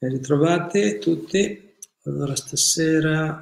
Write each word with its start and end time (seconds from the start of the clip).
ben 0.00 0.12
ritrovati 0.12 0.98
tutti. 0.98 1.76
Allora, 2.04 2.34
stasera 2.34 3.38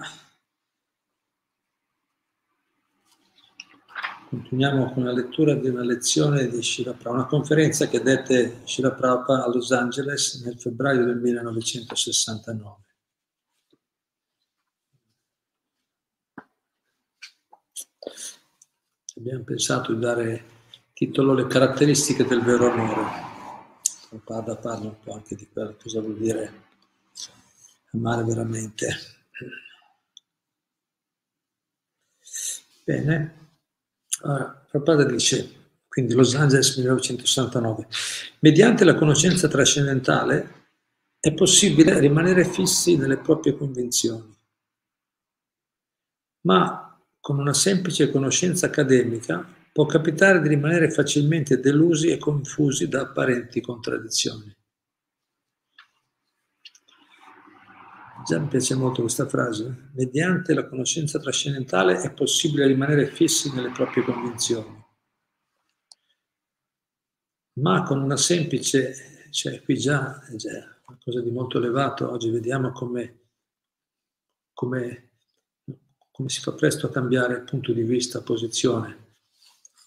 continuiamo 4.28 4.92
con 4.92 5.04
la 5.04 5.12
lettura 5.12 5.54
di 5.54 5.68
una 5.68 5.84
lezione 5.84 6.48
di 6.48 6.60
Shila 6.60 6.90
Prabhupada, 6.90 7.16
una 7.16 7.26
conferenza 7.26 7.86
che 7.86 8.02
dette 8.02 8.62
Shila 8.64 8.92
Prabhupada 8.92 9.44
a 9.44 9.48
Los 9.48 9.70
Angeles 9.70 10.42
nel 10.44 10.60
febbraio 10.60 11.04
del 11.04 11.18
1969. 11.18 12.76
Abbiamo 19.16 19.44
pensato 19.44 19.94
di 19.94 20.00
dare 20.00 20.44
titolo 20.92 21.34
Le 21.34 21.46
caratteristiche 21.46 22.24
del 22.24 22.42
vero 22.42 22.70
amore. 22.70 23.37
Prabhupada 24.08 24.56
parla 24.56 24.88
un 24.88 24.98
po' 25.00 25.12
anche 25.12 25.34
di 25.34 25.46
quello, 25.48 25.76
cosa 25.76 26.00
vuol 26.00 26.16
dire 26.16 26.66
amare 27.92 28.24
veramente. 28.24 28.96
Bene, 32.84 33.50
allora, 34.22 34.64
Prabhupada 34.70 35.04
dice, 35.04 35.76
quindi 35.88 36.14
Los 36.14 36.34
Angeles 36.34 36.76
1969, 36.76 37.86
mediante 38.40 38.84
la 38.84 38.94
conoscenza 38.94 39.46
trascendentale 39.46 40.70
è 41.20 41.34
possibile 41.34 41.98
rimanere 41.98 42.46
fissi 42.46 42.96
nelle 42.96 43.18
proprie 43.18 43.56
convinzioni, 43.56 44.34
ma 46.46 46.98
con 47.20 47.38
una 47.38 47.52
semplice 47.52 48.10
conoscenza 48.10 48.66
accademica 48.66 49.57
può 49.78 49.86
capitare 49.86 50.40
di 50.42 50.48
rimanere 50.48 50.90
facilmente 50.90 51.60
delusi 51.60 52.08
e 52.08 52.18
confusi 52.18 52.88
da 52.88 53.02
apparenti 53.02 53.60
contraddizioni. 53.60 54.52
Già 58.26 58.40
mi 58.40 58.48
piace 58.48 58.74
molto 58.74 59.02
questa 59.02 59.28
frase. 59.28 59.90
Mediante 59.94 60.52
la 60.52 60.66
conoscenza 60.66 61.20
trascendentale 61.20 62.00
è 62.00 62.12
possibile 62.12 62.66
rimanere 62.66 63.06
fissi 63.06 63.54
nelle 63.54 63.70
proprie 63.70 64.02
convinzioni. 64.02 64.84
Ma 67.60 67.84
con 67.84 68.02
una 68.02 68.16
semplice, 68.16 69.28
cioè 69.30 69.62
qui 69.62 69.78
già 69.78 70.20
è 70.26 70.34
qualcosa 70.82 71.20
di 71.20 71.30
molto 71.30 71.58
elevato, 71.58 72.10
oggi 72.10 72.30
vediamo 72.30 72.72
come, 72.72 73.20
come, 74.52 75.10
come 76.10 76.28
si 76.28 76.40
fa 76.40 76.52
presto 76.54 76.86
a 76.86 76.90
cambiare 76.90 77.42
punto 77.42 77.72
di 77.72 77.82
vista, 77.82 78.22
posizione 78.22 79.06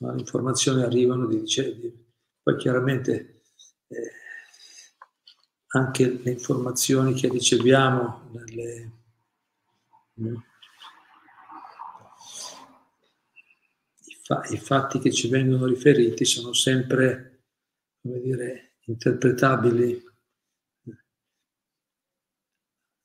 ma 0.02 0.14
le 0.14 0.20
informazioni 0.20 0.82
arrivano 0.82 1.28
di, 1.28 1.44
di 1.44 2.06
poi 2.42 2.58
chiaramente 2.58 3.44
eh, 3.88 4.12
anche 5.74 6.20
le 6.24 6.32
informazioni 6.32 7.14
che 7.14 7.30
riceviamo 7.30 8.30
nelle? 8.32 8.92
I, 14.06 14.18
fa, 14.24 14.44
i, 14.50 14.58
fatti 14.58 15.00
che 15.00 15.12
ci 15.12 15.30
vengono 15.30 15.66
riferiti 15.66 16.26
sono 16.26 16.54
sempre 16.54 17.44
dire 18.02 18.78
interpretabili 18.86 20.04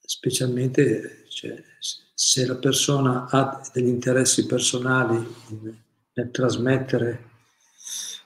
specialmente 0.01 1.27
cioè, 1.29 1.63
se 1.79 2.47
la 2.47 2.57
persona 2.57 3.27
ha 3.29 3.71
degli 3.73 3.89
interessi 3.89 4.47
personali 4.47 5.85
nel 6.17 6.31
trasmettere 6.31 7.35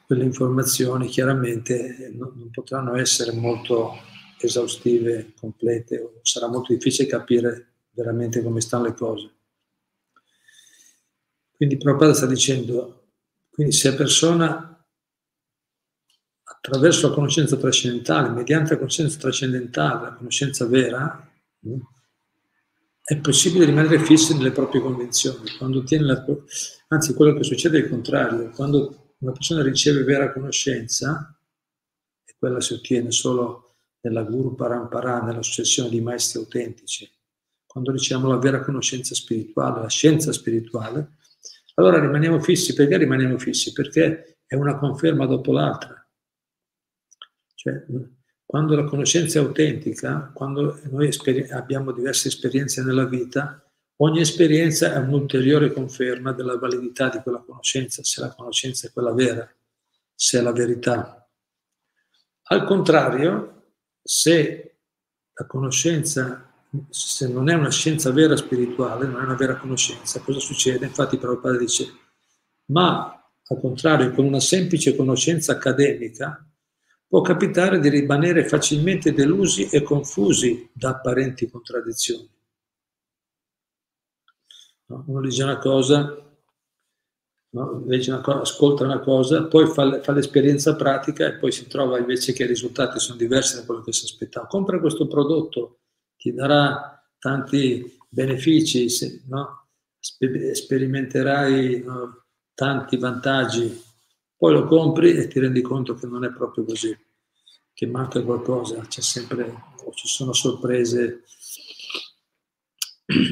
quelle 0.06 0.24
informazioni 0.24 1.08
chiaramente 1.08 2.10
non, 2.14 2.32
non 2.34 2.50
potranno 2.50 2.96
essere 2.96 3.32
molto 3.32 3.92
esaustive, 4.40 5.34
complete, 5.38 6.20
sarà 6.22 6.48
molto 6.48 6.72
difficile 6.72 7.08
capire 7.08 7.72
veramente 7.90 8.42
come 8.42 8.60
stanno 8.60 8.84
le 8.84 8.94
cose. 8.94 9.30
Quindi 11.52 11.76
Prabhupada 11.76 12.14
sta 12.14 12.26
dicendo, 12.26 13.10
quindi 13.50 13.72
se 13.72 13.90
la 13.90 13.96
persona 13.96 14.84
attraverso 16.42 17.08
la 17.08 17.14
conoscenza 17.14 17.56
trascendentale, 17.56 18.30
mediante 18.30 18.70
la 18.70 18.78
conoscenza 18.78 19.18
trascendentale, 19.18 20.02
la 20.02 20.14
conoscenza 20.14 20.66
vera, 20.66 21.30
è 23.10 23.19
possibile 23.19 23.65
rimanere 23.65 23.98
fissi 23.98 24.37
nelle 24.37 24.53
proprie 24.53 24.81
convinzioni. 24.81 25.50
La, 25.98 26.25
anzi, 26.87 27.12
quello 27.12 27.34
che 27.34 27.43
succede 27.43 27.78
è 27.78 27.82
il 27.82 27.88
contrario. 27.88 28.50
Quando 28.50 29.15
una 29.19 29.32
persona 29.32 29.65
riceve 29.65 30.04
vera 30.04 30.32
conoscenza, 30.32 31.37
e 32.25 32.37
quella 32.38 32.60
si 32.60 32.75
ottiene 32.75 33.10
solo 33.10 33.75
nella 34.03 34.22
Guru 34.22 34.54
Parampara, 34.54 35.22
nella 35.22 35.43
successione 35.43 35.88
di 35.88 36.00
maestri 36.00 36.38
autentici, 36.38 37.10
quando 37.66 37.91
riceviamo 37.91 38.28
la 38.28 38.38
vera 38.38 38.60
conoscenza 38.60 39.12
spirituale, 39.16 39.81
la 39.81 39.88
scienza 39.88 40.32
spirituale, 40.32 41.16
allora 41.75 41.98
rimaniamo 41.98 42.38
fissi. 42.38 42.75
Perché 42.75 42.97
rimaniamo 42.97 43.38
fissi? 43.38 43.72
Perché 43.72 44.38
è 44.47 44.54
una 44.54 44.78
conferma 44.78 45.27
dopo 45.27 45.50
l'altra. 45.50 46.09
Cioè, 47.56 47.84
quando 48.50 48.74
la 48.74 48.82
conoscenza 48.82 49.38
è 49.38 49.42
autentica, 49.42 50.28
quando 50.34 50.80
noi 50.90 51.06
esper- 51.06 51.52
abbiamo 51.52 51.92
diverse 51.92 52.26
esperienze 52.26 52.82
nella 52.82 53.04
vita, 53.04 53.64
ogni 53.98 54.22
esperienza 54.22 54.92
è 54.92 54.98
un'ulteriore 54.98 55.72
conferma 55.72 56.32
della 56.32 56.58
validità 56.58 57.08
di 57.10 57.20
quella 57.22 57.38
conoscenza, 57.38 58.02
se 58.02 58.20
la 58.20 58.34
conoscenza 58.34 58.88
è 58.88 58.90
quella 58.90 59.12
vera, 59.12 59.48
se 60.12 60.40
è 60.40 60.42
la 60.42 60.50
verità. 60.50 61.30
Al 62.42 62.64
contrario, 62.64 63.74
se 64.02 64.78
la 65.32 65.46
conoscenza, 65.46 66.52
se 66.88 67.28
non 67.28 67.48
è 67.48 67.54
una 67.54 67.70
scienza 67.70 68.10
vera 68.10 68.34
spirituale, 68.34 69.06
non 69.06 69.20
è 69.20 69.24
una 69.26 69.36
vera 69.36 69.58
conoscenza, 69.58 70.18
cosa 70.22 70.40
succede? 70.40 70.86
Infatti 70.86 71.18
Prabhupada 71.18 71.56
dice, 71.56 71.86
ma 72.72 73.14
al 73.46 73.60
contrario, 73.60 74.10
con 74.10 74.24
una 74.24 74.40
semplice 74.40 74.96
conoscenza 74.96 75.52
accademica, 75.52 76.49
può 77.10 77.22
capitare 77.22 77.81
di 77.81 77.88
rimanere 77.88 78.47
facilmente 78.47 79.12
delusi 79.12 79.69
e 79.69 79.82
confusi 79.82 80.71
da 80.72 80.91
apparenti 80.91 81.50
contraddizioni. 81.50 82.31
No? 84.87 85.04
Uno 85.09 85.21
dice 85.21 85.43
una 85.43 85.59
cosa, 85.59 86.25
no? 87.50 87.82
una 87.84 88.21
cosa, 88.21 88.41
ascolta 88.43 88.84
una 88.84 89.00
cosa, 89.00 89.48
poi 89.48 89.66
fa, 89.66 90.00
fa, 90.03 90.12
l'esperienza 90.12 90.76
pratica 90.76 91.26
e 91.26 91.34
poi 91.34 91.50
si 91.50 91.66
trova 91.66 91.98
invece 91.98 92.32
che 92.32 92.44
i 92.44 92.47
risultati 92.47 93.00
sono 93.00 93.19
diversi 93.19 93.56
da 93.56 93.65
quello 93.65 93.81
che 93.82 93.92
si 93.92 94.04
aspettava. 94.04 94.47
Compra 94.47 94.78
questo 94.78 95.09
prodotto, 95.09 95.81
ti 96.16 96.32
darà 96.32 96.97
tanti 97.19 97.98
benefici, 98.09 98.88
se, 98.88 99.25
no? 99.27 99.66
sperimenterai 99.98 101.84
tanti 102.54 102.97
vantaggi 102.98 103.88
poi 104.40 104.54
lo 104.54 104.64
compri 104.64 105.18
e 105.18 105.28
ti 105.28 105.38
rendi 105.38 105.60
conto 105.60 105.92
che 105.92 106.06
non 106.06 106.24
è 106.24 106.32
proprio 106.32 106.64
così, 106.64 106.96
che 107.74 107.86
manca 107.86 108.22
qualcosa, 108.22 108.80
c'è 108.88 109.02
sempre, 109.02 109.52
ci 109.92 110.08
sono 110.08 110.32
sorprese. 110.32 111.24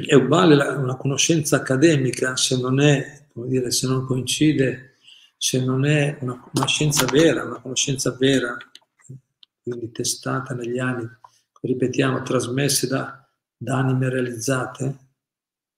È 0.05 0.13
uguale 0.13 0.55
una 0.55 0.97
conoscenza 0.97 1.57
accademica 1.57 2.37
se 2.37 2.61
non 2.61 2.79
è, 2.79 3.27
come 3.33 3.49
dire, 3.49 3.71
se 3.71 3.87
non 3.87 4.05
coincide, 4.05 4.97
se 5.39 5.65
non 5.65 5.87
è 5.87 6.19
una, 6.21 6.47
una 6.53 6.67
scienza 6.67 7.07
vera, 7.07 7.43
una 7.43 7.63
conoscenza 7.63 8.15
vera, 8.15 8.55
quindi 9.63 9.91
testata 9.91 10.53
negli 10.53 10.79
anni, 10.79 11.09
ripetiamo, 11.63 12.21
trasmesse 12.21 12.87
da, 12.87 13.27
da 13.57 13.79
anime 13.79 14.11
realizzate, 14.11 14.99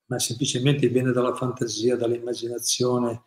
ma 0.06 0.19
semplicemente 0.19 0.88
viene 0.88 1.12
dalla 1.12 1.37
fantasia, 1.37 1.94
dall'immaginazione, 1.94 3.26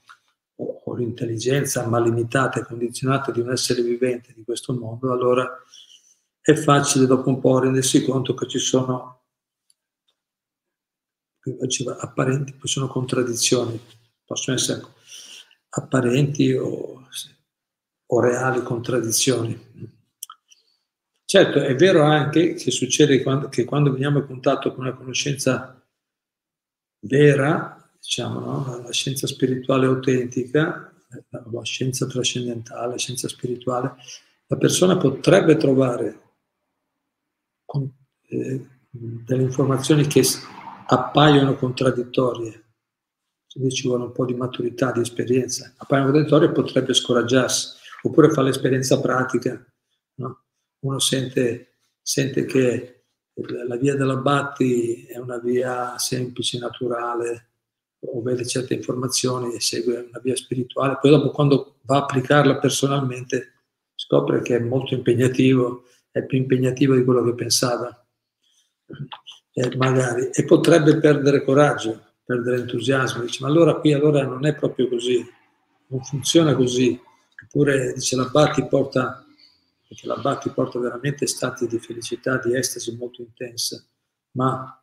o, 0.56 0.96
l'intelligenza 0.96 1.86
ma 1.88 2.00
limitata 2.00 2.60
e 2.60 2.66
condizionata 2.66 3.32
di 3.32 3.40
un 3.40 3.52
essere 3.52 3.82
vivente 3.82 4.34
di 4.34 4.44
questo 4.44 4.74
mondo, 4.74 5.12
allora 5.12 5.48
è 6.40 6.54
facile 6.54 7.06
dopo 7.06 7.30
un 7.30 7.40
po' 7.40 7.60
rendersi 7.60 8.04
conto 8.04 8.34
che 8.34 8.48
ci 8.48 8.60
sono 8.60 9.22
apparenti, 12.00 12.56
sono 12.64 12.88
contraddizioni, 12.88 13.80
possono 14.24 14.56
essere 14.56 14.82
apparenti 15.70 16.54
o, 16.54 17.08
o 18.06 18.20
reali 18.20 18.62
contraddizioni. 18.62 19.72
Certo, 21.26 21.60
è 21.62 21.74
vero 21.76 22.04
anche 22.04 22.54
che 22.54 22.70
succede 22.70 23.24
quando, 23.24 23.50
che 23.50 23.64
quando 23.66 23.92
veniamo 23.92 24.20
in 24.20 24.28
contatto 24.28 24.74
con 24.74 24.86
una 24.86 24.94
conoscenza 24.94 25.84
vera, 27.00 27.83
diciamo, 28.04 28.40
no? 28.42 28.82
la 28.84 28.92
scienza 28.92 29.28
spirituale 29.28 29.86
autentica, 29.86 30.94
la 31.30 31.64
scienza 31.64 32.06
trascendentale, 32.06 32.92
la 32.92 32.98
scienza 32.98 33.30
spirituale, 33.30 33.96
la 34.48 34.58
persona 34.58 34.98
potrebbe 34.98 35.56
trovare 35.56 36.22
con, 37.64 37.90
eh, 38.28 38.68
delle 38.90 39.44
informazioni 39.44 40.06
che 40.06 40.22
appaiono 40.88 41.56
contraddittorie, 41.56 42.64
quindi 43.50 43.74
ci 43.74 43.88
vuole 43.88 44.04
un 44.04 44.12
po' 44.12 44.26
di 44.26 44.34
maturità, 44.34 44.92
di 44.92 45.00
esperienza, 45.00 45.74
appaiono 45.78 46.12
contraddittorie 46.12 46.52
potrebbe 46.52 46.94
scoraggiarsi, 46.94 47.78
oppure 48.02 48.32
fa 48.32 48.42
l'esperienza 48.42 49.00
pratica, 49.00 49.66
no? 50.16 50.44
uno 50.80 51.00
sente, 51.00 51.78
sente 52.02 52.44
che 52.44 53.06
la 53.66 53.78
via 53.78 53.96
dell'abbatti 53.96 55.06
è 55.06 55.18
una 55.18 55.38
via 55.38 55.98
semplice, 55.98 56.60
naturale, 56.60 57.53
o 58.06 58.22
vede 58.22 58.46
certe 58.46 58.74
informazioni 58.74 59.54
e 59.54 59.62
segue 59.62 60.08
una 60.10 60.20
via 60.22 60.36
spirituale, 60.36 60.98
poi 61.00 61.12
dopo 61.12 61.32
quando 61.32 61.76
va 61.84 61.98
a 61.98 62.00
applicarla 62.02 62.58
personalmente 62.58 63.54
scopre 63.96 64.42
che 64.42 64.58
è 64.58 64.60
molto 64.60 64.94
impegnativo, 64.94 65.86
è 66.12 66.24
più 66.24 66.38
impegnativo 66.38 66.96
di 66.96 67.04
quello 67.04 67.24
che 67.24 67.34
pensava, 67.34 68.06
e 69.54 69.76
magari, 69.78 70.30
e 70.32 70.46
potrebbe 70.46 71.00
perdere 71.00 71.44
coraggio, 71.44 72.02
perdere 72.24 72.62
entusiasmo, 72.62 73.22
dice 73.22 73.40
ma 73.42 73.50
allora 73.50 73.76
qui 73.76 73.94
allora 73.94 74.24
non 74.26 74.46
è 74.46 74.56
proprio 74.56 74.88
così, 74.88 75.26
non 75.88 76.04
funziona 76.04 76.56
così, 76.56 77.00
eppure 77.44 77.94
dice 77.94 78.16
l'abbatti 78.16 78.66
porta 78.68 79.24
perché 79.94 80.08
la 80.08 80.18
Bhakti 80.18 80.50
porta 80.50 80.80
veramente 80.80 81.28
stati 81.28 81.68
di 81.68 81.78
felicità, 81.78 82.38
di 82.38 82.56
estasi 82.56 82.96
molto 82.96 83.22
intensa, 83.22 83.86
ma, 84.32 84.83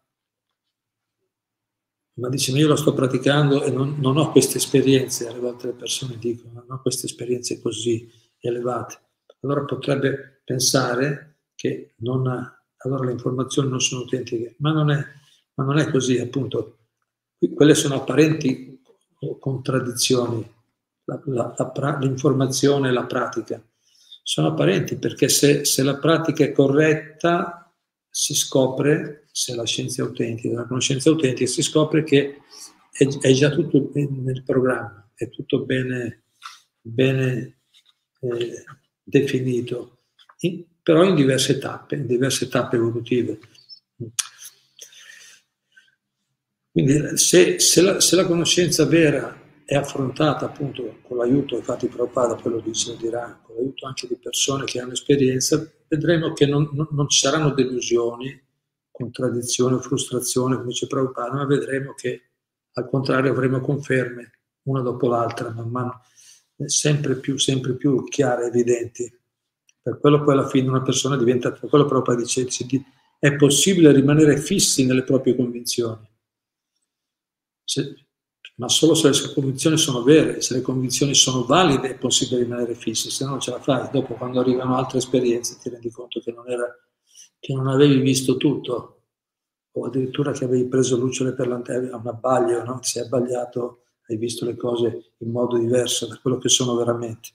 ma 2.14 2.28
dice, 2.28 2.52
ma 2.52 2.58
io 2.58 2.68
lo 2.68 2.76
sto 2.76 2.92
praticando 2.92 3.62
e 3.62 3.70
non, 3.70 3.96
non 3.98 4.16
ho 4.16 4.30
queste 4.30 4.58
esperienze, 4.58 5.28
alle 5.28 5.38
volte 5.38 5.68
le 5.68 5.72
persone 5.72 6.18
dicono, 6.18 6.64
non 6.66 6.78
ho 6.78 6.82
queste 6.82 7.06
esperienze 7.06 7.60
così 7.60 8.10
elevate. 8.38 8.98
Allora 9.42 9.64
potrebbe 9.64 10.42
pensare 10.44 11.38
che 11.54 11.94
non, 11.98 12.26
allora 12.78 13.04
le 13.04 13.12
informazioni 13.12 13.68
non 13.68 13.80
sono 13.80 14.02
autentiche, 14.02 14.56
ma 14.58 14.72
non 14.72 14.90
è, 14.90 15.02
ma 15.54 15.64
non 15.64 15.78
è 15.78 15.90
così, 15.90 16.18
appunto. 16.18 16.78
Quelle 17.54 17.74
sono 17.74 17.94
apparenti 17.94 18.82
contraddizioni, 19.38 20.46
la, 21.04 21.20
la, 21.24 21.54
la, 21.56 21.98
l'informazione 22.00 22.88
e 22.88 22.92
la 22.92 23.04
pratica 23.04 23.62
sono 24.22 24.48
apparenti 24.48 24.96
perché 24.96 25.28
se, 25.28 25.64
se, 25.64 25.82
la 25.82 25.96
pratica 25.96 26.44
è 26.44 26.52
corretta 26.52 27.74
si 28.08 28.34
scopre, 28.34 29.19
se 29.30 29.54
la 29.54 29.64
scienza 29.64 30.02
è 30.02 30.06
autentica, 30.06 30.54
la 30.54 30.66
conoscenza 30.66 31.10
autentica, 31.10 31.48
si 31.50 31.62
scopre 31.62 32.02
che 32.04 32.40
è, 32.90 33.06
è 33.06 33.32
già 33.32 33.50
tutto 33.50 33.90
nel 33.94 34.42
programma, 34.44 35.08
è 35.14 35.28
tutto 35.28 35.64
bene, 35.64 36.24
bene 36.80 37.60
eh, 38.20 38.64
definito, 39.02 39.98
in, 40.40 40.64
però 40.82 41.04
in 41.04 41.14
diverse 41.14 41.58
tappe, 41.58 41.96
in 41.96 42.06
diverse 42.06 42.48
tappe 42.48 42.76
evolutive. 42.76 43.38
Quindi 46.72 47.16
se, 47.16 47.58
se, 47.58 47.82
la, 47.82 48.00
se 48.00 48.16
la 48.16 48.26
conoscenza 48.26 48.84
vera 48.86 49.38
è 49.64 49.74
affrontata 49.74 50.46
appunto 50.46 50.98
con 51.02 51.16
l'aiuto, 51.16 51.56
infatti 51.56 51.88
Prabhupada 51.88 52.36
poi 52.36 52.52
lo 52.52 52.60
dice, 52.60 52.96
dirà, 52.96 53.40
con 53.42 53.56
l'aiuto 53.56 53.86
anche 53.86 54.06
di 54.06 54.16
persone 54.16 54.64
che 54.64 54.80
hanno 54.80 54.92
esperienza, 54.92 55.64
vedremo 55.88 56.32
che 56.32 56.46
non, 56.46 56.68
non, 56.72 56.88
non 56.90 57.08
ci 57.08 57.20
saranno 57.20 57.52
delusioni, 57.52 58.48
contraddizioni 59.00 59.74
o 59.74 59.80
frustrazioni, 59.80 60.56
come 60.56 60.68
dice 60.68 60.86
Prabhupada, 60.86 61.32
ma 61.32 61.46
vedremo 61.46 61.94
che 61.94 62.30
al 62.72 62.88
contrario 62.88 63.32
avremo 63.32 63.60
conferme 63.60 64.32
una 64.64 64.82
dopo 64.82 65.08
l'altra, 65.08 65.50
man 65.50 65.70
mano, 65.70 66.02
sempre 66.66 67.16
più, 67.16 67.38
sempre 67.38 67.74
più 67.74 68.04
chiare, 68.04 68.46
evidenti. 68.46 69.10
Per 69.82 69.98
quello 69.98 70.22
poi 70.22 70.34
alla 70.34 70.48
fine 70.48 70.68
una 70.68 70.82
persona 70.82 71.16
diventa, 71.16 71.50
per 71.52 71.68
quello 71.68 71.86
Prabhupada 71.86 72.20
dice, 72.20 72.46
è 73.18 73.36
possibile 73.36 73.92
rimanere 73.92 74.36
fissi 74.36 74.84
nelle 74.84 75.02
proprie 75.02 75.34
convinzioni. 75.34 76.08
Se, 77.64 77.94
ma 78.56 78.68
solo 78.68 78.94
se 78.94 79.08
le 79.08 79.32
convinzioni 79.32 79.78
sono 79.78 80.02
vere, 80.02 80.42
se 80.42 80.54
le 80.54 80.60
convinzioni 80.60 81.14
sono 81.14 81.44
valide 81.44 81.88
è 81.88 81.98
possibile 81.98 82.42
rimanere 82.42 82.74
fissi, 82.74 83.10
se 83.10 83.24
no 83.24 83.30
non 83.30 83.40
ce 83.40 83.52
la 83.52 83.60
fai. 83.60 83.88
Dopo 83.90 84.14
quando 84.14 84.40
arrivano 84.40 84.76
altre 84.76 84.98
esperienze 84.98 85.58
ti 85.58 85.70
rendi 85.70 85.90
conto 85.90 86.20
che 86.20 86.30
non, 86.30 86.48
era, 86.48 86.66
che 87.40 87.54
non 87.54 87.66
avevi 87.66 87.98
visto 88.00 88.36
tutto, 88.36 89.02
o 89.72 89.86
addirittura 89.86 90.32
che 90.32 90.44
avevi 90.44 90.68
preso 90.68 90.96
lucciole 90.96 91.32
per 91.32 91.48
lanterna, 91.48 91.96
un 91.96 92.06
abbaglio, 92.06 92.62
no? 92.62 92.78
sei 92.82 93.04
abbagliato, 93.04 93.84
hai 94.08 94.16
visto 94.16 94.44
le 94.44 94.56
cose 94.56 95.14
in 95.18 95.30
modo 95.30 95.56
diverso 95.56 96.06
da 96.06 96.18
quello 96.20 96.38
che 96.38 96.48
sono 96.48 96.74
veramente. 96.76 97.30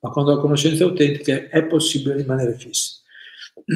Ma 0.00 0.10
quando 0.10 0.34
la 0.34 0.40
conoscenza 0.40 0.84
è 0.84 0.86
autentica 0.86 1.48
è 1.48 1.66
possibile 1.66 2.16
rimanere 2.16 2.54
fissi. 2.54 3.00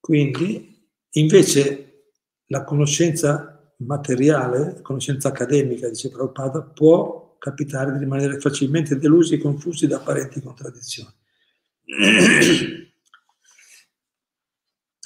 Quindi, 0.00 0.90
invece, 1.12 2.10
la 2.46 2.64
conoscenza 2.64 3.74
materiale, 3.78 4.74
la 4.74 4.82
conoscenza 4.82 5.28
accademica, 5.28 5.88
dice 5.88 6.10
Prabhupada, 6.10 6.62
può 6.62 7.36
capitare 7.38 7.92
di 7.92 7.98
rimanere 7.98 8.40
facilmente 8.40 8.98
delusi 8.98 9.34
e 9.34 9.38
confusi 9.38 9.86
da 9.86 9.96
apparenti 9.96 10.40
contraddizioni. 10.40 11.15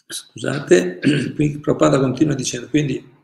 Scusate, 0.06 0.98
qui 1.34 1.58
Prabhupada 1.58 2.00
continua 2.00 2.34
dicendo, 2.34 2.68
quindi 2.68 3.18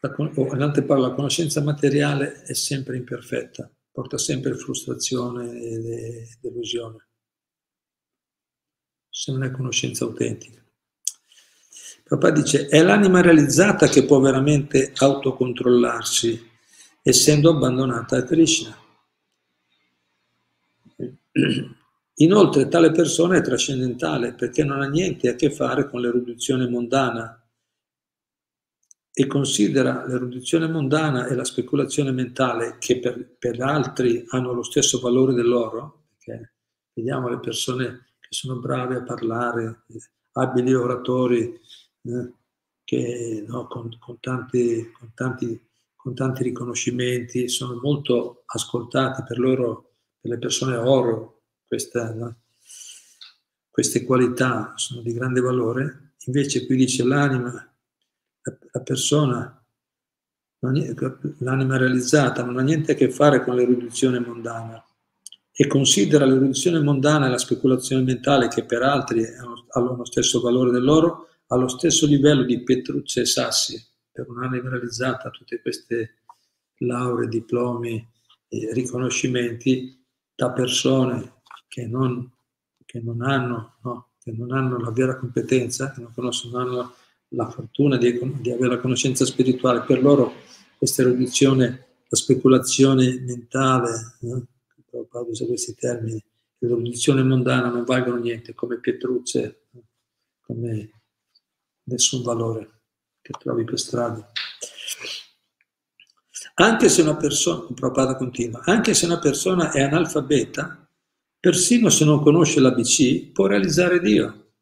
in 0.00 0.62
altre 0.62 0.82
parole, 0.82 1.08
la 1.08 1.14
conoscenza 1.14 1.60
materiale 1.62 2.42
è 2.42 2.54
sempre 2.54 2.96
imperfetta, 2.96 3.70
porta 3.90 4.18
sempre 4.18 4.54
frustrazione 4.54 5.60
e 5.60 6.28
delusione, 6.40 7.06
se 9.08 9.32
non 9.32 9.42
è 9.44 9.50
conoscenza 9.50 10.04
autentica. 10.04 10.62
Papà 12.04 12.30
dice, 12.30 12.66
è 12.68 12.82
l'anima 12.82 13.20
realizzata 13.20 13.88
che 13.88 14.04
può 14.04 14.20
veramente 14.20 14.92
autocontrollarsi, 14.94 16.50
essendo 17.02 17.50
abbandonata 17.50 18.16
a 18.16 18.22
Krishna. 18.22 18.78
Inoltre 22.18 22.68
tale 22.68 22.92
persona 22.92 23.36
è 23.36 23.42
trascendentale 23.42 24.32
perché 24.32 24.64
non 24.64 24.80
ha 24.80 24.88
niente 24.88 25.28
a 25.28 25.34
che 25.34 25.50
fare 25.50 25.88
con 25.90 26.00
l'erudizione 26.00 26.66
mondana 26.66 27.46
e 29.12 29.26
considera 29.26 30.06
l'erudizione 30.06 30.66
mondana 30.66 31.26
e 31.26 31.34
la 31.34 31.44
speculazione 31.44 32.12
mentale 32.12 32.76
che 32.78 33.00
per, 33.00 33.36
per 33.38 33.60
altri 33.60 34.24
hanno 34.28 34.52
lo 34.52 34.62
stesso 34.62 34.98
valore 35.00 35.34
dell'oro, 35.34 36.04
perché 36.08 36.54
vediamo 36.94 37.28
le 37.28 37.40
persone 37.40 38.06
che 38.18 38.28
sono 38.30 38.60
brave 38.60 38.96
a 38.96 39.02
parlare, 39.02 39.84
abili 40.32 40.74
oratori, 40.74 41.60
eh, 42.02 42.32
che 42.84 43.44
no, 43.46 43.66
con, 43.66 43.94
con, 43.98 44.20
tanti, 44.20 44.90
con, 44.92 45.12
tanti, 45.14 45.68
con, 45.94 46.14
tanti, 46.14 46.42
riconoscimenti 46.44 47.48
sono 47.48 47.78
molto 47.82 48.42
ascoltati 48.46 49.22
per 49.26 49.38
loro, 49.38 49.96
per 50.20 50.30
le 50.30 50.38
persone 50.38 50.76
oro, 50.76 51.35
questa, 51.66 52.12
no, 52.12 52.36
queste 53.70 54.04
qualità 54.04 54.72
sono 54.76 55.02
di 55.02 55.12
grande 55.12 55.40
valore, 55.40 56.14
invece 56.26 56.66
qui 56.66 56.76
dice 56.76 57.04
l'anima, 57.04 57.52
la, 57.52 58.58
la 58.72 58.80
persona, 58.80 59.64
l'anima 60.58 61.76
realizzata 61.76 62.42
non 62.42 62.58
ha 62.58 62.62
niente 62.62 62.92
a 62.92 62.94
che 62.94 63.10
fare 63.10 63.44
con 63.44 63.54
l'erudizione 63.54 64.18
mondana 64.18 64.82
e 65.52 65.66
considera 65.66 66.24
l'erudizione 66.24 66.80
mondana 66.80 67.26
e 67.26 67.30
la 67.30 67.38
speculazione 67.38 68.02
mentale 68.02 68.48
che 68.48 68.64
per 68.64 68.82
altri 68.82 69.24
hanno 69.24 69.96
lo 69.96 70.04
stesso 70.04 70.40
valore 70.40 70.70
dell'oro, 70.70 71.28
allo 71.48 71.68
stesso 71.68 72.06
livello 72.06 72.42
di 72.42 72.62
Petrucci 72.62 73.20
e 73.20 73.26
Sassi, 73.26 73.82
per 74.10 74.28
un'anima 74.28 74.68
realizzata 74.68 75.30
tutte 75.30 75.60
queste 75.60 76.22
lauree, 76.78 77.28
diplomi 77.28 78.06
riconoscimenti 78.48 80.04
da 80.34 80.50
persone 80.50 81.35
che 81.76 81.86
non, 81.86 82.26
che 82.86 83.02
non, 83.02 83.20
hanno, 83.20 83.74
no, 83.82 84.12
che 84.18 84.32
non 84.32 84.50
hanno, 84.52 84.78
la 84.78 84.90
vera 84.90 85.18
competenza, 85.18 85.92
che 85.92 86.00
non 86.00 86.10
conoscono, 86.14 86.56
non 86.56 86.68
hanno 86.68 86.94
la 87.28 87.50
fortuna 87.50 87.98
di, 87.98 88.18
di, 88.40 88.50
avere 88.50 88.76
la 88.76 88.80
conoscenza 88.80 89.26
spirituale. 89.26 89.82
Per 89.82 90.00
loro 90.00 90.32
questa 90.78 91.02
erudizione, 91.02 91.86
la 92.08 92.16
speculazione 92.16 93.20
mentale, 93.20 94.16
no? 94.20 94.46
Usa 95.28 95.44
questi 95.44 95.74
termini, 95.74 96.22
l'erudizione 96.58 97.22
mondana 97.22 97.68
non 97.68 97.84
valgono 97.84 98.16
niente, 98.16 98.54
come 98.54 98.78
Petrucci, 98.78 99.54
come 100.40 100.90
nessun 101.82 102.22
valore 102.22 102.80
che 103.20 103.34
trovi 103.38 103.64
per 103.64 103.78
strada. 103.78 104.32
Anche 106.54 106.88
se 106.88 107.02
una 107.02 107.16
persona, 107.16 107.66
Prabhupada 107.74 108.16
continua, 108.16 108.62
anche 108.64 108.94
se 108.94 109.04
una 109.04 109.18
persona 109.18 109.70
è 109.72 109.82
analfabeta, 109.82 110.85
Persino 111.46 111.90
se 111.90 112.04
non 112.04 112.20
conosce 112.22 112.58
l'ABC, 112.58 113.30
può 113.30 113.46
realizzare 113.46 114.00
Dio. 114.00 114.54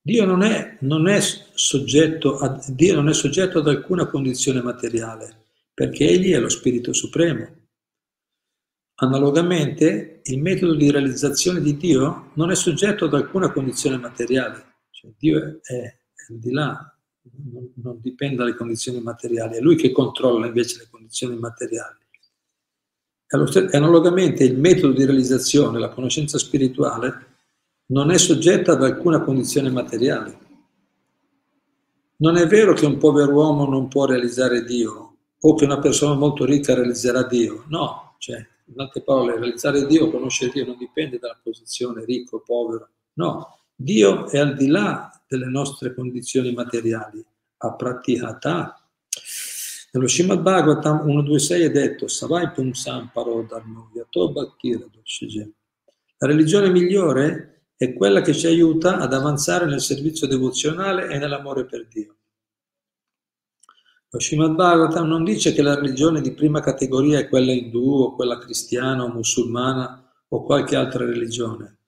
Dio 0.00 0.24
non 0.24 0.42
è, 0.42 0.78
non 0.82 1.08
è, 1.08 1.18
soggetto 1.20 2.38
a, 2.38 2.62
Dio 2.68 2.94
non 2.94 3.08
è 3.08 3.12
soggetto 3.12 3.58
ad 3.58 3.66
alcuna 3.66 4.06
condizione 4.06 4.62
materiale, 4.62 5.46
perché 5.74 6.06
Egli 6.06 6.30
è 6.30 6.38
lo 6.38 6.48
Spirito 6.48 6.92
Supremo. 6.92 7.70
Analogamente, 9.00 10.20
il 10.22 10.40
metodo 10.40 10.76
di 10.76 10.92
realizzazione 10.92 11.60
di 11.60 11.76
Dio 11.76 12.30
non 12.34 12.52
è 12.52 12.54
soggetto 12.54 13.06
ad 13.06 13.14
alcuna 13.14 13.50
condizione 13.50 13.96
materiale, 13.96 14.82
cioè 14.90 15.10
Dio 15.18 15.58
è, 15.60 15.74
è 15.74 15.96
di 16.28 16.52
là, 16.52 16.96
non, 17.50 17.72
non 17.82 18.00
dipende 18.00 18.36
dalle 18.36 18.54
condizioni 18.54 19.00
materiali, 19.00 19.56
è 19.56 19.60
Lui 19.60 19.74
che 19.74 19.90
controlla 19.90 20.46
invece 20.46 20.78
le 20.78 20.88
condizioni 20.88 21.36
materiali. 21.36 21.98
Analogamente 23.32 24.44
il 24.44 24.58
metodo 24.58 24.92
di 24.92 25.04
realizzazione, 25.04 25.78
la 25.78 25.88
conoscenza 25.88 26.36
spirituale, 26.36 27.26
non 27.86 28.10
è 28.10 28.18
soggetta 28.18 28.72
ad 28.72 28.82
alcuna 28.82 29.22
condizione 29.22 29.70
materiale. 29.70 30.38
Non 32.16 32.36
è 32.36 32.46
vero 32.46 32.72
che 32.74 32.86
un 32.86 32.98
povero 32.98 33.32
uomo 33.32 33.66
non 33.66 33.88
può 33.88 34.04
realizzare 34.04 34.64
Dio 34.64 35.16
o 35.40 35.54
che 35.54 35.64
una 35.64 35.78
persona 35.78 36.14
molto 36.14 36.44
ricca 36.44 36.74
realizzerà 36.74 37.24
Dio. 37.24 37.64
No, 37.68 38.14
cioè, 38.18 38.36
in 38.66 38.80
altre 38.80 39.02
parole, 39.02 39.38
realizzare 39.38 39.86
Dio, 39.86 40.10
conoscere 40.10 40.52
Dio 40.52 40.66
non 40.66 40.76
dipende 40.76 41.18
dalla 41.18 41.38
posizione 41.42 42.04
ricco 42.04 42.36
o 42.36 42.42
povero. 42.44 42.88
No, 43.14 43.58
Dio 43.74 44.28
è 44.28 44.38
al 44.38 44.54
di 44.54 44.68
là 44.68 45.10
delle 45.26 45.46
nostre 45.46 45.94
condizioni 45.94 46.52
materiali. 46.52 47.24
A 47.58 47.72
pratihata, 47.74 48.81
nello 49.94 50.08
Srimad 50.08 50.40
Bhagavatam 50.40 51.06
1.2.6 51.06 51.64
è 51.64 51.70
detto 51.70 52.08
Savai 52.08 52.50
Pumsam 52.50 53.10
Parodharmo 53.12 53.90
Yato 53.94 54.32
Bhaktira 54.32 54.88
La 56.16 56.26
religione 56.26 56.70
migliore 56.70 57.66
è 57.76 57.92
quella 57.92 58.22
che 58.22 58.32
ci 58.32 58.46
aiuta 58.46 58.96
ad 58.96 59.12
avanzare 59.12 59.66
nel 59.66 59.82
servizio 59.82 60.26
devozionale 60.26 61.08
e 61.08 61.18
nell'amore 61.18 61.66
per 61.66 61.86
Dio. 61.88 62.16
Lo 64.08 64.18
Srimad 64.18 64.54
Bhagavatam 64.54 65.06
non 65.06 65.24
dice 65.24 65.52
che 65.52 65.60
la 65.60 65.74
religione 65.74 66.22
di 66.22 66.32
prima 66.32 66.60
categoria 66.60 67.18
è 67.18 67.28
quella 67.28 67.52
indù 67.52 67.86
o 67.86 68.14
quella 68.14 68.38
cristiana 68.38 69.04
o 69.04 69.08
musulmana 69.08 70.10
o 70.28 70.42
qualche 70.42 70.74
altra 70.74 71.04
religione. 71.04 71.80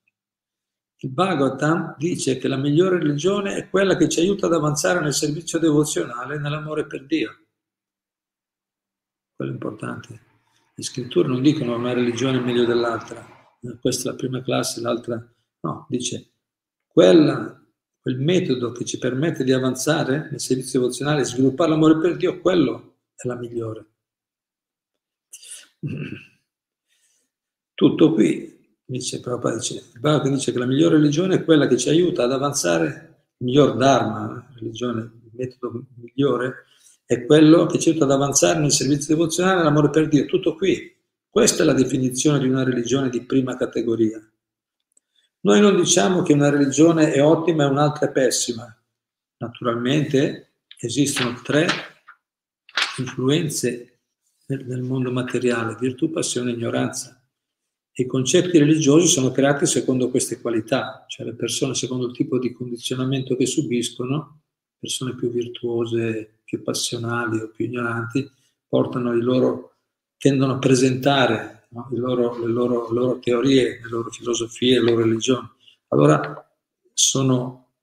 Il 0.97 1.09
Bhagavatam 1.09 1.95
dice 1.97 2.37
che 2.37 2.47
la 2.47 2.57
migliore 2.57 2.99
religione 2.99 3.55
è 3.55 3.67
quella 3.67 3.95
che 3.97 4.09
ci 4.09 4.19
aiuta 4.19 4.45
ad 4.45 4.53
avanzare 4.53 5.01
nel 5.01 5.13
servizio 5.13 5.57
devozionale 5.57 6.35
e 6.35 6.39
nell'amore 6.39 6.85
per 6.85 7.03
Dio 7.07 7.39
quello 9.35 9.51
è 9.51 9.53
importante. 9.53 10.21
Le 10.73 10.83
scritture 10.83 11.27
non 11.27 11.41
dicono 11.41 11.75
una 11.75 11.93
religione 11.93 12.39
è 12.39 12.41
meglio 12.41 12.65
dell'altra, 12.65 13.25
questa 13.79 14.09
è 14.09 14.11
la 14.11 14.17
prima 14.17 14.41
classe, 14.41 14.81
l'altra 14.81 15.33
no, 15.61 15.85
dice 15.89 16.31
quella, 16.87 17.61
quel 17.99 18.19
metodo 18.19 18.71
che 18.71 18.85
ci 18.85 18.97
permette 18.97 19.43
di 19.43 19.51
avanzare 19.51 20.29
nel 20.29 20.39
servizio 20.39 20.79
devozionale 20.79 21.23
sviluppare 21.23 21.71
l'amore 21.71 21.97
per 21.97 22.15
Dio, 22.17 22.39
quello 22.39 22.97
è 23.15 23.27
la 23.27 23.35
migliore. 23.35 23.85
Tutto 27.73 28.13
qui, 28.13 28.77
dice 28.85 29.19
Prabhupada, 29.19 29.57
dice, 29.57 29.91
il 29.93 30.31
dice 30.31 30.51
che 30.53 30.57
la 30.57 30.65
migliore 30.65 30.95
religione 30.95 31.35
è 31.35 31.43
quella 31.43 31.67
che 31.67 31.77
ci 31.77 31.89
aiuta 31.89 32.23
ad 32.23 32.31
avanzare, 32.31 33.33
il 33.37 33.45
miglior 33.45 33.75
Dharma, 33.75 34.49
religione, 34.55 35.01
il 35.01 35.31
metodo 35.33 35.85
migliore, 35.95 36.65
è 37.05 37.25
quello 37.25 37.67
che 37.67 37.77
aiuta 37.77 38.05
ad 38.05 38.11
avanzare 38.11 38.59
nel 38.59 38.71
servizio 38.71 39.15
devozionale 39.15 39.63
l'amore 39.63 39.89
per 39.91 40.07
Dio. 40.07 40.25
Tutto 40.25 40.55
qui. 40.55 40.93
Questa 41.29 41.63
è 41.63 41.65
la 41.65 41.73
definizione 41.73 42.39
di 42.39 42.47
una 42.47 42.63
religione 42.63 43.09
di 43.09 43.21
prima 43.21 43.55
categoria. 43.57 44.19
Noi 45.41 45.59
non 45.59 45.75
diciamo 45.75 46.23
che 46.23 46.33
una 46.33 46.49
religione 46.49 47.11
è 47.11 47.21
ottima 47.21 47.65
e 47.65 47.67
un'altra 47.67 48.07
è 48.07 48.11
pessima. 48.11 48.65
Naturalmente 49.37 50.53
esistono 50.79 51.39
tre 51.43 51.67
influenze 52.97 53.99
nel 54.47 54.81
mondo 54.81 55.11
materiale, 55.11 55.75
virtù, 55.79 56.09
passione 56.09 56.51
e 56.51 56.53
ignoranza. 56.53 57.21
I 57.97 58.05
concetti 58.07 58.57
religiosi 58.57 59.07
sono 59.07 59.31
creati 59.31 59.65
secondo 59.65 60.09
queste 60.09 60.41
qualità, 60.41 61.05
cioè 61.07 61.25
le 61.25 61.35
persone 61.35 61.75
secondo 61.75 62.07
il 62.07 62.13
tipo 62.13 62.39
di 62.39 62.51
condizionamento 62.51 63.35
che 63.35 63.45
subiscono, 63.45 64.41
persone 64.79 65.15
più 65.15 65.31
virtuose, 65.31 66.34
più 66.45 66.63
passionali 66.63 67.39
o 67.39 67.49
più 67.49 67.65
ignoranti, 67.65 68.31
portano 68.67 69.13
i 69.13 69.21
loro, 69.21 69.77
tendono 70.17 70.53
a 70.53 70.59
presentare 70.59 71.67
no, 71.71 71.87
loro, 71.91 72.37
le, 72.39 72.47
loro, 72.47 72.87
le, 72.87 72.93
loro, 72.93 73.19
teorie, 73.19 73.81
le 73.81 73.89
loro 73.89 74.09
filosofie, 74.09 74.79
le 74.79 74.91
loro 74.91 75.03
religioni. 75.03 75.49
Allora 75.89 76.49
sono, 76.93 77.73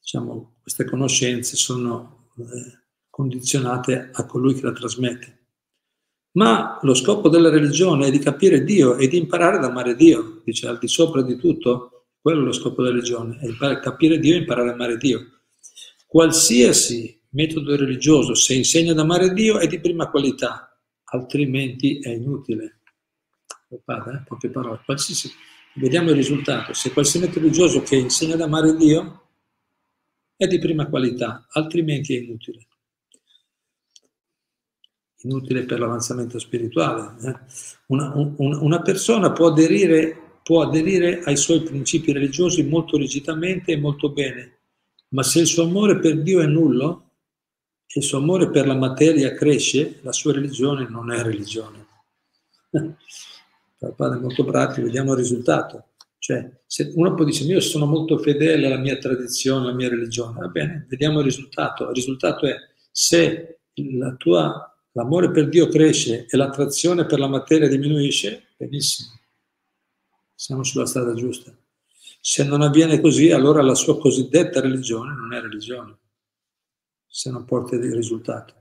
diciamo, 0.00 0.56
queste 0.60 0.84
conoscenze 0.84 1.56
sono 1.56 2.28
eh, 2.36 2.78
condizionate 3.08 4.10
a 4.12 4.26
colui 4.26 4.54
che 4.54 4.62
la 4.62 4.72
trasmette. 4.72 5.38
Ma 6.32 6.78
lo 6.82 6.94
scopo 6.94 7.28
della 7.28 7.50
religione 7.50 8.06
è 8.06 8.10
di 8.10 8.20
capire 8.20 8.62
Dio 8.62 8.96
e 8.96 9.08
di 9.08 9.16
imparare 9.16 9.56
ad 9.56 9.64
amare 9.64 9.96
Dio, 9.96 10.42
dice 10.44 10.68
al 10.68 10.78
di 10.78 10.86
sopra 10.86 11.22
di 11.22 11.36
tutto, 11.36 12.06
quello 12.20 12.42
è 12.42 12.44
lo 12.44 12.52
scopo 12.52 12.82
della 12.82 12.94
religione, 12.94 13.38
è 13.38 13.80
capire 13.80 14.18
Dio 14.18 14.34
e 14.34 14.38
imparare 14.38 14.68
ad 14.68 14.74
amare 14.74 14.96
Dio. 14.96 15.39
Qualsiasi 16.10 17.20
metodo 17.28 17.76
religioso, 17.76 18.34
se 18.34 18.54
insegna 18.54 18.90
ad 18.90 18.98
amare 18.98 19.32
Dio, 19.32 19.60
è 19.60 19.68
di 19.68 19.78
prima 19.78 20.10
qualità, 20.10 20.76
altrimenti 21.04 22.00
è 22.00 22.08
inutile. 22.08 22.80
Padre, 23.84 24.16
eh? 24.16 24.22
Poche 24.26 24.48
parole. 24.50 24.80
Qualsiasi, 24.84 25.30
vediamo 25.74 26.10
il 26.10 26.16
risultato. 26.16 26.72
Se 26.72 26.90
qualsiasi 26.90 27.28
metodo 27.28 27.44
religioso 27.46 27.82
che 27.82 27.94
insegna 27.94 28.34
ad 28.34 28.40
amare 28.40 28.74
Dio 28.74 29.28
è 30.36 30.48
di 30.48 30.58
prima 30.58 30.88
qualità, 30.88 31.46
altrimenti 31.48 32.16
è 32.16 32.18
inutile. 32.18 32.66
Inutile 35.18 35.64
per 35.64 35.78
l'avanzamento 35.78 36.40
spirituale. 36.40 37.14
Eh? 37.22 37.38
Una, 37.86 38.12
un, 38.16 38.34
una, 38.36 38.82
persona 38.82 39.30
può 39.30 39.46
aderire, 39.46 40.40
può 40.42 40.62
aderire 40.62 41.20
ai 41.22 41.36
suoi 41.36 41.62
principi 41.62 42.10
religiosi 42.10 42.64
molto 42.64 42.96
rigidamente 42.96 43.70
e 43.70 43.76
molto 43.76 44.10
bene, 44.10 44.59
ma 45.10 45.22
se 45.22 45.40
il 45.40 45.46
suo 45.46 45.64
amore 45.64 45.98
per 45.98 46.20
Dio 46.22 46.40
è 46.40 46.46
nullo 46.46 47.10
e 47.86 47.98
il 47.98 48.04
suo 48.04 48.18
amore 48.18 48.50
per 48.50 48.66
la 48.66 48.74
materia 48.74 49.34
cresce, 49.34 49.98
la 50.02 50.12
sua 50.12 50.32
religione 50.32 50.88
non 50.88 51.10
è 51.10 51.22
religione. 51.22 51.86
Padre 53.96 54.18
è 54.18 54.20
molto 54.20 54.44
pratico, 54.44 54.82
vediamo 54.82 55.12
il 55.12 55.18
risultato. 55.18 55.86
Cioè, 56.18 56.60
se 56.66 56.92
uno 56.94 57.14
può 57.14 57.24
dire, 57.24 57.44
io 57.44 57.60
sono 57.60 57.86
molto 57.86 58.18
fedele 58.18 58.66
alla 58.66 58.76
mia 58.76 58.98
tradizione, 58.98 59.64
alla 59.64 59.74
mia 59.74 59.88
religione, 59.88 60.38
va 60.38 60.48
bene, 60.48 60.86
vediamo 60.88 61.20
il 61.20 61.24
risultato. 61.24 61.88
Il 61.88 61.94
risultato 61.94 62.46
è 62.46 62.54
se 62.90 63.60
la 63.72 64.14
tua, 64.16 64.76
l'amore 64.92 65.30
per 65.30 65.48
Dio 65.48 65.68
cresce 65.68 66.26
e 66.28 66.36
l'attrazione 66.36 67.06
per 67.06 67.18
la 67.18 67.26
materia 67.26 67.68
diminuisce, 67.68 68.48
benissimo, 68.56 69.18
siamo 70.34 70.62
sulla 70.62 70.86
strada 70.86 71.14
giusta. 71.14 71.56
Se 72.22 72.44
non 72.44 72.60
avviene 72.60 73.00
così, 73.00 73.30
allora 73.30 73.62
la 73.62 73.74
sua 73.74 73.98
cosiddetta 73.98 74.60
religione 74.60 75.14
non 75.14 75.32
è 75.32 75.40
religione, 75.40 75.98
se 77.06 77.30
non 77.30 77.46
porta 77.46 77.78
dei 77.78 77.94
risultati. 77.94 78.52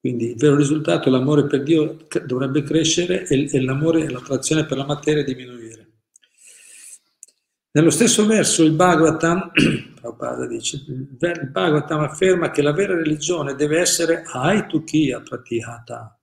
Quindi 0.00 0.30
il 0.30 0.36
vero 0.36 0.54
risultato 0.54 1.08
è 1.08 1.10
l'amore 1.10 1.46
per 1.46 1.64
Dio 1.64 2.06
dovrebbe 2.24 2.62
crescere 2.62 3.26
e 3.26 3.60
l'amore 3.60 4.04
e 4.04 4.10
l'attrazione 4.10 4.64
per 4.64 4.76
la 4.76 4.86
materia 4.86 5.24
diminuire. 5.24 5.86
Nello 7.72 7.90
stesso 7.90 8.24
verso 8.24 8.62
il 8.62 8.72
Bhagavatam, 8.72 9.50
dice, 10.48 10.84
il 10.86 11.48
Bhagavatam 11.50 12.00
afferma 12.00 12.50
che 12.50 12.62
la 12.62 12.72
vera 12.72 12.94
religione 12.94 13.56
deve 13.56 13.80
essere 13.80 14.22
Aitukya 14.24 15.20
Pratihata. 15.20 16.18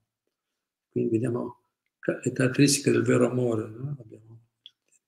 Quindi 0.89 1.12
vediamo 1.12 1.64
le 2.24 2.31
caratteristiche 2.31 2.91
del 2.91 3.03
vero 3.03 3.29
amore. 3.29 3.67
No? 3.67 3.97
Abbiamo 4.00 4.41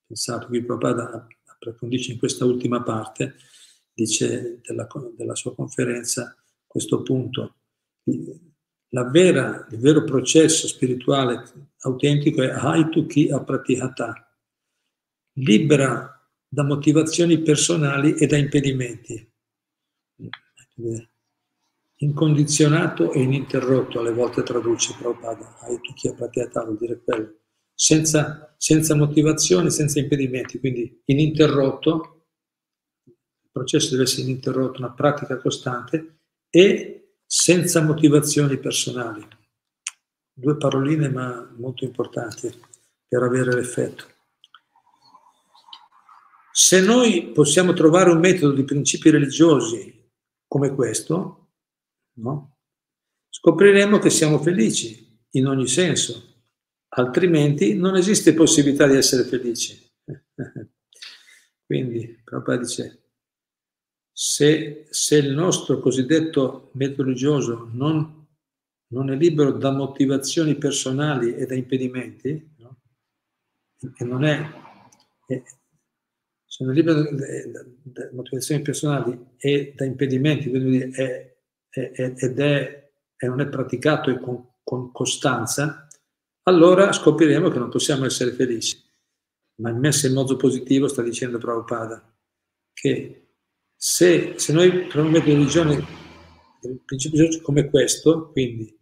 pensato, 0.06 0.48
qui 0.48 0.64
Prabhupada 0.64 1.28
approfondisce 1.46 2.12
in 2.12 2.20
questa 2.20 2.46
ultima 2.46 2.84
parte, 2.84 3.36
dice 3.94 4.60
della, 4.62 4.88
della 5.16 5.36
sua 5.36 5.56
conferenza 5.56 6.36
questo 6.66 7.02
punto. 7.02 7.56
Vera, 8.90 9.68
il 9.70 9.78
vero 9.80 10.04
processo 10.04 10.68
spirituale 10.68 11.70
autentico 11.80 12.42
è 12.42 12.50
Haituki 12.50 13.30
Apratihata, 13.30 14.32
libera 15.34 16.12
da 16.48 16.64
motivazioni 16.64 17.42
personali 17.42 18.14
e 18.16 18.26
da 18.26 18.38
impedimenti 18.38 19.30
incondizionato 21.98 23.12
e 23.12 23.22
ininterrotto, 23.22 24.00
alle 24.00 24.14
volte 24.14 24.44
traduce 24.44 24.96
Prabhupada, 25.00 25.60
Aitukia 25.62 26.14
Pratyata 26.14 26.64
vuol 26.64 26.78
dire 26.78 27.02
quello, 27.04 27.36
senza, 27.74 28.54
senza 28.58 28.96
motivazione, 28.96 29.70
senza 29.70 30.00
impedimenti, 30.00 30.60
quindi 30.60 31.02
ininterrotto, 31.06 32.26
il 33.06 33.50
processo 33.52 33.92
deve 33.92 34.04
essere 34.04 34.24
ininterrotto, 34.24 34.80
una 34.80 34.92
pratica 34.92 35.38
costante 35.38 36.20
e 36.50 37.14
senza 37.26 37.82
motivazioni 37.82 38.58
personali. 38.58 39.26
due 40.40 40.56
paroline 40.58 41.10
ma 41.10 41.52
molto 41.58 41.84
importanti 41.84 42.54
per 43.08 43.24
avere 43.24 43.56
l'effetto. 43.56 44.06
Se 46.52 46.80
noi 46.80 47.32
possiamo 47.34 47.74
trovare 47.74 48.12
un 48.12 48.20
metodo 48.20 48.54
di 48.54 48.64
principi 48.64 49.10
religiosi 49.10 50.12
come 50.48 50.76
questo, 50.76 51.47
no? 52.18 52.58
scopriremo 53.30 54.00
che 54.00 54.10
siamo 54.10 54.40
felici 54.40 55.26
in 55.32 55.48
ogni 55.48 55.68
senso, 55.68 56.44
altrimenti 56.90 57.76
non 57.76 57.96
esiste 57.96 58.34
possibilità 58.34 58.88
di 58.88 58.96
essere 58.96 59.24
felici. 59.24 59.80
Quindi, 61.66 62.22
Prabhupada 62.24 62.62
dice, 62.62 63.04
se, 64.12 64.88
se, 64.90 65.18
il 65.18 65.32
nostro 65.32 65.80
cosiddetto 65.80 66.72
metodo 66.74 67.04
religioso 67.04 67.70
non 67.74 68.18
non 68.90 69.10
è 69.10 69.16
libero 69.16 69.52
da 69.52 69.72
motivazioni 69.72 70.56
personali 70.56 71.36
e 71.36 71.46
da 71.46 71.56
impedimenti, 71.56 72.56
no? 72.58 72.82
e 73.98 74.04
non 74.06 74.24
è, 74.24 74.50
è, 75.26 75.44
se 76.46 76.64
non 76.64 76.74
è 76.74 76.76
libero 76.76 77.02
da, 77.04 77.26
da, 77.84 78.10
motivazioni 78.14 78.62
personali 78.62 79.32
e 79.38 79.74
da 79.76 79.84
impedimenti, 79.84 80.50
quindi 80.50 80.80
è, 80.80 81.37
ed 81.78 82.40
è, 82.40 82.90
e 83.16 83.28
non 83.28 83.40
è 83.40 83.48
praticato 83.48 84.18
con, 84.20 84.48
con 84.64 84.92
costanza, 84.92 85.88
allora 86.44 86.92
scopriremo 86.92 87.50
che 87.50 87.60
non 87.60 87.70
possiamo 87.70 88.06
essere 88.06 88.32
felici. 88.32 88.82
Ma 89.60 89.72
messo 89.72 90.08
in 90.08 90.14
modo 90.14 90.36
positivo 90.36 90.88
sta 90.88 91.02
dicendo 91.02 91.38
Prabhupada 91.40 92.14
che 92.74 93.28
se, 93.76 94.34
se 94.38 94.54
noi 94.54 94.88
di 94.88 95.20
religione, 95.20 95.86
come 97.42 97.70
questo, 97.70 98.30
quindi 98.32 98.76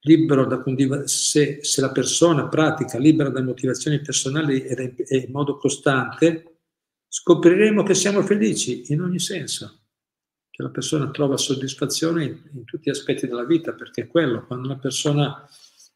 libero 0.00 0.46
da 0.46 0.62
se, 1.06 1.58
se 1.62 1.80
la 1.80 1.90
persona 1.90 2.48
pratica 2.48 2.98
libera 2.98 3.30
da 3.30 3.42
motivazioni 3.42 4.00
personali 4.00 4.62
e 4.62 5.16
in 5.16 5.32
modo 5.32 5.56
costante, 5.56 6.58
scopriremo 7.08 7.82
che 7.82 7.94
siamo 7.94 8.22
felici 8.22 8.92
in 8.92 9.00
ogni 9.00 9.18
senso, 9.18 9.83
che 10.54 10.62
la 10.62 10.68
persona 10.68 11.10
trova 11.10 11.36
soddisfazione 11.36 12.22
in, 12.22 12.38
in 12.52 12.64
tutti 12.64 12.88
gli 12.88 12.92
aspetti 12.92 13.26
della 13.26 13.42
vita, 13.42 13.72
perché 13.72 14.02
è 14.02 14.06
quello, 14.06 14.46
quando 14.46 14.68
una 14.68 14.78
persona, 14.78 15.48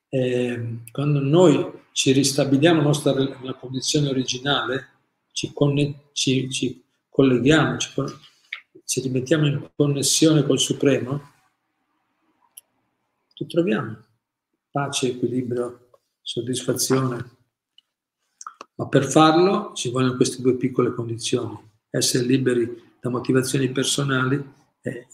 eh, 0.09 0.79
quando 0.91 1.21
noi 1.21 1.65
ci 1.93 2.11
ristabiliamo 2.11 2.83
nostra, 2.83 3.13
nella 3.13 3.55
condizione 3.55 4.09
originale, 4.09 4.89
ci, 5.31 5.53
conne, 5.53 6.09
ci, 6.13 6.51
ci 6.51 6.83
colleghiamo, 7.09 7.77
ci, 7.77 7.91
ci 8.85 9.01
rimettiamo 9.01 9.47
in 9.47 9.71
connessione 9.77 10.45
col 10.45 10.59
Supremo, 10.59 11.31
lo 13.37 13.47
troviamo. 13.47 13.97
Pace, 14.73 15.11
equilibrio, 15.11 15.91
soddisfazione. 16.21 17.37
Ma 18.75 18.89
per 18.89 19.05
farlo 19.05 19.71
ci 19.77 19.91
vogliono 19.91 20.17
queste 20.17 20.43
due 20.43 20.57
piccole 20.57 20.93
condizioni. 20.93 21.57
Essere 21.91 22.25
liberi 22.25 22.87
da 23.01 23.11
motivazioni 23.11 23.71
personali 23.71 24.43
e, 24.81 25.07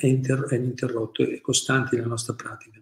e 0.00 0.06
ininterrotto 0.56 1.22
e 1.22 1.40
costanti 1.40 1.96
nella 1.96 2.08
nostra 2.08 2.34
pratica. 2.34 2.80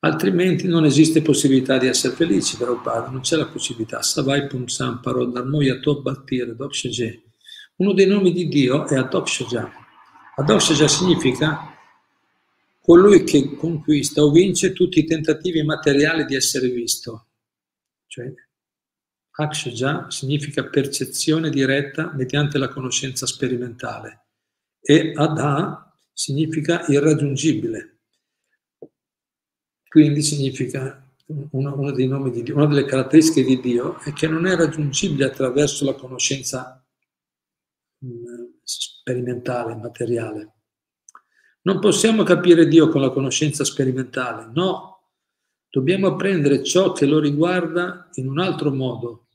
Altrimenti 0.00 0.68
non 0.68 0.84
esiste 0.84 1.22
possibilità 1.22 1.76
di 1.76 1.88
essere 1.88 2.14
felici, 2.14 2.56
padre, 2.56 3.10
non 3.10 3.20
c'è 3.20 3.36
la 3.36 3.48
possibilità. 3.48 4.00
Savai 4.00 4.46
Pumsam 4.46 5.00
Parodharmo 5.00 5.60
Yato 5.60 6.00
Bhattir 6.00 6.54
Uno 7.76 7.92
dei 7.92 8.06
nomi 8.06 8.32
di 8.32 8.46
Dio 8.46 8.86
è 8.86 8.96
Adokshja 8.96 9.86
Adokshaja 10.36 10.86
significa 10.86 11.76
colui 12.80 13.24
che 13.24 13.56
conquista 13.56 14.22
o 14.22 14.30
vince 14.30 14.72
tutti 14.72 15.00
i 15.00 15.04
tentativi 15.04 15.64
materiali 15.64 16.24
di 16.24 16.36
essere 16.36 16.68
visto. 16.68 17.26
Cioè, 18.06 18.32
Akshaja 19.40 20.10
significa 20.10 20.64
percezione 20.64 21.48
diretta 21.48 22.12
mediante 22.12 22.58
la 22.58 22.68
conoscenza 22.68 23.24
sperimentale 23.24 24.26
e 24.80 25.12
Adha 25.14 25.94
significa 26.12 26.84
irraggiungibile. 26.88 28.00
Quindi 29.88 30.22
significa 30.22 31.08
uno, 31.52 31.78
uno, 31.78 31.92
dei 31.92 32.08
nomi 32.08 32.32
di 32.32 32.42
Dio, 32.42 32.56
una 32.56 32.66
delle 32.66 32.84
caratteristiche 32.84 33.46
di 33.46 33.60
Dio 33.60 34.00
è 34.00 34.12
che 34.12 34.26
non 34.26 34.44
è 34.44 34.56
raggiungibile 34.56 35.26
attraverso 35.26 35.84
la 35.84 35.94
conoscenza 35.94 36.84
mm, 38.04 38.44
sperimentale, 38.62 39.76
materiale. 39.76 40.54
Non 41.62 41.78
possiamo 41.78 42.24
capire 42.24 42.66
Dio 42.66 42.88
con 42.88 43.02
la 43.02 43.10
conoscenza 43.10 43.62
sperimentale, 43.62 44.50
no, 44.52 45.12
dobbiamo 45.70 46.08
apprendere 46.08 46.64
ciò 46.64 46.92
che 46.92 47.06
lo 47.06 47.20
riguarda 47.20 48.08
in 48.14 48.28
un 48.28 48.40
altro 48.40 48.72
modo. 48.72 49.27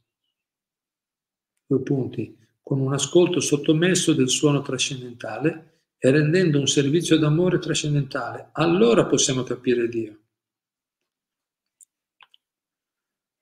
Due 1.74 1.82
punti, 1.82 2.38
con 2.62 2.80
un 2.80 2.94
ascolto 2.94 3.40
sottomesso 3.40 4.14
del 4.14 4.30
suono 4.30 4.62
trascendentale 4.62 5.82
e 5.98 6.12
rendendo 6.12 6.60
un 6.60 6.68
servizio 6.68 7.18
d'amore 7.18 7.60
trascendentale. 7.60 8.50
Allora 8.54 9.06
possiamo 9.06 9.44
capire 9.44 9.90
Dio. 9.90 10.20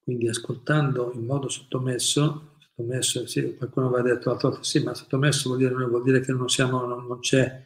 Quindi 0.03 0.27
ascoltando 0.29 1.11
in 1.13 1.25
modo 1.25 1.49
sottomesso 1.49 2.51
sottomesso, 2.81 3.27
sì, 3.27 3.55
qualcuno 3.55 3.87
aveva 3.87 4.13
detto 4.13 4.29
l'altra 4.29 4.49
volta, 4.49 4.63
sì, 4.63 4.81
ma 4.83 4.93
sottomesso 4.93 5.49
vuol 5.49 5.59
dire, 5.59 5.73
vuol 5.73 6.03
dire 6.03 6.21
che 6.21 6.31
non, 6.31 6.49
siamo, 6.49 6.85
non, 6.85 7.05
non 7.05 7.19
c'è, 7.19 7.65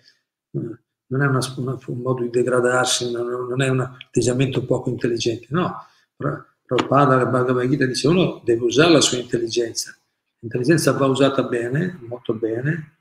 non 0.51 1.21
è 1.21 1.25
una, 1.27 1.39
una, 1.57 1.79
un 1.87 1.97
modo 1.99 2.23
di 2.23 2.29
degradarsi, 2.29 3.11
non, 3.11 3.47
non, 3.47 3.61
è 3.61 3.69
un 3.69 3.79
atteggiamento 3.81 4.65
poco 4.65 4.89
intelligente, 4.89 5.47
no. 5.49 5.73
Prabhupada, 6.15 7.17
la 7.17 7.25
Bhagavad 7.25 7.67
Gita 7.67 7.85
dice, 7.85 8.07
uno 8.07 8.41
deve 8.43 8.63
usare 8.63 8.91
la 8.91 9.01
sua 9.01 9.17
intelligenza, 9.17 9.95
l'intelligenza 10.39 10.91
va 10.93 11.07
usata 11.07 11.43
bene, 11.43 11.99
molto 12.07 12.33
bene, 12.33 12.97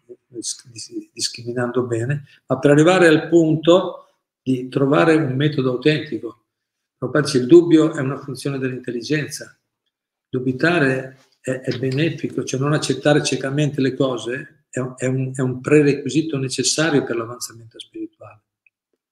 discriminando 1.12 1.82
bene, 1.84 2.26
ma 2.46 2.58
per 2.58 2.70
arrivare 2.70 3.06
al 3.06 3.28
punto 3.28 4.06
di 4.42 4.68
trovare 4.68 5.14
un 5.14 5.34
metodo 5.34 5.70
autentico. 5.70 6.40
Dice, 6.98 7.38
il 7.38 7.46
dubbio 7.46 7.92
è 7.94 8.00
una 8.00 8.18
funzione 8.18 8.58
dell'intelligenza, 8.58 9.58
dubitare 10.28 11.18
è, 11.40 11.60
è 11.60 11.78
benefico, 11.78 12.44
cioè 12.44 12.58
non 12.58 12.72
accettare 12.72 13.22
ciecamente 13.22 13.82
le 13.82 13.94
cose 13.94 14.64
è, 14.70 14.80
è, 14.80 15.06
un, 15.06 15.32
è 15.34 15.40
un 15.40 15.60
prerequisito 15.60 16.38
necessario 16.38 17.04
per 17.04 17.16
l'avanzamento 17.16 17.78
spirituale, 17.78 18.40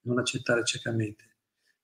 non 0.03 0.19
accettare 0.19 0.65
ciecamente. 0.65 1.25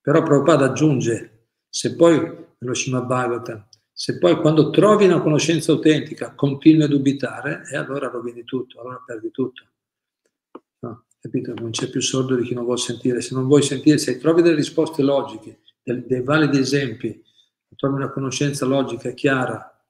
Però 0.00 0.22
Prabhupada 0.22 0.64
aggiunge, 0.64 1.48
se 1.68 1.94
poi, 1.94 2.18
nello 2.58 2.74
Shima 2.74 3.02
Bhagavatam, 3.02 3.67
se 4.00 4.16
poi 4.16 4.36
quando 4.36 4.70
trovi 4.70 5.06
una 5.06 5.20
conoscenza 5.20 5.72
autentica 5.72 6.32
continui 6.36 6.84
a 6.84 6.86
dubitare, 6.86 7.64
e 7.68 7.76
allora 7.76 8.06
rovini 8.08 8.44
tutto, 8.44 8.80
allora 8.80 9.02
perdi 9.04 9.32
tutto. 9.32 9.64
No, 10.78 11.06
capito? 11.20 11.52
Non 11.54 11.70
c'è 11.70 11.90
più 11.90 12.00
sordo 12.00 12.36
di 12.36 12.44
chi 12.44 12.54
non 12.54 12.62
vuole 12.62 12.78
sentire. 12.78 13.20
Se 13.20 13.34
non 13.34 13.48
vuoi 13.48 13.62
sentire, 13.62 13.98
se 13.98 14.18
trovi 14.18 14.42
delle 14.42 14.54
risposte 14.54 15.02
logiche, 15.02 15.62
dei, 15.82 16.06
dei 16.06 16.22
validi 16.22 16.58
esempi, 16.58 17.20
trovi 17.74 17.96
una 17.96 18.12
conoscenza 18.12 18.64
logica 18.66 19.10
chiara, 19.10 19.84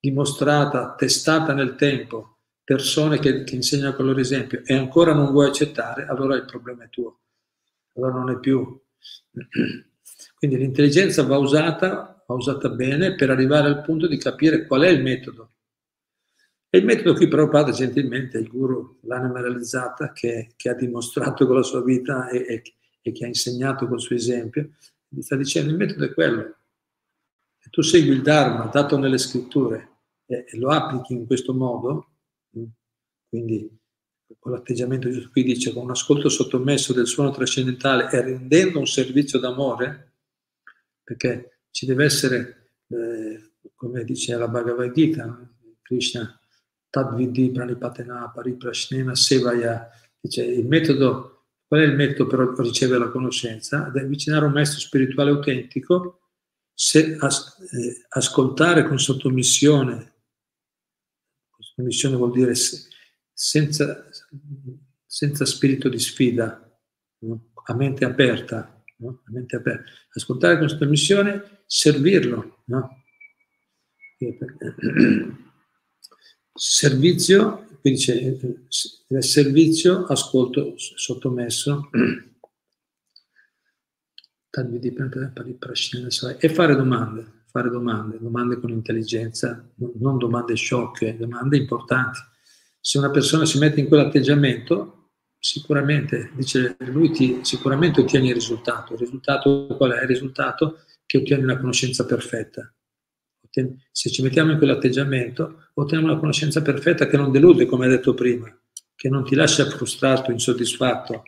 dimostrata, 0.00 0.96
testata 0.96 1.52
nel 1.52 1.76
tempo, 1.76 2.38
persone 2.64 3.20
che, 3.20 3.44
che 3.44 3.54
insegnano 3.54 3.94
con 3.94 4.04
loro 4.04 4.18
esempio 4.18 4.62
e 4.64 4.74
ancora 4.74 5.14
non 5.14 5.30
vuoi 5.30 5.46
accettare, 5.46 6.06
allora 6.06 6.34
il 6.34 6.44
problema 6.44 6.86
è 6.86 6.88
tuo, 6.88 7.20
allora 7.94 8.14
non 8.14 8.30
è 8.30 8.40
più. 8.40 8.80
Quindi 10.34 10.56
l'intelligenza 10.56 11.22
va 11.22 11.38
usata, 11.38 12.11
va 12.32 12.38
usata 12.38 12.68
bene 12.70 13.14
per 13.14 13.30
arrivare 13.30 13.68
al 13.68 13.82
punto 13.82 14.06
di 14.06 14.16
capire 14.16 14.66
qual 14.66 14.82
è 14.82 14.88
il 14.88 15.02
metodo. 15.02 15.50
E 16.68 16.78
il 16.78 16.84
metodo 16.84 17.14
qui 17.14 17.28
Prabhupada 17.28 17.70
gentilmente, 17.70 18.38
il 18.38 18.48
guru, 18.48 18.98
l'anima 19.02 19.40
realizzata, 19.40 20.12
che, 20.12 20.52
che, 20.56 20.70
ha 20.70 20.74
dimostrato 20.74 21.46
con 21.46 21.56
la 21.56 21.62
sua 21.62 21.82
vita 21.84 22.28
e, 22.30 22.38
e, 22.48 22.62
e 23.02 23.12
che 23.12 23.24
ha 23.24 23.28
insegnato 23.28 23.86
col 23.86 24.00
suo 24.00 24.16
esempio, 24.16 24.70
gli 25.06 25.20
sta 25.20 25.36
dicendo 25.36 25.70
il 25.70 25.76
metodo 25.76 26.04
è 26.06 26.14
quello. 26.14 26.40
E 26.40 27.68
tu 27.70 27.82
segui 27.82 28.14
il 28.14 28.22
Dharma 28.22 28.66
dato 28.66 28.96
nelle 28.96 29.18
scritture 29.18 29.90
e 30.24 30.46
lo 30.54 30.70
applichi 30.70 31.12
in 31.12 31.26
questo 31.26 31.52
modo, 31.52 32.12
mm, 32.58 32.64
quindi 33.28 33.80
con 34.38 34.52
l'atteggiamento 34.52 35.10
giusto, 35.10 35.28
qui 35.30 35.42
dice 35.42 35.74
con 35.74 35.82
un 35.84 35.90
ascolto 35.90 36.30
sottomesso 36.30 36.94
del 36.94 37.06
suono 37.06 37.30
trascendentale 37.30 38.10
e 38.10 38.22
rendendo 38.22 38.78
un 38.78 38.86
servizio 38.86 39.38
d'amore, 39.38 40.14
perché 41.04 41.51
ci 41.72 41.84
deve 41.86 42.04
essere, 42.04 42.70
eh, 42.86 43.54
come 43.74 44.04
dice 44.04 44.36
la 44.36 44.46
Bhagavad 44.46 44.92
Gita, 44.92 45.50
Krishna, 45.82 46.38
Tadvidi 46.88 47.50
Pranipatena 47.50 48.30
Pariprashnena 48.30 49.16
Sevaya, 49.16 49.90
dice 50.20 50.44
il 50.44 50.68
metodo, 50.68 51.46
qual 51.66 51.80
è 51.80 51.84
il 51.84 51.96
metodo 51.96 52.28
per 52.28 52.64
ricevere 52.64 53.00
la 53.00 53.10
conoscenza? 53.10 53.86
Ad 53.86 53.96
avvicinare 53.96 54.44
un 54.44 54.52
maestro 54.52 54.78
spirituale 54.78 55.30
autentico, 55.30 56.20
se, 56.72 57.16
as, 57.18 57.56
eh, 57.72 58.06
ascoltare 58.10 58.86
con 58.86 59.00
sottomissione 59.00 60.12
Missione 61.76 62.16
vuol 62.16 62.32
dire 62.32 62.54
senza, 63.32 64.04
senza 65.06 65.44
spirito 65.44 65.88
di 65.88 65.98
sfida, 65.98 66.80
no? 67.20 67.50
a 67.64 67.74
mente 67.74 68.04
aperta, 68.04 68.81
no? 69.02 69.22
a 69.26 69.30
mente 69.30 69.56
aperta. 69.56 69.90
Ascoltare 70.14 70.58
questa 70.58 70.86
missione, 70.86 71.62
servirlo. 71.66 72.62
No? 72.66 73.02
Servizio, 76.54 77.66
qui 77.80 77.90
dice, 77.90 78.38
servizio, 79.18 80.04
ascolto 80.04 80.74
sottomesso, 80.76 81.90
e 86.38 86.48
fare 86.48 86.76
domande 86.76 87.40
fare 87.52 87.68
domande, 87.68 88.18
domande 88.18 88.58
con 88.58 88.70
intelligenza, 88.70 89.62
non 89.98 90.16
domande 90.16 90.54
sciocche, 90.54 91.18
domande 91.18 91.58
importanti. 91.58 92.18
Se 92.80 92.96
una 92.96 93.10
persona 93.10 93.44
si 93.44 93.58
mette 93.58 93.78
in 93.78 93.88
quell'atteggiamento, 93.88 95.01
sicuramente, 95.44 96.30
dice 96.36 96.76
lui, 96.78 97.10
ti, 97.10 97.40
sicuramente 97.42 98.00
ottieni 98.00 98.28
il 98.28 98.34
risultato. 98.34 98.92
Il 98.92 99.00
risultato 99.00 99.66
qual 99.76 99.90
è? 99.90 100.02
Il 100.02 100.06
risultato 100.06 100.84
che 101.04 101.18
ottieni 101.18 101.42
una 101.42 101.58
conoscenza 101.58 102.06
perfetta. 102.06 102.72
Se 103.90 104.08
ci 104.08 104.22
mettiamo 104.22 104.52
in 104.52 104.58
quell'atteggiamento, 104.58 105.70
otteniamo 105.74 106.12
una 106.12 106.20
conoscenza 106.20 106.62
perfetta 106.62 107.08
che 107.08 107.16
non 107.16 107.32
delude, 107.32 107.66
come 107.66 107.86
hai 107.86 107.90
detto 107.90 108.14
prima, 108.14 108.56
che 108.94 109.08
non 109.08 109.24
ti 109.24 109.34
lascia 109.34 109.68
frustrato, 109.68 110.30
insoddisfatto, 110.30 111.24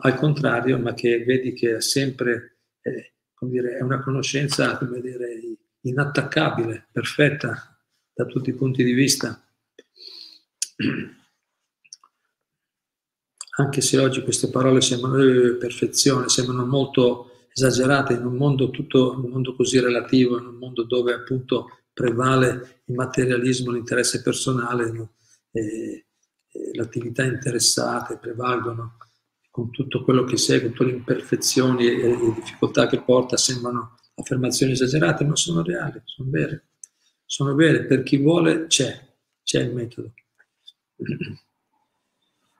al 0.00 0.14
contrario, 0.16 0.76
ma 0.78 0.92
che 0.92 1.22
vedi 1.24 1.52
che 1.52 1.76
è 1.76 1.80
sempre... 1.80 2.58
Eh, 2.82 3.12
dire, 3.40 3.76
è 3.76 3.82
una 3.82 4.02
conoscenza 4.02 4.76
come 4.78 5.00
dire, 5.00 5.40
inattaccabile, 5.82 6.88
perfetta 6.90 7.78
da 8.12 8.24
tutti 8.24 8.50
i 8.50 8.54
punti 8.54 8.82
di 8.82 8.92
vista. 8.92 9.40
Anche 13.60 13.80
se 13.80 13.98
oggi 13.98 14.22
queste 14.22 14.50
parole 14.50 14.80
sembrano 14.80 15.20
eh, 15.20 15.56
perfezione, 15.56 16.28
sembrano 16.28 16.64
molto 16.64 17.46
esagerate 17.52 18.12
in 18.12 18.24
un 18.24 18.36
mondo 18.36 18.70
tutto, 18.70 19.14
un 19.18 19.30
mondo 19.30 19.56
così 19.56 19.80
relativo, 19.80 20.38
in 20.38 20.46
un 20.46 20.54
mondo 20.54 20.84
dove 20.84 21.12
appunto 21.12 21.80
prevale 21.92 22.82
il 22.84 22.94
materialismo, 22.94 23.72
l'interesse 23.72 24.22
personale, 24.22 24.92
no? 24.92 25.14
e, 25.50 26.06
e 26.46 26.70
l'attività 26.74 27.24
interessate 27.24 28.18
prevalgono 28.18 28.96
con 29.50 29.72
tutto 29.72 30.04
quello 30.04 30.22
che 30.22 30.36
segue, 30.36 30.70
tutte 30.70 30.84
le 30.84 30.96
imperfezioni 30.96 31.84
e 31.88 32.16
le 32.16 32.34
difficoltà 32.36 32.86
che 32.86 33.02
porta, 33.02 33.36
sembrano 33.36 33.96
affermazioni 34.14 34.70
esagerate, 34.70 35.24
ma 35.24 35.34
sono 35.34 35.64
reali, 35.64 36.00
sono 36.04 36.30
vere. 36.30 36.68
Sono 37.24 37.56
vere, 37.56 37.86
per 37.86 38.04
chi 38.04 38.18
vuole 38.18 38.68
c'è, 38.68 39.04
c'è 39.42 39.62
il 39.62 39.74
metodo. 39.74 40.12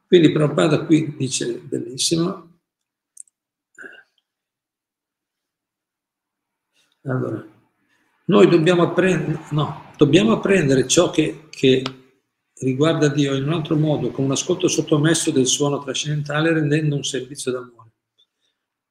Quindi 0.08 0.32
Prabhupada 0.32 0.86
qui 0.86 1.14
dice 1.18 1.58
bellissimo. 1.58 2.60
Allora, 7.02 7.46
noi 8.24 8.48
dobbiamo 8.48 8.84
apprendere, 8.84 9.38
no, 9.50 9.92
dobbiamo 9.98 10.32
apprendere 10.32 10.88
ciò 10.88 11.10
che, 11.10 11.48
che 11.50 11.82
riguarda 12.60 13.08
Dio 13.08 13.34
in 13.34 13.44
un 13.44 13.52
altro 13.52 13.76
modo, 13.76 14.10
con 14.10 14.24
un 14.24 14.30
ascolto 14.30 14.66
sottomesso 14.66 15.30
del 15.30 15.46
suono 15.46 15.78
trascendentale, 15.82 16.54
rendendo 16.54 16.96
un 16.96 17.04
servizio 17.04 17.52
d'amore. 17.52 17.92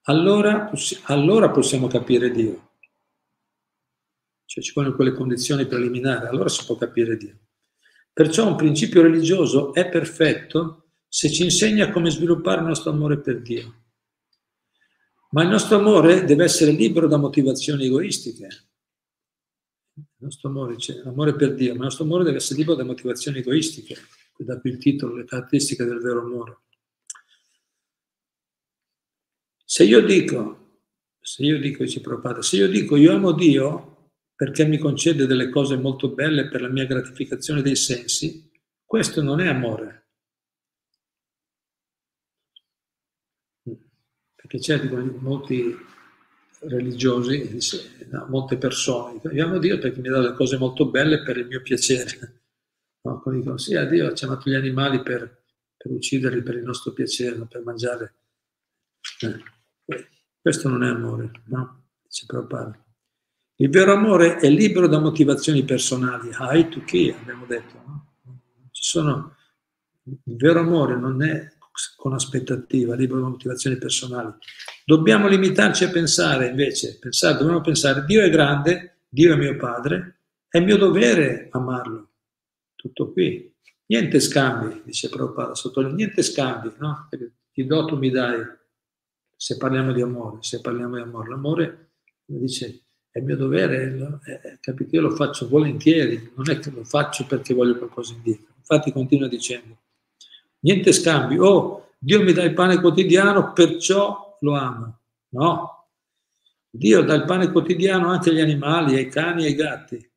Allora, 0.02 0.70
allora 1.06 1.50
possiamo 1.50 1.88
capire 1.88 2.30
Dio. 2.30 2.74
Cioè 4.44 4.62
ci 4.62 4.72
vogliono 4.72 4.94
quelle 4.94 5.12
condizioni 5.12 5.66
preliminari, 5.66 6.28
allora 6.28 6.48
si 6.48 6.64
può 6.64 6.76
capire 6.76 7.16
Dio. 7.16 7.38
Perciò 8.12 8.46
un 8.46 8.54
principio 8.54 9.02
religioso 9.02 9.74
è 9.74 9.88
perfetto 9.88 10.87
se 11.08 11.30
ci 11.30 11.44
insegna 11.44 11.90
come 11.90 12.10
sviluppare 12.10 12.60
il 12.60 12.66
nostro 12.66 12.90
amore 12.90 13.20
per 13.20 13.40
Dio. 13.40 13.84
Ma 15.30 15.42
il 15.42 15.48
nostro 15.48 15.78
amore 15.78 16.24
deve 16.24 16.44
essere 16.44 16.70
libero 16.70 17.06
da 17.08 17.16
motivazioni 17.16 17.86
egoistiche 17.86 18.68
il 19.98 20.24
nostro 20.24 20.48
amore, 20.48 20.76
c'è 20.76 20.94
l'amore 21.02 21.34
per 21.34 21.54
Dio, 21.54 21.70
ma 21.70 21.78
il 21.78 21.84
nostro 21.84 22.04
amore 22.04 22.24
deve 22.24 22.36
essere 22.36 22.58
libero 22.58 22.76
da 22.76 22.84
motivazioni 22.84 23.38
egoistiche, 23.38 23.96
da 24.36 24.60
qui 24.60 24.70
il 24.70 24.78
titolo, 24.78 25.16
le 25.16 25.24
caratteristiche 25.24 25.84
del 25.84 25.98
vero 25.98 26.20
amore. 26.20 26.58
Se 29.64 29.84
io 29.84 30.00
dico, 30.04 30.80
se 31.20 31.44
io 31.44 31.58
dico, 31.58 31.82
dice 31.82 32.00
Prabhupada, 32.00 32.42
se 32.42 32.56
io 32.56 32.68
dico 32.68 32.96
io 32.96 33.14
amo 33.14 33.32
Dio 33.32 34.12
perché 34.34 34.64
mi 34.64 34.78
concede 34.78 35.26
delle 35.26 35.50
cose 35.50 35.76
molto 35.76 36.14
belle 36.14 36.48
per 36.48 36.62
la 36.62 36.68
mia 36.68 36.86
gratificazione 36.86 37.60
dei 37.60 37.76
sensi, 37.76 38.50
questo 38.84 39.20
non 39.20 39.40
è 39.40 39.48
amore. 39.48 39.97
Perché 44.48 44.60
certi 44.60 44.88
molti 44.88 45.76
religiosi, 46.60 47.58
no, 48.10 48.26
molte 48.30 48.56
persone, 48.56 49.20
amo 49.38 49.58
Dio 49.58 49.78
perché 49.78 50.00
mi 50.00 50.08
dà 50.08 50.20
le 50.20 50.32
cose 50.32 50.56
molto 50.56 50.86
belle 50.88 51.22
per 51.22 51.36
il 51.36 51.46
mio 51.46 51.60
piacere. 51.60 52.32
No? 53.00 53.20
Come 53.20 53.36
dicono, 53.36 53.56
sì, 53.58 53.76
a 53.76 53.84
Dio 53.84 54.12
ci 54.12 54.24
ha 54.24 54.28
dato 54.28 54.50
gli 54.50 54.54
animali 54.54 55.00
per, 55.02 55.44
per, 55.76 55.92
ucciderli 55.92 56.42
per 56.42 56.56
il 56.56 56.64
nostro 56.64 56.92
piacere, 56.92 57.36
per 57.48 57.62
mangiare. 57.62 58.14
Eh, 59.20 60.08
questo 60.42 60.68
non 60.68 60.82
è 60.82 60.88
amore, 60.88 61.30
no? 61.44 61.84
Dice 62.02 62.26
Prabhupada. 62.26 62.84
Il 63.54 63.70
vero 63.70 63.92
amore 63.92 64.36
è 64.38 64.50
libero 64.50 64.88
da 64.88 64.98
motivazioni 64.98 65.64
personali, 65.64 66.30
hai 66.32 66.68
to 66.68 66.82
chi, 66.82 67.14
abbiamo 67.16 67.46
detto. 67.46 67.82
No? 67.86 68.14
Ci 68.72 68.82
sono, 68.82 69.36
il 70.02 70.36
vero 70.36 70.58
amore 70.58 70.96
non 70.96 71.22
è 71.22 71.56
con 71.96 72.12
aspettativa, 72.12 72.94
libero 72.94 73.28
motivazioni 73.28 73.76
personali. 73.76 74.32
Dobbiamo 74.84 75.28
limitarci 75.28 75.84
a 75.84 75.90
pensare 75.90 76.48
invece, 76.48 76.98
pensare, 76.98 77.38
dobbiamo 77.38 77.60
pensare, 77.60 78.04
Dio 78.04 78.22
è 78.22 78.30
grande, 78.30 79.00
Dio 79.08 79.32
è 79.32 79.36
mio 79.36 79.56
padre, 79.56 80.20
è 80.48 80.60
mio 80.60 80.76
dovere 80.76 81.48
amarlo. 81.50 82.10
Tutto 82.74 83.12
qui. 83.12 83.54
Niente 83.86 84.20
scambi, 84.20 84.82
dice 84.84 85.08
Prabhupada, 85.08 85.54
sottolinea, 85.54 85.96
niente 85.96 86.22
scambi, 86.22 86.72
no? 86.78 87.06
Perché 87.08 87.32
ti 87.52 87.64
do, 87.64 87.84
tu 87.86 87.96
mi 87.96 88.10
dai. 88.10 88.40
Se 89.34 89.56
parliamo 89.56 89.92
di 89.92 90.02
amore, 90.02 90.38
se 90.42 90.60
parliamo 90.60 90.96
di 90.96 91.02
amore, 91.02 91.28
l'amore, 91.30 91.90
dice, 92.24 92.82
è 93.10 93.20
mio 93.20 93.36
dovere, 93.36 94.18
capito? 94.60 94.96
Io 94.96 95.02
lo 95.02 95.10
faccio 95.10 95.48
volentieri, 95.48 96.32
non 96.34 96.50
è 96.50 96.58
che 96.58 96.70
lo 96.70 96.84
faccio 96.84 97.24
perché 97.26 97.54
voglio 97.54 97.78
qualcosa 97.78 98.12
indietro. 98.12 98.54
Infatti 98.58 98.92
continua 98.92 99.28
dicendo, 99.28 99.78
niente 100.60 100.92
scambi, 100.92 101.38
oh, 101.38 101.94
Dio 101.98 102.22
mi 102.22 102.32
dà 102.32 102.42
il 102.42 102.54
pane 102.54 102.80
quotidiano, 102.80 103.52
perciò 103.52 104.36
lo 104.40 104.54
amo. 104.54 104.98
No, 105.30 105.86
Dio 106.70 107.02
dà 107.02 107.14
il 107.14 107.24
pane 107.24 107.50
quotidiano 107.50 108.08
anche 108.08 108.30
agli 108.30 108.40
animali, 108.40 108.96
ai 108.96 109.08
cani 109.08 109.44
ai 109.44 109.54
gatti. 109.54 110.10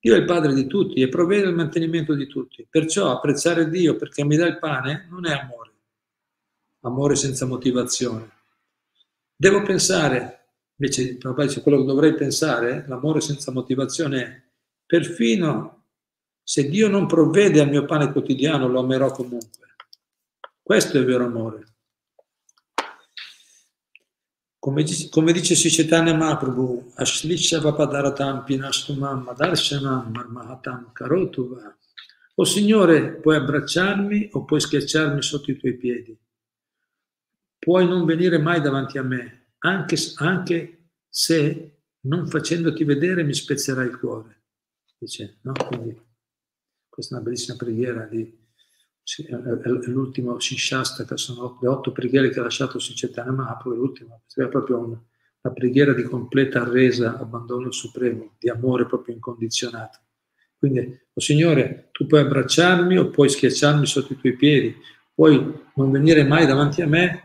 Dio 0.00 0.14
è 0.14 0.18
il 0.18 0.24
padre 0.24 0.54
di 0.54 0.66
tutti 0.66 1.00
e 1.00 1.08
provvede 1.08 1.48
il 1.48 1.54
mantenimento 1.54 2.14
di 2.14 2.26
tutti. 2.26 2.66
Perciò 2.68 3.10
apprezzare 3.10 3.68
Dio 3.68 3.96
perché 3.96 4.24
mi 4.24 4.36
dà 4.36 4.46
il 4.46 4.58
pane 4.58 5.06
non 5.10 5.26
è 5.26 5.32
amore, 5.32 5.72
amore 6.82 7.16
senza 7.16 7.46
motivazione. 7.46 8.30
Devo 9.34 9.62
pensare, 9.62 10.46
invece 10.76 11.16
papà 11.16 11.44
dice 11.44 11.62
quello 11.62 11.78
che 11.78 11.86
dovrei 11.86 12.14
pensare, 12.14 12.84
l'amore 12.88 13.20
senza 13.20 13.52
motivazione 13.52 14.22
è 14.22 14.42
perfino 14.86 15.84
se 16.42 16.68
Dio 16.68 16.88
non 16.88 17.06
provvede 17.06 17.60
al 17.60 17.68
mio 17.68 17.84
pane 17.84 18.10
quotidiano 18.10 18.68
lo 18.68 18.80
amerò 18.80 19.10
comunque. 19.10 19.67
Questo 20.68 20.98
è 20.98 21.00
il 21.00 21.06
vero 21.06 21.24
amore. 21.24 21.76
Come, 24.58 24.84
come 25.08 25.32
dice 25.32 25.54
Sicetana 25.54 26.12
Mahaprabhu, 26.12 26.92
Ashlisha 26.96 27.58
Vapadaratam 27.58 28.44
Pinastumam 28.44 29.22
Madarshanam 29.22 30.12
Marmahatam 30.12 30.92
Karotuva. 30.92 31.74
O 32.34 32.44
Signore, 32.44 33.14
puoi 33.14 33.36
abbracciarmi 33.36 34.28
o 34.32 34.44
puoi 34.44 34.60
schiacciarmi 34.60 35.22
sotto 35.22 35.52
i 35.52 35.56
tuoi 35.56 35.74
piedi. 35.78 36.20
Puoi 37.58 37.88
non 37.88 38.04
venire 38.04 38.36
mai 38.36 38.60
davanti 38.60 38.98
a 38.98 39.02
me, 39.02 39.54
anche, 39.60 39.96
anche 40.16 40.90
se 41.08 41.78
non 42.00 42.28
facendoti 42.28 42.84
vedere 42.84 43.22
mi 43.22 43.32
spezzerai 43.32 43.88
il 43.88 43.98
cuore. 43.98 44.42
Dice, 44.98 45.38
no? 45.44 45.52
Quindi, 45.66 45.98
questa 46.90 47.14
è 47.14 47.18
una 47.20 47.26
bellissima 47.26 47.56
preghiera 47.56 48.04
di 48.04 48.37
l'ultimo 49.86 50.38
Shishastaka, 50.38 51.16
sono 51.16 51.58
le 51.60 51.68
otto 51.68 51.92
preghiere 51.92 52.30
che 52.30 52.40
ha 52.40 52.42
lasciato 52.42 52.78
Sicetana 52.78 53.32
Mahaprabhu, 53.32 53.74
l'ultima, 53.74 54.20
è 54.34 54.48
proprio 54.48 54.78
una, 54.78 55.02
una 55.40 55.54
preghiera 55.54 55.92
di 55.94 56.02
completa 56.02 56.68
resa, 56.68 57.18
abbandono 57.18 57.70
supremo, 57.70 58.34
di 58.38 58.50
amore 58.50 58.86
proprio 58.86 59.14
incondizionato. 59.14 59.98
Quindi, 60.58 61.00
oh 61.12 61.20
Signore, 61.20 61.88
tu 61.92 62.06
puoi 62.06 62.20
abbracciarmi 62.20 62.98
o 62.98 63.08
puoi 63.10 63.28
schiacciarmi 63.28 63.86
sotto 63.86 64.12
i 64.12 64.18
tuoi 64.18 64.36
piedi, 64.36 64.76
puoi 65.14 65.66
non 65.74 65.90
venire 65.90 66.24
mai 66.24 66.46
davanti 66.46 66.82
a 66.82 66.86
me, 66.86 67.22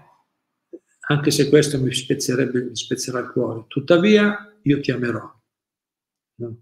anche 1.07 1.31
se 1.31 1.49
questo 1.49 1.79
mi 1.81 1.93
spezzerebbe, 1.93 2.63
mi 2.63 2.75
spezzerà 2.75 3.19
il 3.19 3.31
cuore. 3.31 3.65
Tuttavia, 3.67 4.55
io 4.61 4.79
ti 4.79 4.91
amerò. 4.91 5.41
No? 6.35 6.57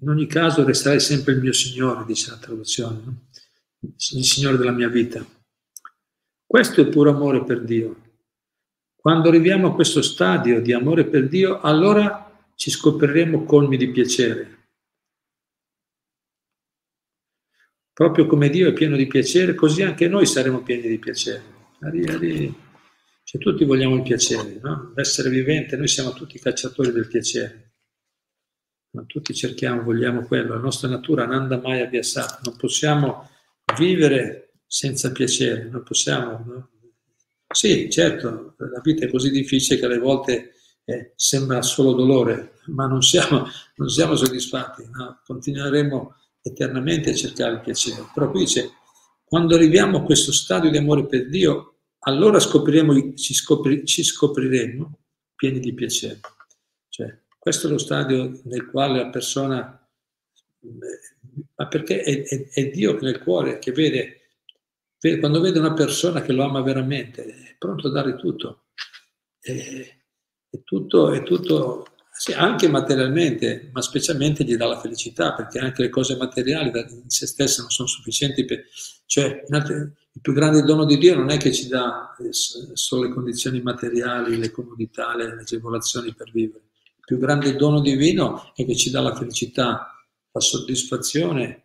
In 0.00 0.08
ogni 0.08 0.26
caso 0.26 0.64
resterai 0.64 1.00
sempre 1.00 1.32
il 1.32 1.40
mio 1.40 1.52
Signore, 1.52 2.04
dice 2.06 2.30
la 2.30 2.38
traduzione, 2.38 3.00
no? 3.04 3.20
il 3.80 4.24
Signore 4.24 4.56
della 4.56 4.72
mia 4.72 4.88
vita. 4.88 5.24
Questo 6.46 6.80
è 6.80 6.88
puro 6.88 7.10
amore 7.10 7.44
per 7.44 7.62
Dio. 7.62 8.06
Quando 8.96 9.28
arriviamo 9.28 9.68
a 9.68 9.74
questo 9.74 10.02
stadio 10.02 10.60
di 10.60 10.72
amore 10.72 11.04
per 11.04 11.28
Dio, 11.28 11.60
allora 11.60 12.24
ci 12.54 12.70
scopriremo 12.70 13.44
colmi 13.44 13.76
di 13.76 13.90
piacere. 13.90 14.56
Proprio 17.92 18.26
come 18.26 18.48
Dio 18.48 18.68
è 18.68 18.72
pieno 18.72 18.96
di 18.96 19.06
piacere, 19.06 19.54
così 19.54 19.82
anche 19.82 20.08
noi 20.08 20.24
saremo 20.24 20.62
pieni 20.62 20.88
di 20.88 20.98
piacere. 20.98 21.42
Cioè, 23.24 23.40
tutti 23.40 23.64
vogliamo 23.64 23.96
il 23.96 24.02
piacere, 24.02 24.58
no? 24.62 24.92
L'essere 24.94 25.28
vivente, 25.28 25.76
noi 25.76 25.88
siamo 25.88 26.12
tutti 26.12 26.38
cacciatori 26.38 26.92
del 26.92 27.08
piacere. 27.08 27.67
Ma 28.90 29.04
tutti 29.06 29.34
cerchiamo, 29.34 29.82
vogliamo 29.82 30.22
quello. 30.22 30.54
La 30.54 30.60
nostra 30.60 30.88
natura 30.88 31.26
non 31.26 31.42
anda 31.42 31.60
mai 31.60 31.80
abbiassata. 31.80 32.40
Non 32.44 32.56
possiamo 32.56 33.28
vivere 33.76 34.54
senza 34.66 35.12
piacere, 35.12 35.64
non 35.64 35.82
possiamo. 35.82 36.44
No? 36.46 36.70
Sì, 37.50 37.88
certo, 37.90 38.54
la 38.58 38.80
vita 38.82 39.06
è 39.06 39.10
così 39.10 39.30
difficile 39.30 39.78
che 39.78 39.86
alle 39.86 39.98
volte 39.98 40.52
eh, 40.84 41.12
sembra 41.16 41.62
solo 41.62 41.92
dolore, 41.92 42.54
ma 42.66 42.86
non 42.86 43.02
siamo, 43.02 43.46
non 43.76 43.88
siamo 43.88 44.16
soddisfatti. 44.16 44.88
No? 44.90 45.20
Continueremo 45.24 46.14
eternamente 46.40 47.10
a 47.10 47.14
cercare 47.14 47.54
il 47.54 47.60
piacere. 47.60 48.08
Però 48.14 48.30
qui 48.30 48.40
dice, 48.40 48.70
quando 49.24 49.54
arriviamo 49.54 49.98
a 49.98 50.02
questo 50.02 50.32
stadio 50.32 50.70
di 50.70 50.78
amore 50.78 51.06
per 51.06 51.28
Dio, 51.28 51.80
allora 52.00 52.38
scopriremo, 52.38 53.14
ci, 53.14 53.34
scopri, 53.34 53.84
ci 53.84 54.02
scopriremo 54.02 54.98
pieni 55.34 55.60
di 55.60 55.74
piacere. 55.74 56.20
Cioè, 56.88 57.22
questo 57.38 57.66
è 57.66 57.70
lo 57.70 57.78
stadio 57.78 58.40
nel 58.44 58.68
quale 58.70 58.98
la 58.98 59.08
persona, 59.08 59.88
ma 61.54 61.66
perché 61.68 62.02
è, 62.02 62.22
è, 62.24 62.48
è 62.48 62.70
Dio 62.70 62.98
nel 63.00 63.20
cuore 63.20 63.58
che 63.58 63.72
vede, 63.72 64.20
vede, 65.00 65.18
quando 65.18 65.40
vede 65.40 65.58
una 65.58 65.74
persona 65.74 66.20
che 66.20 66.32
lo 66.32 66.44
ama 66.44 66.60
veramente, 66.62 67.24
è 67.24 67.56
pronto 67.58 67.88
a 67.88 67.90
dare 67.90 68.16
tutto. 68.16 68.64
È, 69.40 69.96
è 70.50 70.62
tutto, 70.64 71.12
è 71.12 71.22
tutto 71.22 71.86
sì, 72.18 72.32
anche 72.32 72.68
materialmente, 72.68 73.70
ma 73.72 73.80
specialmente 73.80 74.42
gli 74.42 74.56
dà 74.56 74.66
la 74.66 74.80
felicità, 74.80 75.34
perché 75.34 75.60
anche 75.60 75.82
le 75.82 75.88
cose 75.88 76.16
materiali 76.16 76.72
in 76.74 77.08
se 77.08 77.28
stesse 77.28 77.60
non 77.60 77.70
sono 77.70 77.86
sufficienti 77.86 78.44
per... 78.44 78.64
Cioè, 79.06 79.44
il 79.48 80.20
più 80.20 80.32
grande 80.32 80.62
dono 80.62 80.84
di 80.84 80.98
Dio 80.98 81.14
non 81.14 81.30
è 81.30 81.36
che 81.36 81.52
ci 81.52 81.68
dà 81.68 82.16
eh, 82.18 82.30
solo 82.32 83.02
le 83.04 83.14
condizioni 83.14 83.62
materiali, 83.62 84.36
le 84.36 84.50
comodità, 84.50 85.14
le 85.14 85.36
agevolazioni 85.38 86.12
per 86.12 86.32
vivere. 86.32 86.67
Più 87.08 87.16
grande 87.16 87.56
dono 87.56 87.80
divino 87.80 88.52
è 88.54 88.66
che 88.66 88.76
ci 88.76 88.90
dà 88.90 89.00
la 89.00 89.14
felicità, 89.14 89.96
la 90.30 90.40
soddisfazione, 90.40 91.62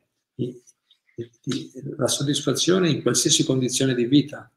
la 1.97 2.07
soddisfazione 2.07 2.89
in 2.89 3.01
qualsiasi 3.01 3.43
condizione 3.43 3.93
di 3.93 4.05
vita. 4.05 4.49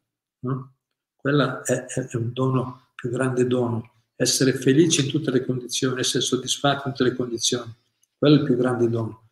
No? 0.43 0.75
Quella 1.17 1.63
è, 1.63 1.87
è 1.87 2.17
un 2.17 2.33
dono, 2.33 2.91
più 2.95 3.11
grande 3.11 3.49
dono 3.49 3.95
essere 4.15 4.53
felici 4.53 5.01
in 5.01 5.11
tutte 5.11 5.33
le 5.33 5.45
condizioni, 5.45 5.99
essere 5.99 6.23
soddisfatti 6.23 6.87
in 6.87 6.95
tutte 6.95 7.11
le 7.11 7.17
condizioni. 7.17 7.75
Quello 8.17 8.37
è 8.37 8.39
il 8.39 8.45
più 8.45 8.57
grande 8.57 8.89
dono. 8.89 9.31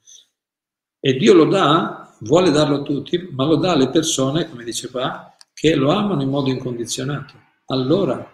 E 0.98 1.16
Dio 1.16 1.34
lo 1.34 1.44
dà, 1.44 2.16
vuole 2.22 2.50
darlo 2.50 2.80
a 2.80 2.82
tutti, 2.82 3.28
ma 3.30 3.44
lo 3.44 3.54
dà 3.54 3.74
alle 3.74 3.90
persone, 3.90 4.48
come 4.50 4.64
dice 4.64 4.90
qua, 4.90 5.36
che 5.52 5.76
lo 5.76 5.92
amano 5.92 6.20
in 6.20 6.30
modo 6.30 6.50
incondizionato. 6.50 7.34
Allora, 7.66 8.33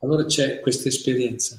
allora 0.00 0.24
c'è 0.24 0.60
questa 0.60 0.88
esperienza. 0.88 1.58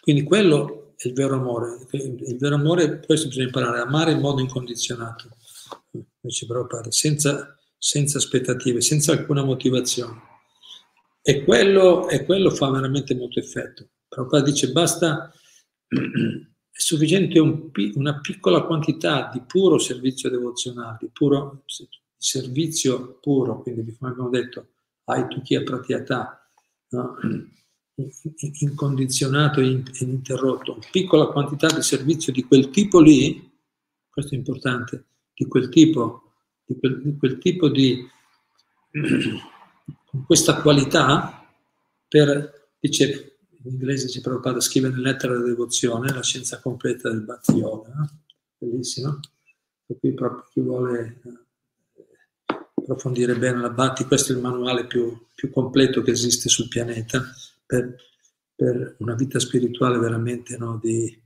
Quindi 0.00 0.22
quello 0.22 0.94
è 0.96 1.08
il 1.08 1.14
vero 1.14 1.34
amore. 1.34 1.86
Il 1.90 2.36
vero 2.38 2.54
amore, 2.54 3.00
questo 3.04 3.28
bisogna 3.28 3.46
imparare, 3.46 3.80
amare 3.80 4.12
in 4.12 4.20
modo 4.20 4.40
incondizionato, 4.40 5.36
dice 6.20 6.46
Prabhupada, 6.46 6.90
senza, 6.90 7.58
senza 7.76 8.18
aspettative, 8.18 8.80
senza 8.80 9.12
alcuna 9.12 9.44
motivazione. 9.44 10.34
E 11.22 11.42
quello, 11.44 12.08
e 12.08 12.24
quello 12.24 12.50
fa 12.50 12.70
veramente 12.70 13.14
molto 13.14 13.40
effetto. 13.40 13.88
Prabhupada 14.08 14.44
dice 14.44 14.70
basta, 14.70 15.32
è 15.88 16.80
sufficiente 16.80 17.38
un, 17.38 17.70
una 17.94 18.20
piccola 18.20 18.62
quantità 18.62 19.28
di 19.32 19.40
puro 19.40 19.78
servizio 19.78 20.30
devozionale, 20.30 20.98
di 21.00 21.10
puro 21.12 21.64
servizio 22.16 23.18
puro, 23.20 23.62
quindi 23.62 23.96
come 23.96 24.10
abbiamo 24.12 24.30
detto, 24.30 24.68
hai 25.06 25.26
tu 25.28 25.42
chi 25.42 25.62
pratyata, 25.62 26.50
no? 26.90 27.16
incondizionato 28.60 29.60
e 29.60 29.82
una 30.00 30.78
piccola 30.90 31.28
quantità 31.28 31.68
di 31.68 31.82
servizio 31.82 32.32
di 32.32 32.44
quel 32.44 32.70
tipo 32.70 33.00
lì, 33.00 33.50
questo 34.10 34.34
è 34.34 34.38
importante, 34.38 35.04
di 35.34 35.46
quel 35.46 35.68
tipo, 35.68 36.32
di 36.64 36.78
quel, 36.78 37.02
di 37.02 37.16
quel 37.16 37.38
tipo 37.38 37.68
di 37.68 38.06
con 40.04 40.24
questa 40.24 40.60
qualità 40.60 41.46
per, 42.08 42.70
dice, 42.78 43.38
in 43.62 43.72
inglese 43.72 44.08
ci 44.08 44.20
Prabhupada 44.20 44.60
scrive 44.60 44.88
nel 44.88 45.00
lettera 45.00 45.34
della 45.34 45.46
devozione, 45.46 46.12
la 46.12 46.22
scienza 46.22 46.60
completa 46.60 47.10
del 47.10 47.22
Bhakti 47.22 47.52
Yoga, 47.52 47.92
no? 47.94 48.10
bellissimo, 48.58 49.20
per 49.84 49.98
cui 49.98 50.14
proprio 50.14 50.46
chi 50.50 50.60
vuole 50.60 51.20
eh, 51.24 51.45
approfondire 52.86 53.36
bene 53.36 53.58
la 53.58 53.70
Bhakti, 53.70 54.04
questo 54.04 54.32
è 54.32 54.36
il 54.36 54.42
manuale 54.42 54.86
più, 54.86 55.26
più 55.34 55.50
completo 55.50 56.02
che 56.02 56.12
esiste 56.12 56.48
sul 56.48 56.68
pianeta 56.68 57.24
per, 57.66 57.96
per 58.54 58.94
una 58.98 59.14
vita 59.14 59.40
spirituale 59.40 59.98
veramente 59.98 60.56
no, 60.56 60.78
di 60.80 61.20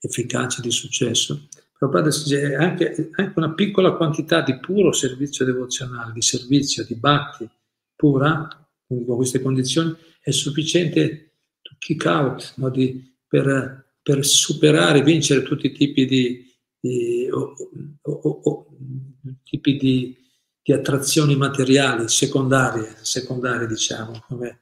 efficacia, 0.00 0.62
di 0.62 0.70
successo. 0.70 1.48
Prabhupada 1.76 2.08
dice 2.08 2.54
anche, 2.54 3.10
anche 3.12 3.32
una 3.36 3.52
piccola 3.52 3.92
quantità 3.92 4.40
di 4.40 4.58
puro 4.58 4.92
servizio 4.92 5.44
devozionale, 5.44 6.12
di 6.12 6.22
servizio, 6.22 6.84
di 6.84 6.94
bhakti, 6.94 7.48
pura, 7.94 8.48
quindi 8.86 9.04
con 9.04 9.16
queste 9.16 9.42
condizioni, 9.42 9.94
è 10.20 10.30
sufficiente 10.30 11.32
to 11.60 11.74
kick 11.78 12.04
out, 12.06 12.54
no, 12.56 12.70
di, 12.70 13.14
per, 13.28 13.92
per, 14.02 14.24
superare, 14.24 15.02
vincere 15.02 15.42
tutti 15.42 15.66
i 15.66 15.72
tipi 15.72 16.06
di, 16.06 16.50
di, 16.80 17.28
o, 17.30 17.54
o, 18.02 18.40
o, 18.42 18.66
tipi 19.42 19.76
di, 19.76 20.23
di 20.64 20.72
attrazioni 20.72 21.36
materiali 21.36 22.08
secondarie, 22.08 22.96
secondarie 23.02 23.66
diciamo, 23.66 24.24
come 24.26 24.48
il 24.48 24.58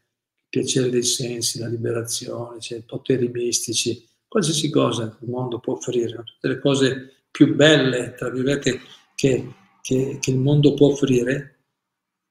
piacere 0.49 0.91
dei 0.91 1.05
sensi, 1.05 1.61
la 1.61 1.69
liberazione, 1.69 2.59
cioè 2.59 2.83
poteri 2.83 3.29
mistici, 3.29 4.05
qualsiasi 4.27 4.69
cosa 4.69 5.17
il 5.21 5.29
mondo 5.29 5.61
può 5.61 5.75
offrire, 5.75 6.21
tutte 6.25 6.49
le 6.49 6.59
cose 6.59 7.27
più 7.31 7.55
belle, 7.55 8.15
tra 8.15 8.31
virgolette, 8.31 8.81
che, 9.15 9.55
che, 9.81 10.19
che 10.21 10.31
il 10.33 10.39
mondo 10.39 10.75
può 10.75 10.89
offrire, 10.89 11.61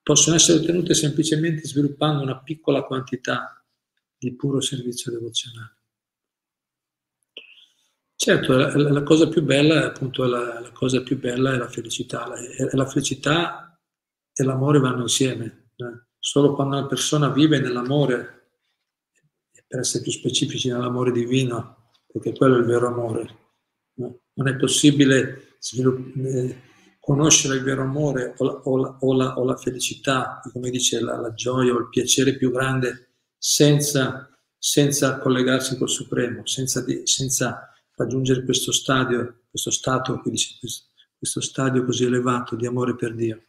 possono 0.03 0.35
essere 0.35 0.59
ottenute 0.59 0.93
semplicemente 0.93 1.65
sviluppando 1.65 2.23
una 2.23 2.39
piccola 2.39 2.83
quantità 2.83 3.63
di 4.17 4.35
puro 4.35 4.59
servizio 4.59 5.13
devozionale. 5.13 5.77
Certo, 8.23 8.55
la, 8.55 8.71
la 8.75 9.01
cosa 9.01 9.27
più 9.27 9.41
bella, 9.41 9.87
appunto, 9.87 10.25
la, 10.25 10.59
la, 10.59 10.69
cosa 10.73 11.01
più 11.01 11.17
bella 11.17 11.53
è 11.53 11.57
la 11.57 11.67
felicità. 11.67 12.27
La, 12.73 12.85
felicità 12.85 13.75
e 14.31 14.43
l'amore 14.43 14.77
vanno 14.77 15.01
insieme. 15.01 15.71
Eh? 15.75 16.05
Solo 16.19 16.53
quando 16.53 16.77
una 16.77 16.85
persona 16.85 17.29
vive 17.29 17.59
nell'amore, 17.59 18.51
per 19.65 19.79
essere 19.79 20.03
più 20.03 20.11
specifici 20.11 20.69
nell'amore 20.69 21.11
divino, 21.11 21.93
perché 22.05 22.33
quello 22.33 22.57
è 22.57 22.59
il 22.59 22.65
vero 22.65 22.89
amore, 22.89 23.37
no? 23.95 24.19
non 24.33 24.47
è 24.49 24.55
possibile 24.55 25.55
sviluppare 25.57 26.69
conoscere 26.99 27.55
il 27.55 27.63
vero 27.63 27.81
amore 27.81 28.35
o 28.37 28.45
la, 28.45 28.51
o 28.99 29.13
la, 29.15 29.39
o 29.39 29.49
o 29.49 29.57
felicità, 29.57 30.39
come 30.53 30.69
dice 30.69 31.01
la, 31.01 31.33
gioia 31.33 31.73
o 31.73 31.79
il 31.79 31.89
piacere 31.89 32.37
più 32.37 32.51
grande, 32.51 33.15
senza, 33.35 34.29
senza 34.59 35.17
collegarsi 35.17 35.75
col 35.75 35.89
Supremo, 35.89 36.45
senza, 36.45 36.85
senza, 37.03 37.70
raggiungere 37.95 38.43
questo 38.43 38.71
stadio, 38.71 39.41
questo 39.49 39.71
stato, 39.71 40.21
questo 40.21 41.41
stadio 41.41 41.85
così 41.85 42.05
elevato 42.05 42.55
di 42.55 42.65
amore 42.65 42.95
per 42.95 43.13
Dio. 43.15 43.43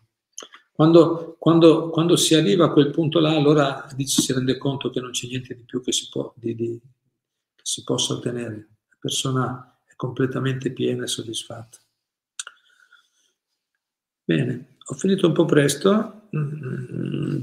Quando, 0.73 1.37
quando, 1.39 1.91
quando, 1.91 2.17
si 2.17 2.35
arriva 2.35 2.65
a 2.65 2.73
quel 2.73 2.91
punto 2.91 3.21
là, 3.21 3.31
allora 3.31 3.87
si 4.05 4.33
rende 4.33 4.57
conto 4.57 4.91
che 4.91 5.01
non 5.01 5.11
c'è 5.11 5.27
niente 5.29 5.55
di 5.55 5.65
più 5.65 5.83
che 5.83 5.93
si, 5.93 6.09
può, 6.11 6.33
di, 6.37 6.55
di, 6.55 6.81
che 7.55 7.63
si 7.63 7.85
possa 7.85 8.15
ottenere. 8.15 8.69
La 8.89 8.97
persona 8.99 9.79
è 9.87 9.95
completamente 9.95 10.73
piena 10.73 11.05
e 11.05 11.09
soddisfatta. 11.09 11.79
Bene, 14.25 14.77
ho 14.87 14.95
finito 14.95 15.27
un 15.27 15.35
po' 15.35 15.45
presto. 15.45 16.29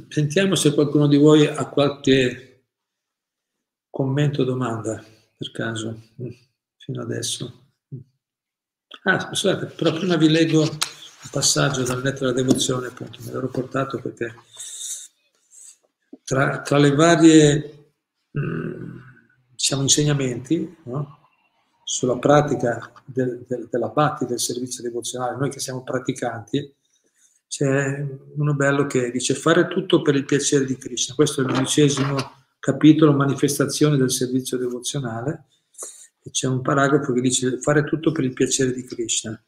Sentiamo 0.07 0.55
se 0.55 0.73
qualcuno 0.73 1.07
di 1.07 1.17
voi 1.17 1.45
ha 1.45 1.69
qualche 1.69 2.65
commento 3.89 4.41
o 4.41 4.45
domanda, 4.45 5.03
per 5.37 5.51
caso, 5.51 6.01
fino 6.89 7.03
adesso. 7.03 7.67
Ah, 9.03 9.19
scusate, 9.19 9.67
però 9.67 9.93
prima 9.93 10.15
vi 10.17 10.29
leggo 10.29 10.61
un 10.61 10.77
passaggio 11.31 11.83
dal 11.83 12.01
letto 12.01 12.21
della 12.21 12.33
devozione, 12.33 12.87
appunto, 12.87 13.19
me 13.21 13.31
l'ero 13.31 13.49
portato 13.49 13.99
perché 14.01 14.33
tra, 16.23 16.61
tra 16.61 16.77
le 16.77 16.95
varie... 16.95 17.73
Mm, 18.37 18.97
diciamo, 19.51 19.81
insegnamenti 19.81 20.77
no? 20.85 21.17
sulla 21.83 22.17
pratica 22.17 22.91
del, 23.03 23.43
del, 23.45 23.67
della 23.69 23.89
batti 23.89 24.25
del 24.25 24.39
servizio 24.39 24.81
devozionale, 24.81 25.35
noi 25.35 25.49
che 25.49 25.59
siamo 25.59 25.83
praticanti, 25.83 26.75
c'è 27.47 28.05
uno 28.35 28.53
bello 28.53 28.85
che 28.85 29.11
dice 29.11 29.33
fare 29.33 29.67
tutto 29.67 30.01
per 30.01 30.15
il 30.15 30.23
piacere 30.23 30.65
di 30.65 30.77
Krishna. 30.77 31.15
Questo 31.15 31.41
è 31.41 31.43
il 31.43 31.51
dodicesimo 31.51 32.15
capitolo, 32.59 33.11
manifestazione 33.11 33.97
del 33.97 34.11
servizio 34.11 34.57
devozionale. 34.57 35.47
C'è 36.29 36.47
un 36.47 36.61
paragrafo 36.61 37.13
che 37.13 37.21
dice 37.21 37.59
fare 37.59 37.83
tutto 37.83 38.11
per 38.11 38.23
il 38.23 38.33
piacere 38.33 38.71
di 38.71 38.83
Krishna. 38.83 39.41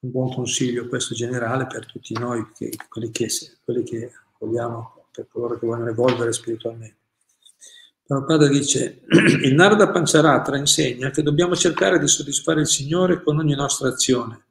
Un 0.00 0.10
buon 0.10 0.32
consiglio 0.32 0.86
questo 0.86 1.14
generale 1.14 1.66
per 1.66 1.86
tutti 1.86 2.12
noi, 2.18 2.50
che, 2.54 2.70
quelli, 2.88 3.10
che, 3.10 3.28
quelli 3.64 3.82
che 3.82 4.12
vogliamo, 4.38 5.06
per 5.10 5.26
coloro 5.28 5.58
che 5.58 5.66
vogliono 5.66 5.90
evolvere 5.90 6.32
spiritualmente. 6.32 6.96
Prabhupada 8.04 8.48
dice, 8.48 9.02
il 9.44 9.54
Narada 9.54 9.90
Pancharatra 9.90 10.56
insegna 10.56 11.10
che 11.10 11.22
dobbiamo 11.22 11.56
cercare 11.56 11.98
di 11.98 12.06
soddisfare 12.06 12.60
il 12.60 12.66
Signore 12.66 13.22
con 13.22 13.38
ogni 13.38 13.54
nostra 13.54 13.88
azione 13.88 14.44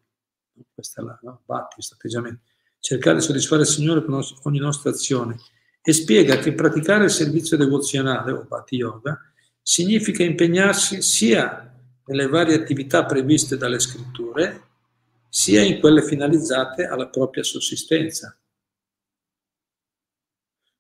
questa 0.73 1.01
è 1.01 1.03
la 1.05 1.19
no? 1.23 1.41
batti, 1.45 1.81
atteggiamento, 1.91 2.41
cercare 2.79 3.17
di 3.17 3.23
soddisfare 3.23 3.61
il 3.61 3.67
Signore 3.67 4.03
con 4.03 4.23
ogni 4.43 4.59
nostra 4.59 4.89
azione 4.89 5.37
e 5.81 5.93
spiega 5.93 6.37
che 6.37 6.53
praticare 6.53 7.05
il 7.05 7.09
servizio 7.09 7.57
devozionale 7.57 8.31
o 8.31 8.45
bhakti 8.47 8.75
yoga 8.75 9.19
significa 9.67 10.23
impegnarsi 10.23 11.01
sia 11.01 11.77
nelle 12.05 12.27
varie 12.27 12.55
attività 12.55 13.03
previste 13.03 13.57
dalle 13.57 13.79
scritture, 13.79 14.61
sia 15.27 15.61
in 15.61 15.81
quelle 15.81 16.01
finalizzate 16.03 16.85
alla 16.85 17.09
propria 17.09 17.43
sussistenza. 17.43 18.39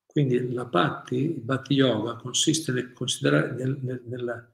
Quindi 0.05 0.53
la 0.53 0.63
bhakti, 0.63 1.15
il 1.15 1.41
bhakti 1.41 1.73
yoga, 1.73 2.15
consiste 2.15 2.71
nel, 2.71 2.93
nel, 2.95 3.77
nel, 3.81 4.01
nel 4.05 4.53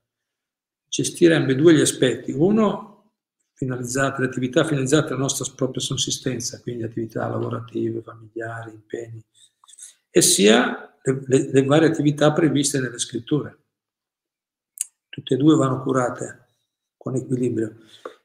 gestire 0.90 1.36
ambedue 1.36 1.76
gli 1.76 1.82
aspetti. 1.82 2.32
Uno, 2.32 3.12
finalizzate, 3.54 4.22
le 4.22 4.28
attività 4.30 4.66
finalizzate 4.66 5.10
alla 5.10 5.22
nostra 5.22 5.46
propria 5.56 5.84
sussistenza, 5.84 6.60
quindi 6.60 6.82
attività 6.82 7.28
lavorative, 7.28 8.02
familiari, 8.02 8.72
impegni, 8.72 9.24
e 10.10 10.22
sia 10.24 10.98
le, 11.04 11.24
le, 11.28 11.52
le 11.52 11.64
varie 11.66 11.90
attività 11.90 12.34
previste 12.34 12.80
nelle 12.80 12.98
scritture. 12.98 13.60
Tutte 15.14 15.36
e 15.36 15.38
due 15.38 15.56
vanno 15.56 15.84
curate 15.84 16.48
con 16.98 17.14
equilibrio. 17.16 17.76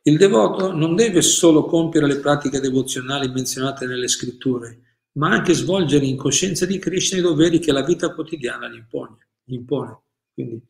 Il 0.04 0.16
devoto 0.16 0.72
non 0.72 0.96
deve 0.96 1.20
solo 1.20 1.66
compiere 1.66 2.06
le 2.06 2.18
pratiche 2.18 2.60
devozionali 2.60 3.28
menzionate 3.28 3.84
nelle 3.84 4.08
scritture, 4.08 5.00
ma 5.18 5.28
anche 5.28 5.52
svolgere 5.52 6.06
in 6.06 6.16
coscienza 6.16 6.64
di 6.64 6.78
Krishna 6.78 7.18
i 7.18 7.20
doveri 7.20 7.58
che 7.58 7.72
la 7.72 7.84
vita 7.84 8.14
quotidiana 8.14 8.70
gli 8.70 8.76
impone. 8.76 9.18
Gli 9.44 9.52
impone. 9.52 10.00
Quindi 10.32 10.66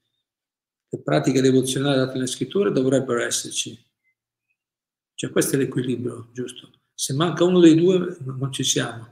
le 0.89 1.03
pratiche 1.03 1.41
devozionali 1.41 1.99
date 1.99 2.15
nelle 2.15 2.27
scritture 2.27 2.73
dovrebbero 2.73 3.23
esserci, 3.23 3.81
cioè 5.15 5.31
questo 5.31 5.55
è 5.55 5.59
l'equilibrio, 5.61 6.31
giusto? 6.33 6.69
Se 6.93 7.15
manca 7.15 7.45
uno 7.45 7.61
dei 7.61 7.77
due 7.77 8.17
non 8.25 8.51
ci 8.51 8.65
siamo. 8.65 9.07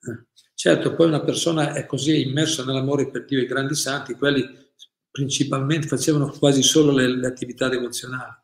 Eh. 0.00 0.28
Certo, 0.54 0.94
poi 0.94 1.08
una 1.08 1.20
persona 1.20 1.74
è 1.74 1.84
così 1.84 2.26
immersa 2.26 2.64
nell'amore 2.64 3.10
per 3.10 3.26
Dio 3.26 3.38
e 3.38 3.42
i 3.42 3.46
grandi 3.46 3.74
santi, 3.74 4.14
quelli 4.14 4.66
principalmente 5.10 5.86
facevano 5.86 6.30
quasi 6.30 6.62
solo 6.62 6.92
le, 6.92 7.06
le 7.06 7.26
attività 7.26 7.68
devozionali, 7.68 8.34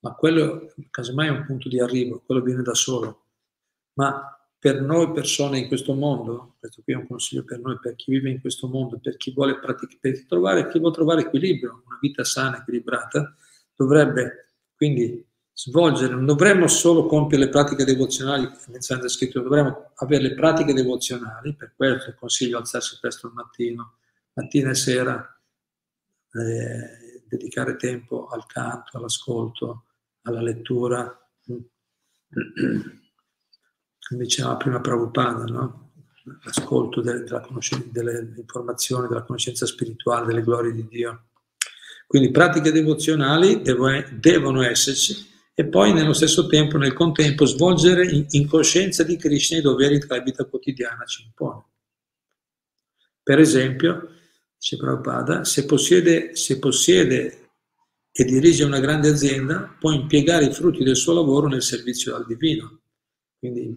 ma 0.00 0.14
quello 0.14 0.72
casomai 0.90 1.28
è 1.28 1.30
un 1.30 1.44
punto 1.46 1.68
di 1.68 1.80
arrivo, 1.80 2.22
quello 2.24 2.42
viene 2.42 2.62
da 2.62 2.74
solo. 2.74 3.24
Ma 3.94 4.34
per 4.58 4.82
noi 4.82 5.10
persone 5.12 5.58
in 5.58 5.68
questo 5.68 5.94
mondo, 5.94 6.56
questo 6.58 6.82
qui 6.82 6.92
è 6.92 6.96
un 6.96 7.06
consiglio 7.06 7.44
per 7.44 7.60
noi, 7.60 7.78
per 7.80 7.96
chi 7.96 8.10
vive 8.10 8.30
in 8.30 8.40
questo 8.40 8.68
mondo, 8.68 8.98
per 8.98 9.16
chi 9.16 9.32
vuole 9.32 9.58
praticare, 9.58 9.98
per 10.00 10.26
trovare, 10.26 10.68
chi 10.68 10.78
vuole 10.78 10.94
trovare 10.94 11.20
equilibrio, 11.22 11.82
una 11.86 11.98
vita 12.00 12.24
sana, 12.24 12.58
equilibrata, 12.58 13.34
dovrebbe 13.74 14.54
quindi 14.76 15.26
svolgere, 15.52 16.14
non 16.14 16.26
dovremmo 16.26 16.66
solo 16.68 17.06
compiere 17.06 17.44
le 17.44 17.50
pratiche 17.50 17.84
devozionali 17.84 18.48
iniziando 18.68 19.06
a 19.06 19.08
scrittura, 19.08 19.44
dovremmo 19.44 19.92
avere 19.96 20.22
le 20.22 20.34
pratiche 20.34 20.72
devozionali, 20.72 21.54
per 21.54 21.72
questo 21.74 22.14
consiglio 22.18 22.58
alzarsi 22.58 22.98
presto 23.00 23.26
al 23.26 23.34
mattino, 23.34 23.96
mattina 24.34 24.70
e 24.70 24.74
sera, 24.74 25.39
eh, 26.32 27.24
dedicare 27.26 27.76
tempo 27.76 28.26
al 28.28 28.46
canto, 28.46 28.96
all'ascolto, 28.96 29.84
alla 30.22 30.42
lettura, 30.42 31.16
come 34.08 34.22
diceva 34.22 34.56
prima 34.56 34.80
Prabhupada, 34.80 35.44
no? 35.44 35.92
l'ascolto 36.44 37.00
delle, 37.00 37.22
della 37.22 37.46
delle 37.86 38.32
informazioni, 38.36 39.08
della 39.08 39.22
conoscenza 39.22 39.66
spirituale, 39.66 40.26
delle 40.26 40.42
glorie 40.42 40.72
di 40.72 40.86
Dio. 40.86 41.26
Quindi 42.06 42.30
pratiche 42.30 42.72
devozionali 42.72 43.62
devono 43.62 44.62
esserci, 44.62 45.28
e 45.54 45.66
poi 45.66 45.92
nello 45.92 46.12
stesso 46.12 46.46
tempo, 46.46 46.76
nel 46.76 46.92
contempo, 46.92 47.44
svolgere 47.44 48.06
in, 48.06 48.26
in 48.30 48.48
coscienza 48.48 49.04
di 49.04 49.16
Krishna 49.16 49.58
i 49.58 49.62
doveri 49.62 50.00
che 50.00 50.06
la 50.08 50.20
vita 50.20 50.44
quotidiana 50.44 51.04
ci 51.04 51.22
impone. 51.22 51.64
Per 53.22 53.38
esempio, 53.38 54.08
dice 54.60 54.76
Prabhupada, 54.76 55.44
se 55.44 55.64
possiede, 55.64 56.36
se 56.36 56.58
possiede 56.58 57.48
e 58.12 58.24
dirige 58.24 58.62
una 58.64 58.78
grande 58.78 59.08
azienda, 59.08 59.74
può 59.78 59.90
impiegare 59.90 60.44
i 60.44 60.52
frutti 60.52 60.84
del 60.84 60.96
suo 60.96 61.14
lavoro 61.14 61.48
nel 61.48 61.62
servizio 61.62 62.14
al 62.14 62.26
divino. 62.26 62.82
Quindi 63.38 63.74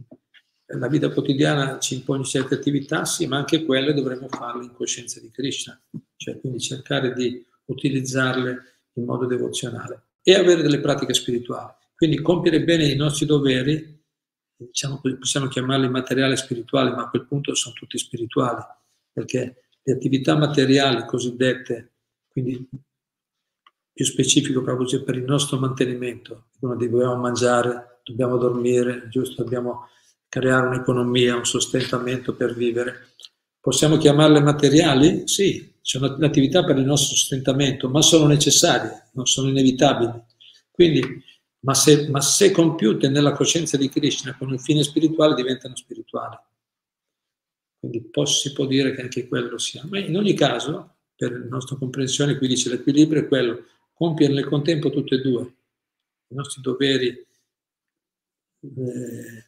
la 0.65 0.87
vita 0.89 1.09
quotidiana 1.09 1.79
ci 1.79 1.95
impone 1.95 2.25
certe 2.25 2.55
attività, 2.55 3.05
sì, 3.05 3.27
ma 3.27 3.37
anche 3.37 3.63
quelle 3.63 3.93
dovremmo 3.93 4.27
farle 4.27 4.65
in 4.65 4.73
coscienza 4.73 5.21
di 5.21 5.31
Krishna, 5.31 5.79
cioè 6.17 6.37
quindi 6.39 6.59
cercare 6.59 7.13
di 7.13 7.45
utilizzarle 7.65 8.79
in 8.95 9.05
modo 9.05 9.25
devozionale 9.25 10.07
e 10.21 10.33
avere 10.33 10.61
delle 10.61 10.81
pratiche 10.81 11.13
spirituali. 11.13 11.71
Quindi 11.95 12.21
compiere 12.21 12.61
bene 12.61 12.89
i 12.89 12.95
nostri 12.95 13.25
doveri, 13.25 14.03
diciamo, 14.57 14.99
possiamo 14.99 15.47
chiamarli 15.47 15.87
materiali 15.87 16.35
spirituali, 16.35 16.89
ma 16.89 17.03
a 17.03 17.09
quel 17.09 17.25
punto 17.25 17.55
sono 17.55 17.73
tutti 17.75 17.97
spirituali, 17.97 18.61
perché 19.13 19.62
le 19.83 19.93
attività 19.93 20.35
materiali 20.37 21.05
cosiddette, 21.05 21.91
quindi 22.27 22.67
più 23.93 24.05
specifico 24.05 24.61
proprio 24.63 25.03
per 25.03 25.15
il 25.15 25.23
nostro 25.23 25.59
mantenimento, 25.59 26.45
quindi 26.59 26.89
dobbiamo 26.89 27.15
mangiare, 27.17 27.99
dobbiamo 28.03 28.37
dormire, 28.37 29.07
giusto? 29.09 29.43
Dobbiamo 29.43 29.87
creare 30.27 30.67
un'economia, 30.67 31.35
un 31.35 31.45
sostentamento 31.45 32.33
per 32.33 32.55
vivere. 32.55 33.09
Possiamo 33.59 33.97
chiamarle 33.97 34.41
materiali? 34.41 35.27
Sì, 35.27 35.75
sono 35.79 36.07
attività 36.07 36.63
per 36.63 36.77
il 36.77 36.85
nostro 36.85 37.15
sostentamento, 37.15 37.87
ma 37.87 38.01
sono 38.01 38.25
necessarie, 38.25 39.09
non 39.13 39.25
sono 39.25 39.49
inevitabili. 39.49 40.11
Quindi, 40.71 41.23
ma 41.59 41.73
se, 41.75 42.09
ma 42.09 42.19
se 42.19 42.51
compiute 42.51 43.09
nella 43.09 43.33
coscienza 43.33 43.77
di 43.77 43.89
Krishna 43.89 44.35
con 44.37 44.51
il 44.51 44.59
fine 44.59 44.81
spirituale, 44.81 45.35
diventano 45.35 45.75
spirituali. 45.75 46.35
Quindi 47.83 48.09
si 48.23 48.53
può 48.53 48.65
dire 48.65 48.95
che 48.95 49.01
anche 49.01 49.27
quello 49.27 49.57
sia. 49.57 49.83
Ma 49.89 49.99
in 49.99 50.15
ogni 50.15 50.33
caso, 50.35 50.99
per 51.17 51.33
la 51.37 51.47
nostra 51.49 51.75
comprensione, 51.75 52.37
qui 52.37 52.47
dice 52.47 52.69
l'equilibrio 52.69 53.23
è 53.23 53.27
quello, 53.27 53.65
compiere 53.91 54.31
nel 54.31 54.45
contempo 54.45 54.89
tutte 54.89 55.15
e 55.15 55.21
due, 55.21 55.41
i 56.29 56.33
nostri 56.33 56.61
doveri 56.61 57.07
eh, 58.61 59.45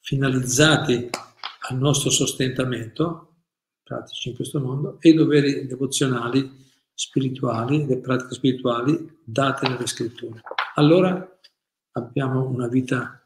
finalizzati 0.00 1.10
al 1.68 1.76
nostro 1.76 2.08
sostentamento, 2.08 3.34
pratici 3.82 4.30
in 4.30 4.34
questo 4.34 4.58
mondo 4.58 4.96
e 5.00 5.10
i 5.10 5.14
doveri 5.14 5.66
devozionali 5.66 6.50
spirituali, 6.94 7.84
le 7.86 7.98
pratiche 7.98 8.32
spirituali 8.32 9.20
date 9.22 9.68
nelle 9.68 9.86
scritture. 9.86 10.40
Allora 10.76 11.38
abbiamo 11.90 12.48
una 12.48 12.68
vita 12.68 13.21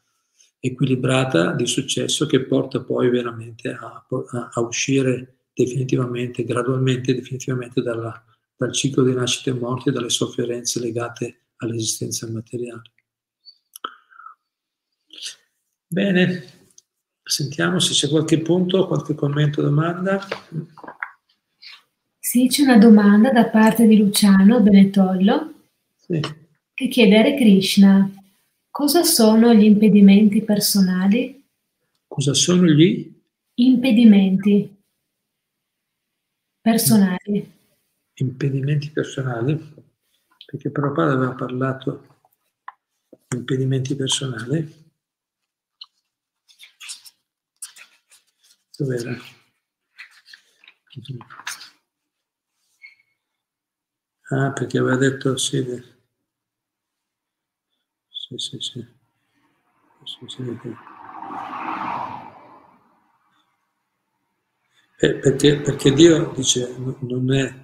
equilibrata 0.66 1.52
di 1.52 1.66
successo 1.66 2.26
che 2.26 2.44
porta 2.44 2.82
poi 2.82 3.08
veramente 3.10 3.70
a, 3.70 4.06
a, 4.06 4.50
a 4.52 4.60
uscire 4.60 5.38
definitivamente, 5.52 6.44
gradualmente, 6.44 7.14
definitivamente 7.14 7.82
dalla, 7.82 8.24
dal 8.56 8.72
ciclo 8.72 9.02
di 9.04 9.14
nascite 9.14 9.50
e 9.50 9.54
morti 9.54 9.88
e 9.88 9.92
dalle 9.92 10.10
sofferenze 10.10 10.80
legate 10.80 11.46
all'esistenza 11.56 12.30
materiale. 12.30 12.82
Bene, 15.88 16.56
Sentiamo 17.28 17.80
se 17.80 17.92
c'è 17.92 18.08
qualche 18.08 18.38
punto, 18.38 18.86
qualche 18.86 19.16
commento, 19.16 19.60
domanda. 19.60 20.20
Sì, 22.20 22.46
c'è 22.46 22.62
una 22.62 22.78
domanda 22.78 23.32
da 23.32 23.48
parte 23.48 23.88
di 23.88 23.96
Luciano 23.96 24.60
Benetollo 24.60 25.54
sì. 25.96 26.20
che 26.72 26.86
chiede 26.86 27.34
a 27.34 27.36
Krishna 27.36 28.08
cosa 28.76 29.04
sono 29.04 29.54
gli 29.54 29.64
impedimenti 29.64 30.42
personali? 30.42 31.48
Cosa 32.06 32.34
sono 32.34 32.66
gli? 32.66 33.10
Impedimenti 33.54 34.84
personali. 36.60 37.52
Impedimenti 38.16 38.90
personali? 38.90 39.74
Perché 40.44 40.70
Prabhupada 40.70 41.12
aveva 41.12 41.32
parlato 41.32 42.18
di 43.28 43.38
impedimenti 43.38 43.96
personali. 43.96 44.90
Dov'era? 48.76 49.16
Ah, 54.28 54.52
perché 54.52 54.76
aveva 54.76 54.96
detto 54.96 55.38
sì. 55.38 55.94
Sì, 58.26 58.36
sì, 58.38 58.58
sì. 58.60 58.86
sì, 60.04 60.26
sì 60.28 60.42
eh, 64.98 65.14
perché, 65.14 65.60
perché 65.60 65.92
Dio 65.92 66.32
dice 66.34 66.74
non 67.00 67.32
è 67.32 67.54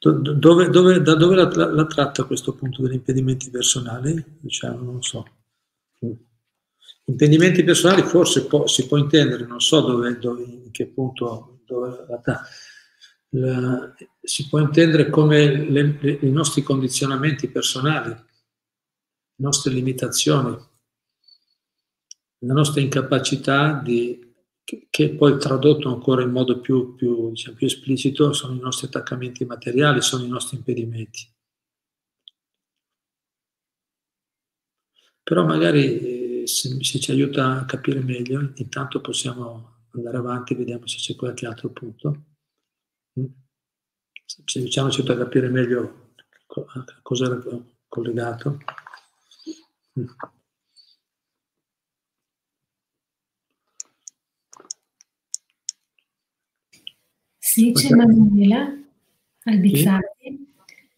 Dove, 0.00 0.68
dove, 0.70 1.00
da 1.02 1.14
dove 1.14 1.34
la, 1.36 1.48
la, 1.70 1.84
tratta 1.86 2.24
questo 2.24 2.54
punto 2.54 2.82
degli 2.82 2.94
impedimenti 2.94 3.50
personali? 3.50 4.38
Diciamo, 4.40 4.82
non 4.90 5.02
so. 5.02 5.24
Impedimenti 7.10 7.64
personali 7.64 8.02
forse 8.02 8.46
può, 8.46 8.66
si 8.66 8.86
può 8.86 8.96
intendere, 8.96 9.44
non 9.44 9.60
so 9.60 9.80
dove, 9.80 10.16
dove 10.18 10.42
in 10.44 10.70
che 10.70 10.86
punto, 10.86 11.62
dove, 11.66 12.06
la, 13.30 13.94
si 14.20 14.48
può 14.48 14.60
intendere 14.60 15.10
come 15.10 15.68
le, 15.68 15.98
le, 16.00 16.18
i 16.22 16.30
nostri 16.30 16.62
condizionamenti 16.62 17.48
personali, 17.48 18.10
le 18.10 18.24
nostre 19.36 19.72
limitazioni, 19.72 20.56
la 22.42 22.52
nostra 22.52 22.80
incapacità 22.80 23.80
di 23.82 24.28
che 24.88 25.14
poi 25.16 25.36
tradotto 25.36 25.88
ancora 25.88 26.22
in 26.22 26.30
modo 26.30 26.60
più, 26.60 26.94
più, 26.94 27.30
diciamo, 27.30 27.56
più 27.56 27.66
esplicito 27.66 28.32
sono 28.32 28.54
i 28.54 28.60
nostri 28.60 28.86
attaccamenti 28.86 29.44
materiali, 29.44 30.00
sono 30.00 30.24
i 30.24 30.28
nostri 30.28 30.58
impedimenti. 30.58 31.28
Però 35.24 35.44
magari 35.44 36.00
eh, 36.00 36.19
se, 36.54 36.82
se, 36.82 36.98
ci 36.98 37.10
aiuta 37.10 37.60
a 37.60 37.64
capire 37.64 38.00
meglio, 38.00 38.52
intanto 38.56 39.00
possiamo 39.00 39.86
andare 39.90 40.16
avanti, 40.16 40.54
vediamo 40.54 40.86
se 40.86 40.96
c'è 40.98 41.16
qualche 41.16 41.46
altro 41.46 41.70
punto. 41.70 42.24
Mm? 43.18 43.26
Se 44.24 44.60
diciamo 44.60 44.90
ci 44.90 45.00
aiuta 45.00 45.14
a 45.14 45.24
capire 45.24 45.48
meglio 45.48 46.14
a 46.46 46.84
cosa 47.02 47.26
era 47.26 47.40
collegato. 47.88 48.58
Mm. 49.98 50.06
Sì, 57.38 57.72
c'è 57.72 57.94
Manuela 57.94 58.72
Albizzati 59.44 60.06
sì. 60.20 60.54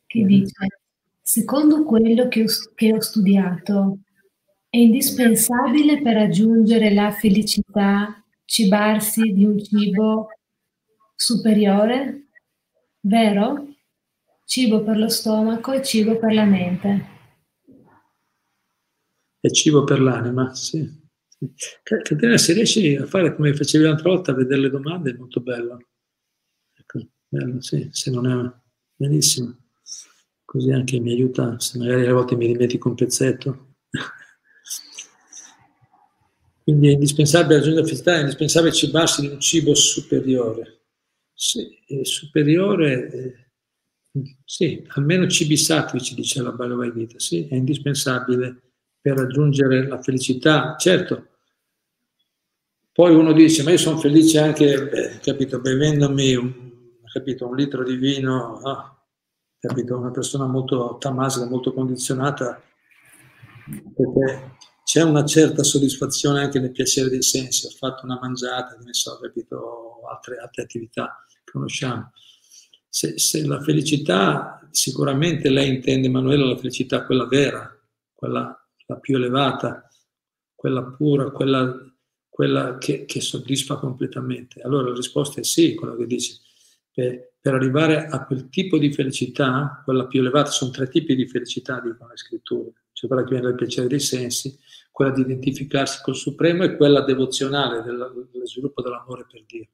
che 0.06 0.24
dice, 0.24 0.80
secondo 1.22 1.82
quello 1.84 2.28
che 2.28 2.42
ho, 2.42 2.46
che 2.74 2.92
ho 2.92 3.00
studiato, 3.00 4.00
è 4.74 4.78
indispensabile 4.78 6.00
per 6.00 6.14
raggiungere 6.14 6.94
la 6.94 7.12
felicità 7.12 8.24
cibarsi 8.46 9.20
di 9.34 9.44
un 9.44 9.62
cibo 9.62 10.28
superiore? 11.14 12.28
Vero? 13.00 13.66
Cibo 14.46 14.82
per 14.82 14.96
lo 14.96 15.10
stomaco 15.10 15.72
e 15.72 15.82
cibo 15.82 16.16
per 16.16 16.32
la 16.32 16.46
mente. 16.46 17.06
È 19.40 19.50
cibo 19.50 19.84
per 19.84 20.00
l'anima, 20.00 20.54
sì. 20.54 20.90
Caterina, 21.82 22.38
se 22.38 22.54
riesci 22.54 22.96
a 22.96 23.04
fare 23.04 23.36
come 23.36 23.52
facevi 23.52 23.84
l'altra 23.84 24.08
volta, 24.08 24.32
a 24.32 24.36
vedere 24.36 24.62
le 24.62 24.70
domande, 24.70 25.10
è 25.10 25.16
molto 25.18 25.42
bello. 25.42 25.86
Bello, 27.28 27.60
sì, 27.60 27.90
se 27.92 28.10
non 28.10 28.26
è 28.26 28.50
benissimo. 28.96 29.54
Così 30.46 30.70
anche 30.70 30.98
mi 30.98 31.12
aiuta, 31.12 31.60
se 31.60 31.76
magari 31.76 32.06
a 32.06 32.14
volte 32.14 32.36
mi 32.36 32.46
dimentico 32.46 32.88
un 32.88 32.94
pezzetto. 32.94 33.71
Quindi 36.62 36.88
è 36.88 36.92
indispensabile 36.92 37.56
raggiungere 37.56 37.82
la 37.82 37.88
felicità, 37.88 38.16
è 38.16 38.20
indispensabile 38.20 38.72
cibarsi 38.72 39.20
di 39.22 39.28
un 39.28 39.40
cibo 39.40 39.74
superiore. 39.74 40.80
Sì, 41.34 41.78
superiore, 42.02 43.10
eh, 43.10 44.30
sì, 44.44 44.84
almeno 44.88 45.26
cibi 45.26 45.56
ci 46.00 46.14
dice 46.14 46.42
la 46.42 46.52
Bhagavad 46.52 46.94
Gita, 46.94 47.18
sì, 47.18 47.48
è 47.48 47.54
indispensabile 47.54 48.72
per 49.00 49.16
raggiungere 49.16 49.86
la 49.88 50.00
felicità. 50.00 50.76
Certo, 50.78 51.28
poi 52.92 53.14
uno 53.14 53.32
dice, 53.32 53.62
ma 53.62 53.70
io 53.70 53.78
sono 53.78 53.98
felice 53.98 54.38
anche, 54.38 54.88
beh, 54.88 55.18
capito, 55.20 55.60
bevendomi 55.60 56.34
un 56.34 56.70
capito, 57.12 57.46
un 57.46 57.56
litro 57.56 57.84
di 57.84 57.96
vino, 57.96 58.58
ah, 58.60 58.96
capito, 59.58 59.96
una 59.96 60.10
persona 60.10 60.46
molto 60.46 60.96
tamasica, 60.98 61.46
molto 61.46 61.72
condizionata, 61.72 62.62
perché 63.94 64.56
c'è 64.92 65.00
una 65.02 65.24
certa 65.24 65.62
soddisfazione 65.62 66.40
anche 66.40 66.60
nel 66.60 66.70
piacere 66.70 67.08
dei 67.08 67.22
sensi, 67.22 67.64
ho 67.64 67.70
fatto 67.70 68.04
una 68.04 68.18
mangiata, 68.20 68.76
ne 68.76 68.92
so, 68.92 69.18
capito, 69.18 70.02
altre, 70.06 70.36
altre 70.36 70.64
attività 70.64 71.24
che 71.26 71.50
conosciamo. 71.50 72.12
Se, 72.90 73.18
se, 73.18 73.46
la 73.46 73.62
felicità, 73.62 74.60
sicuramente 74.70 75.48
lei 75.48 75.76
intende, 75.76 76.08
Emanuele, 76.08 76.46
la 76.46 76.58
felicità 76.58 77.06
quella 77.06 77.26
vera, 77.26 77.74
quella 78.12 78.54
la 78.84 78.96
più 78.96 79.16
elevata, 79.16 79.88
quella 80.54 80.82
pura, 80.84 81.30
quella, 81.30 81.74
quella 82.28 82.76
che, 82.76 83.06
che 83.06 83.22
soddisfa 83.22 83.76
completamente. 83.76 84.60
Allora 84.60 84.90
la 84.90 84.94
risposta 84.94 85.40
è 85.40 85.44
sì, 85.44 85.74
quello 85.74 85.96
che 85.96 86.04
dice 86.04 86.36
per, 86.92 87.32
per 87.40 87.54
arrivare 87.54 88.08
a 88.08 88.26
quel 88.26 88.50
tipo 88.50 88.76
di 88.76 88.92
felicità, 88.92 89.80
quella 89.84 90.06
più 90.06 90.20
elevata, 90.20 90.50
sono 90.50 90.70
tre 90.70 90.86
tipi 90.90 91.14
di 91.14 91.26
felicità, 91.26 91.80
dicono 91.80 92.10
le 92.10 92.18
scritture, 92.18 92.72
cioè 92.92 93.08
quella 93.08 93.24
che 93.24 93.30
viene 93.30 93.46
dal 93.46 93.54
piacere 93.54 93.88
dei 93.88 94.00
sensi, 94.00 94.54
quella 94.92 95.10
di 95.10 95.22
identificarsi 95.22 96.00
col 96.02 96.14
Supremo 96.14 96.62
e 96.62 96.76
quella 96.76 97.00
devozionale, 97.00 97.82
dello 97.82 98.28
sviluppo 98.44 98.82
dell'amore 98.82 99.26
per 99.28 99.42
Dio. 99.46 99.66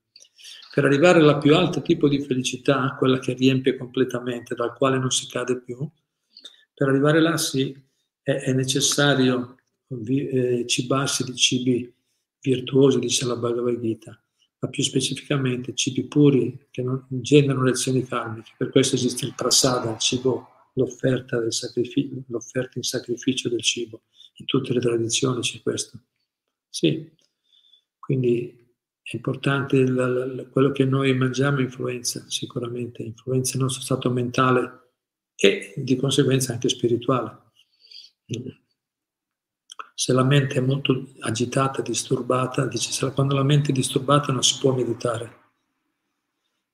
Per 0.72 0.84
arrivare 0.84 1.20
al 1.20 1.38
più 1.38 1.56
alto 1.56 1.82
tipo 1.82 2.08
di 2.08 2.22
felicità, 2.22 2.94
quella 2.96 3.18
che 3.18 3.32
riempie 3.32 3.76
completamente, 3.76 4.54
dal 4.54 4.74
quale 4.74 4.96
non 4.96 5.10
si 5.10 5.26
cade 5.26 5.60
più, 5.60 5.86
per 6.72 6.88
arrivare 6.88 7.20
là 7.20 7.36
sì, 7.36 7.76
è, 8.22 8.30
è 8.30 8.52
necessario 8.52 9.56
eh, 9.88 10.64
cibarsi 10.66 11.24
di 11.24 11.34
cibi 11.34 11.92
virtuosi, 12.40 13.00
dice 13.00 13.26
la 13.26 13.34
Bhagavad 13.34 13.80
Gita, 13.80 14.22
ma 14.60 14.68
più 14.68 14.84
specificamente 14.84 15.74
cibi 15.74 16.04
puri 16.04 16.68
che 16.70 16.82
non 16.82 17.04
generano 17.08 17.64
lezioni 17.64 18.04
karmiche. 18.04 18.52
Per 18.56 18.70
questo 18.70 18.94
esiste 18.94 19.24
il 19.24 19.34
prasada, 19.34 19.90
il 19.90 19.98
cibo, 19.98 20.48
l'offerta, 20.74 21.40
l'offerta 21.40 22.72
in 22.78 22.82
sacrificio 22.82 23.48
del 23.48 23.62
cibo. 23.62 24.02
In 24.38 24.46
tutte 24.46 24.72
le 24.72 24.80
tradizioni 24.80 25.40
c'è 25.40 25.60
questo. 25.62 25.98
Sì, 26.68 27.10
quindi 27.98 28.66
è 29.02 29.16
importante 29.16 29.86
la, 29.86 30.06
la, 30.06 30.44
quello 30.46 30.70
che 30.70 30.84
noi 30.84 31.14
mangiamo 31.14 31.60
influenza 31.60 32.24
sicuramente, 32.28 33.02
influenza 33.02 33.56
il 33.56 33.62
nostro 33.62 33.82
stato 33.82 34.10
mentale 34.10 34.92
e 35.34 35.72
di 35.76 35.96
conseguenza 35.96 36.52
anche 36.52 36.68
spirituale. 36.68 37.52
Se 39.94 40.12
la 40.12 40.22
mente 40.24 40.56
è 40.56 40.60
molto 40.60 41.12
agitata, 41.20 41.82
disturbata, 41.82 42.66
dice 42.66 43.12
quando 43.12 43.34
la 43.34 43.42
mente 43.42 43.70
è 43.70 43.74
disturbata 43.74 44.32
non 44.32 44.42
si 44.42 44.58
può 44.60 44.74
meditare. 44.74 45.36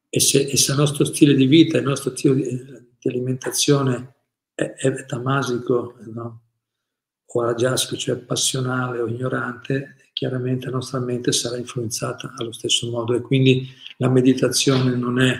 E 0.08 0.20
se, 0.20 0.42
e 0.42 0.56
se 0.56 0.72
il 0.72 0.78
nostro 0.78 1.04
stile 1.04 1.34
di 1.34 1.46
vita, 1.46 1.78
il 1.78 1.84
nostro 1.84 2.14
stile 2.14 2.34
di, 2.34 2.64
di 2.98 3.08
alimentazione 3.08 4.14
è, 4.54 4.64
è 4.64 5.06
tamasico 5.06 5.96
no? 6.12 6.43
O 7.36 7.42
rajasico, 7.42 7.96
cioè 7.96 8.16
passionale 8.16 9.00
o 9.00 9.08
ignorante, 9.08 10.08
chiaramente 10.12 10.66
la 10.66 10.76
nostra 10.76 11.00
mente 11.00 11.32
sarà 11.32 11.56
influenzata 11.56 12.32
allo 12.36 12.52
stesso 12.52 12.88
modo 12.90 13.14
e 13.14 13.20
quindi 13.20 13.68
la 13.98 14.08
meditazione 14.08 14.94
non 14.94 15.20
è, 15.20 15.36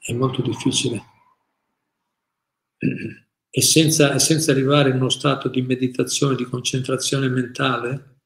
è 0.00 0.12
molto 0.12 0.42
difficile 0.42 1.16
e 3.50 3.62
senza, 3.62 4.18
senza 4.18 4.52
arrivare 4.52 4.90
in 4.90 4.96
uno 4.96 5.08
stato 5.08 5.48
di 5.48 5.62
meditazione, 5.62 6.36
di 6.36 6.44
concentrazione 6.44 7.28
mentale, 7.28 8.20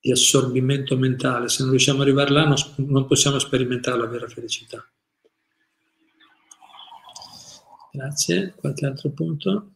di 0.00 0.12
assorbimento 0.12 0.96
mentale, 0.96 1.48
se 1.48 1.62
non 1.62 1.70
riusciamo 1.70 2.00
ad 2.00 2.06
arrivare 2.06 2.32
là 2.32 2.44
non, 2.44 2.56
non 2.88 3.06
possiamo 3.06 3.38
sperimentare 3.38 3.98
la 3.98 4.06
vera 4.06 4.28
felicità. 4.28 4.84
Grazie. 7.92 8.54
Qualche 8.54 8.86
altro 8.86 9.10
punto? 9.10 9.72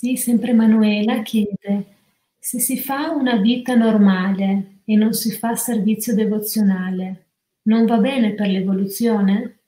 Sì, 0.00 0.16
sempre 0.16 0.54
Manuela 0.54 1.20
chiede, 1.20 1.96
se 2.38 2.58
si 2.58 2.78
fa 2.78 3.10
una 3.10 3.36
vita 3.36 3.74
normale 3.74 4.80
e 4.86 4.96
non 4.96 5.12
si 5.12 5.30
fa 5.30 5.56
servizio 5.56 6.14
devozionale, 6.14 7.32
non 7.64 7.84
va 7.84 7.98
bene 7.98 8.32
per 8.32 8.48
l'evoluzione? 8.48 9.60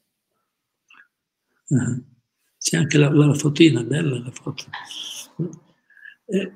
C'è 2.59 2.79
anche 2.79 2.97
la, 2.97 3.11
la 3.11 3.35
fotina, 3.35 3.85
bella 3.85 4.21
la 4.21 4.31
foto. 4.31 4.65
E, 6.25 6.53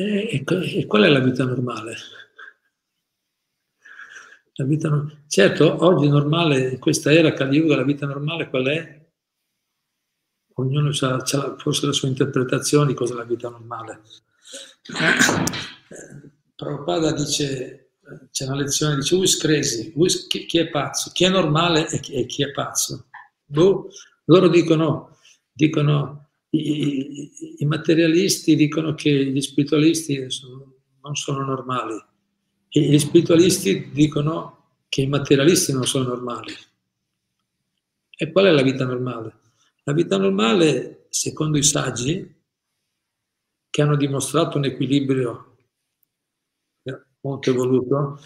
e, 0.00 0.44
e, 0.44 0.86
qual 0.86 1.02
è 1.04 1.08
la 1.08 1.20
vita 1.20 1.44
normale? 1.44 1.94
La 4.54 4.64
vita. 4.64 5.22
Certo, 5.28 5.84
oggi 5.84 6.08
normale, 6.08 6.70
in 6.70 6.78
questa 6.80 7.12
era 7.12 7.32
Kali 7.32 7.58
Yuga, 7.58 7.76
la 7.76 7.84
vita 7.84 8.06
normale 8.06 8.48
qual 8.48 8.66
è? 8.66 9.01
Ognuno 10.54 10.90
ha 11.00 11.56
forse 11.58 11.86
la 11.86 11.92
sua 11.92 12.08
interpretazione 12.08 12.88
di 12.88 12.94
cosa 12.94 13.14
è 13.14 13.16
la 13.16 13.24
vita 13.24 13.48
normale. 13.48 14.02
Prabhupada 16.54 17.12
dice, 17.12 17.92
c'è 18.30 18.44
una 18.44 18.56
lezione, 18.56 18.96
dice, 18.96 19.14
who 19.14 19.24
is 19.24 19.36
crazy? 19.36 19.92
Who 19.94 20.06
is, 20.06 20.26
chi, 20.26 20.46
chi, 20.46 20.58
è 20.58 20.68
pazzo? 20.68 21.10
Chi 21.12 21.24
è 21.24 21.28
normale 21.28 21.88
e 21.88 22.00
chi, 22.00 22.12
e 22.14 22.26
chi 22.26 22.42
è 22.44 22.50
pazzo? 22.50 23.06
Boh, 23.44 23.88
loro 24.26 24.48
dicono, 24.48 25.18
dicono 25.52 26.28
i, 26.50 26.58
i, 26.58 27.56
i, 27.58 27.64
materialisti 27.64 28.54
dicono 28.56 28.94
che 28.94 29.10
gli 29.10 29.40
spiritualisti 29.40 30.30
sono, 30.30 30.74
non 31.02 31.14
sono 31.14 31.44
normali 31.44 32.00
e 32.68 32.80
gli 32.80 32.98
spiritualisti 32.98 33.90
dicono 33.90 34.76
che 34.88 35.02
i 35.02 35.06
materialisti 35.06 35.72
non 35.72 35.86
sono 35.86 36.08
normali. 36.08 36.54
E 38.14 38.30
qual 38.30 38.44
è 38.46 38.50
la 38.50 38.62
vita 38.62 38.84
normale? 38.84 39.40
La 39.84 39.92
vita 39.92 40.16
normale, 40.16 41.06
secondo 41.10 41.58
i 41.58 41.62
saggi, 41.62 42.40
che 43.68 43.82
hanno 43.82 43.96
dimostrato 43.96 44.58
un 44.58 44.64
equilibrio 44.64 45.56
molto 47.22 47.50
evoluto, 47.50 48.20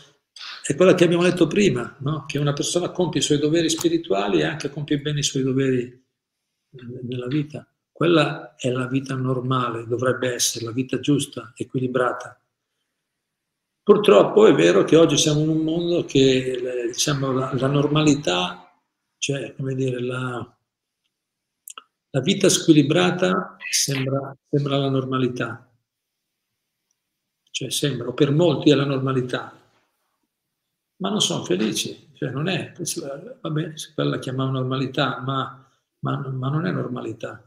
è 0.63 0.75
quella 0.75 0.95
che 0.95 1.05
abbiamo 1.05 1.23
detto 1.23 1.47
prima, 1.47 1.97
no? 2.01 2.25
che 2.27 2.39
una 2.39 2.53
persona 2.53 2.91
compie 2.91 3.21
i 3.21 3.23
suoi 3.23 3.39
doveri 3.39 3.71
spirituali 3.71 4.41
e 4.41 4.45
anche 4.45 4.71
compie 4.71 5.01
bene 5.01 5.21
i 5.21 5.23
suoi 5.23 5.43
doveri 5.43 6.05
nella 6.71 7.27
vita. 7.27 7.67
Quella 7.91 8.55
è 8.57 8.71
la 8.71 8.87
vita 8.87 9.15
normale, 9.15 9.87
dovrebbe 9.87 10.35
essere 10.35 10.67
la 10.67 10.73
vita 10.73 11.01
giusta, 11.01 11.53
equilibrata. 11.57 12.39
Purtroppo 13.83 14.47
è 14.47 14.53
vero 14.53 14.85
che 14.85 14.97
oggi 14.97 15.17
siamo 15.17 15.41
in 15.41 15.49
un 15.49 15.59
mondo 15.59 16.05
che 16.05 16.89
diciamo, 16.89 17.33
la, 17.33 17.55
la 17.55 17.69
normalità, 17.69 18.83
cioè 19.17 19.55
come 19.55 19.75
dire, 19.75 20.01
la, 20.01 20.56
la 22.17 22.23
vita 22.23 22.49
squilibrata 22.49 23.59
sembra, 23.71 24.35
sembra 24.49 24.79
la 24.79 24.89
normalità, 24.89 25.71
cioè 27.51 27.71
sembra, 27.71 28.09
o 28.09 28.15
per 28.15 28.31
molti 28.33 28.71
è 28.71 28.75
la 28.75 28.87
normalità, 28.87 29.55
ma 30.97 31.11
non 31.11 31.21
sono 31.21 31.45
felici, 31.45 32.09
cioè 32.15 32.31
non 32.31 32.49
è, 32.49 32.73
vabbè, 33.43 33.73
quella 33.95 34.11
la 34.11 34.19
chiamano 34.19 34.53
normalità, 34.53 35.21
ma, 35.21 35.63
ma, 35.99 36.17
ma 36.29 36.49
non 36.49 36.65
è 36.65 36.71
normalità. 36.71 37.47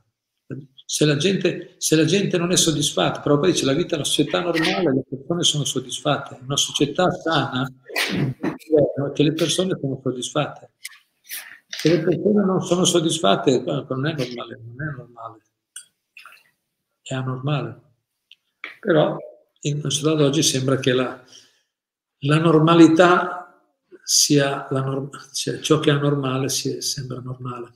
Se 0.86 1.06
la, 1.06 1.18
gente, 1.18 1.74
se 1.78 1.96
la, 1.96 2.06
gente, 2.06 2.38
non 2.38 2.52
è 2.52 2.58
soddisfatta, 2.58 3.22
però 3.22 3.40
poi 3.40 3.52
dice 3.52 3.66
la 3.66 3.74
vita 3.74 3.94
è 3.94 3.96
una 3.96 4.06
società 4.06 4.40
normale, 4.42 4.94
le 4.94 5.04
persone 5.08 5.44
sono 5.44 5.64
soddisfatte, 5.64 6.40
una 6.44 6.58
società 6.58 7.10
sana 7.10 7.68
che 9.14 9.24
le 9.24 9.34
persone 9.34 9.76
sono 9.80 10.00
soddisfatte. 10.04 10.74
Se 11.82 11.88
le 11.88 12.04
persone 12.04 12.44
non 12.44 12.62
sono 12.62 12.84
soddisfatte, 12.84 13.62
non 13.62 14.06
è 14.06 14.14
normale, 14.14 14.60
non 14.62 14.82
è 14.82 14.98
normale, 14.98 15.42
è 17.02 17.14
anormale. 17.14 17.82
Però 18.82 19.18
in 19.62 19.80
società 19.80 20.14
d'oggi 20.14 20.44
sembra 20.44 20.76
che 20.76 20.92
la, 20.92 21.24
la 22.18 22.38
normalità 22.38 23.64
sia, 24.04 24.68
la 24.72 24.82
norm- 24.82 25.10
cioè 25.32 25.60
ciò 25.62 25.80
che 25.80 25.90
è 25.90 25.94
anormale 25.94 26.50
sia, 26.50 26.82
sembra 26.82 27.22
normale. 27.22 27.74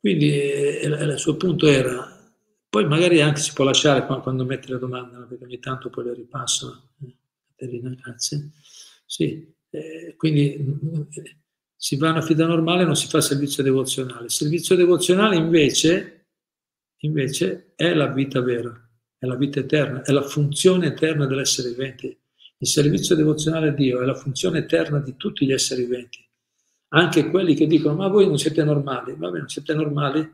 Quindi 0.00 0.30
eh, 0.40 0.86
il 0.86 1.18
suo 1.18 1.36
punto 1.36 1.66
era, 1.66 2.18
poi 2.66 2.86
magari 2.86 3.20
anche 3.20 3.42
si 3.42 3.52
può 3.52 3.62
lasciare 3.64 4.06
quando, 4.06 4.46
mette 4.46 4.72
le 4.72 4.78
domande, 4.78 5.18
perché 5.26 5.44
ogni 5.44 5.58
tanto 5.58 5.90
poi 5.90 6.04
le 6.04 6.14
ripasso. 6.14 6.92
Caterina, 7.54 7.90
grazie. 7.90 8.52
Sì, 9.04 9.54
eh, 9.68 10.14
quindi 10.16 10.56
si 11.84 11.96
va 11.96 12.08
a 12.08 12.12
una 12.12 12.22
fida 12.22 12.46
normale 12.46 12.86
non 12.86 12.96
si 12.96 13.08
fa 13.08 13.20
servizio 13.20 13.62
devozionale. 13.62 14.24
Il 14.24 14.30
servizio 14.30 14.74
devozionale 14.74 15.36
invece, 15.36 16.28
invece 17.00 17.74
è 17.76 17.92
la 17.92 18.06
vita 18.06 18.40
vera, 18.40 18.72
è 19.18 19.26
la 19.26 19.36
vita 19.36 19.60
eterna, 19.60 20.00
è 20.00 20.10
la 20.10 20.22
funzione 20.22 20.86
eterna 20.86 21.26
dell'essere 21.26 21.68
vivente. 21.68 22.20
Il 22.56 22.68
servizio 22.68 23.14
devozionale 23.14 23.68
a 23.68 23.72
Dio 23.72 24.00
è 24.00 24.06
la 24.06 24.14
funzione 24.14 24.60
eterna 24.60 24.98
di 24.98 25.14
tutti 25.18 25.44
gli 25.44 25.52
esseri 25.52 25.82
viventi. 25.82 26.26
Anche 26.94 27.28
quelli 27.28 27.54
che 27.54 27.66
dicono 27.66 27.96
ma 27.96 28.08
voi 28.08 28.28
non 28.28 28.38
siete 28.38 28.64
normali, 28.64 29.12
va 29.18 29.26
bene, 29.26 29.40
non 29.40 29.48
siete 29.48 29.74
normali, 29.74 30.26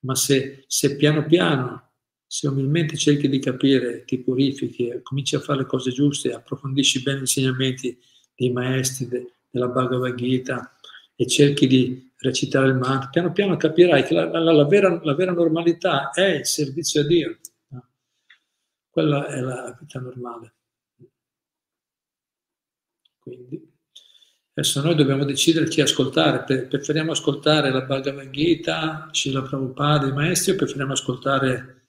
ma 0.00 0.14
se, 0.14 0.64
se 0.66 0.94
piano 0.96 1.24
piano, 1.24 1.92
se 2.26 2.48
umilmente 2.48 2.98
cerchi 2.98 3.30
di 3.30 3.38
capire, 3.38 4.04
ti 4.04 4.18
purifichi, 4.18 5.00
cominci 5.02 5.36
a 5.36 5.40
fare 5.40 5.60
le 5.60 5.64
cose 5.64 5.90
giuste, 5.90 6.34
approfondisci 6.34 7.00
bene 7.00 7.16
gli 7.16 7.22
insegnamenti 7.22 7.98
dei 8.36 8.50
maestri, 8.50 9.08
de, 9.08 9.32
della 9.50 9.68
Bhagavad 9.68 10.14
Gita, 10.14 10.77
e 11.20 11.26
cerchi 11.26 11.66
di 11.66 12.12
recitare 12.18 12.68
il 12.68 12.76
mantra, 12.76 13.08
piano 13.08 13.32
piano 13.32 13.56
capirai 13.56 14.04
che 14.04 14.14
la, 14.14 14.30
la, 14.30 14.52
la, 14.52 14.64
vera, 14.66 15.00
la 15.02 15.16
vera, 15.16 15.32
normalità 15.32 16.10
è 16.10 16.36
il 16.36 16.46
servizio 16.46 17.00
a 17.00 17.06
Dio. 17.06 17.38
Quella 18.88 19.26
è 19.26 19.40
la 19.40 19.76
vita 19.80 19.98
normale. 19.98 20.54
Quindi, 23.18 23.68
adesso 24.52 24.80
noi 24.80 24.94
dobbiamo 24.94 25.24
decidere 25.24 25.66
chi 25.66 25.80
ascoltare. 25.80 26.66
Preferiamo 26.66 27.10
ascoltare 27.10 27.72
la 27.72 27.82
Bhagavad 27.82 28.30
Gita, 28.30 29.08
Srila 29.10 29.42
Prabhupada, 29.42 30.06
i 30.06 30.12
maestri, 30.12 30.52
o 30.52 30.56
preferiamo 30.56 30.92
ascoltare 30.92 31.88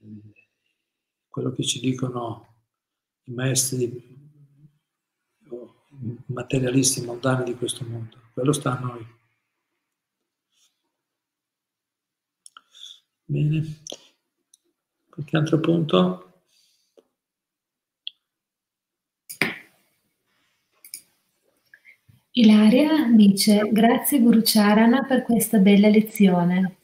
eh, 0.00 0.48
quello 1.28 1.52
che 1.52 1.62
ci 1.62 1.78
dicono 1.78 2.56
i 3.26 3.32
maestri 3.32 4.15
materialisti 6.26 7.02
mondani 7.02 7.44
di 7.44 7.54
questo 7.54 7.84
mondo. 7.84 8.16
Quello 8.32 8.52
sta 8.52 8.76
a 8.76 8.80
noi. 8.80 9.06
Bene. 13.24 13.82
Qualche 15.08 15.36
altro 15.36 15.60
punto? 15.60 16.22
Ilaria 22.32 23.10
dice 23.14 23.70
grazie 23.72 24.20
Guru 24.20 24.42
Charana 24.44 25.04
per 25.04 25.22
questa 25.22 25.58
bella 25.58 25.88
lezione. 25.88 26.76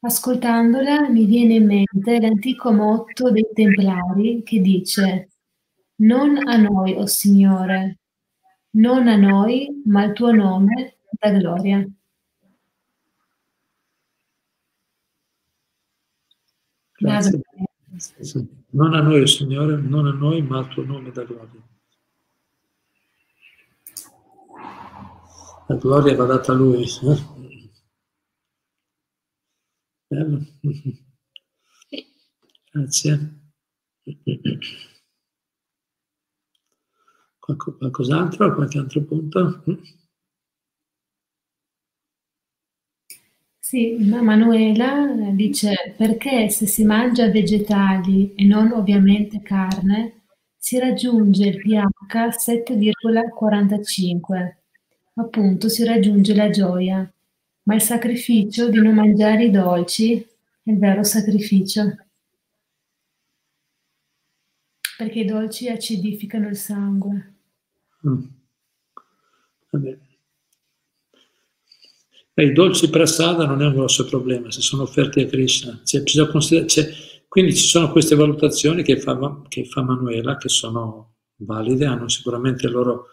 Ascoltandola 0.00 1.08
mi 1.08 1.24
viene 1.24 1.54
in 1.54 1.66
mente 1.66 2.20
l'antico 2.20 2.70
motto 2.72 3.30
dei 3.30 3.48
Templari 3.52 4.42
che 4.44 4.60
dice 4.60 5.30
non 6.00 6.36
a 6.46 6.56
noi, 6.56 6.92
o 6.92 7.00
oh 7.00 7.06
Signore, 7.06 7.98
non 8.70 9.08
a 9.08 9.16
noi, 9.16 9.82
ma 9.86 10.02
al 10.02 10.12
tuo 10.12 10.32
nome 10.32 10.98
da 11.18 11.30
gloria. 11.32 11.86
Grazie. 16.98 17.40
Non 18.70 18.94
a 18.94 19.00
noi, 19.00 19.26
Signore, 19.26 19.76
non 19.76 20.06
a 20.06 20.12
noi, 20.12 20.42
ma 20.42 20.58
al 20.58 20.68
tuo 20.68 20.84
nome 20.84 21.10
da 21.10 21.24
gloria. 21.24 21.62
La 25.68 25.76
gloria 25.76 26.16
va 26.16 26.24
data 26.24 26.52
a 26.52 26.54
Lui. 26.54 26.82
Eh? 26.82 27.36
Bello. 30.08 30.46
Grazie. 32.72 33.40
Qualcos'altro? 37.56 38.54
Qualche 38.54 38.78
altro 38.78 39.02
punto? 39.02 39.62
Sì, 43.60 43.96
Manuela 44.00 45.06
dice 45.32 45.94
perché 45.96 46.48
se 46.48 46.66
si 46.66 46.84
mangia 46.84 47.30
vegetali 47.30 48.34
e 48.34 48.44
non 48.44 48.72
ovviamente 48.72 49.40
carne 49.42 50.22
si 50.56 50.78
raggiunge 50.78 51.46
il 51.46 51.58
pH 51.58 52.36
7,45, 52.36 54.56
appunto 55.14 55.68
si 55.68 55.84
raggiunge 55.84 56.34
la 56.34 56.48
gioia, 56.50 57.12
ma 57.64 57.74
il 57.74 57.82
sacrificio 57.82 58.68
di 58.70 58.80
non 58.80 58.94
mangiare 58.94 59.44
i 59.44 59.50
dolci 59.50 60.14
è 60.16 60.70
il 60.70 60.78
vero 60.78 61.02
sacrificio, 61.04 61.94
perché 64.98 65.20
i 65.20 65.24
dolci 65.24 65.70
acidificano 65.70 66.48
il 66.48 66.56
sangue. 66.56 67.37
Mm. 68.06 68.22
Beh, 72.38 72.44
I 72.44 72.52
dolci 72.52 72.88
prasada 72.88 73.46
non 73.46 73.62
è 73.62 73.66
un 73.66 73.74
grosso 73.74 74.04
problema 74.04 74.50
se 74.50 74.60
sono 74.60 74.82
offerti 74.82 75.20
a 75.20 75.26
Krishna. 75.26 75.80
C'è, 75.82 76.02
quindi 77.26 77.54
ci 77.54 77.66
sono 77.66 77.90
queste 77.90 78.14
valutazioni 78.14 78.82
che 78.82 79.00
fa, 79.00 79.42
che 79.48 79.64
fa, 79.64 79.82
Manuela, 79.82 80.36
che 80.36 80.48
sono 80.48 81.16
valide, 81.38 81.86
hanno 81.86 82.08
sicuramente 82.08 82.68
loro, 82.68 83.08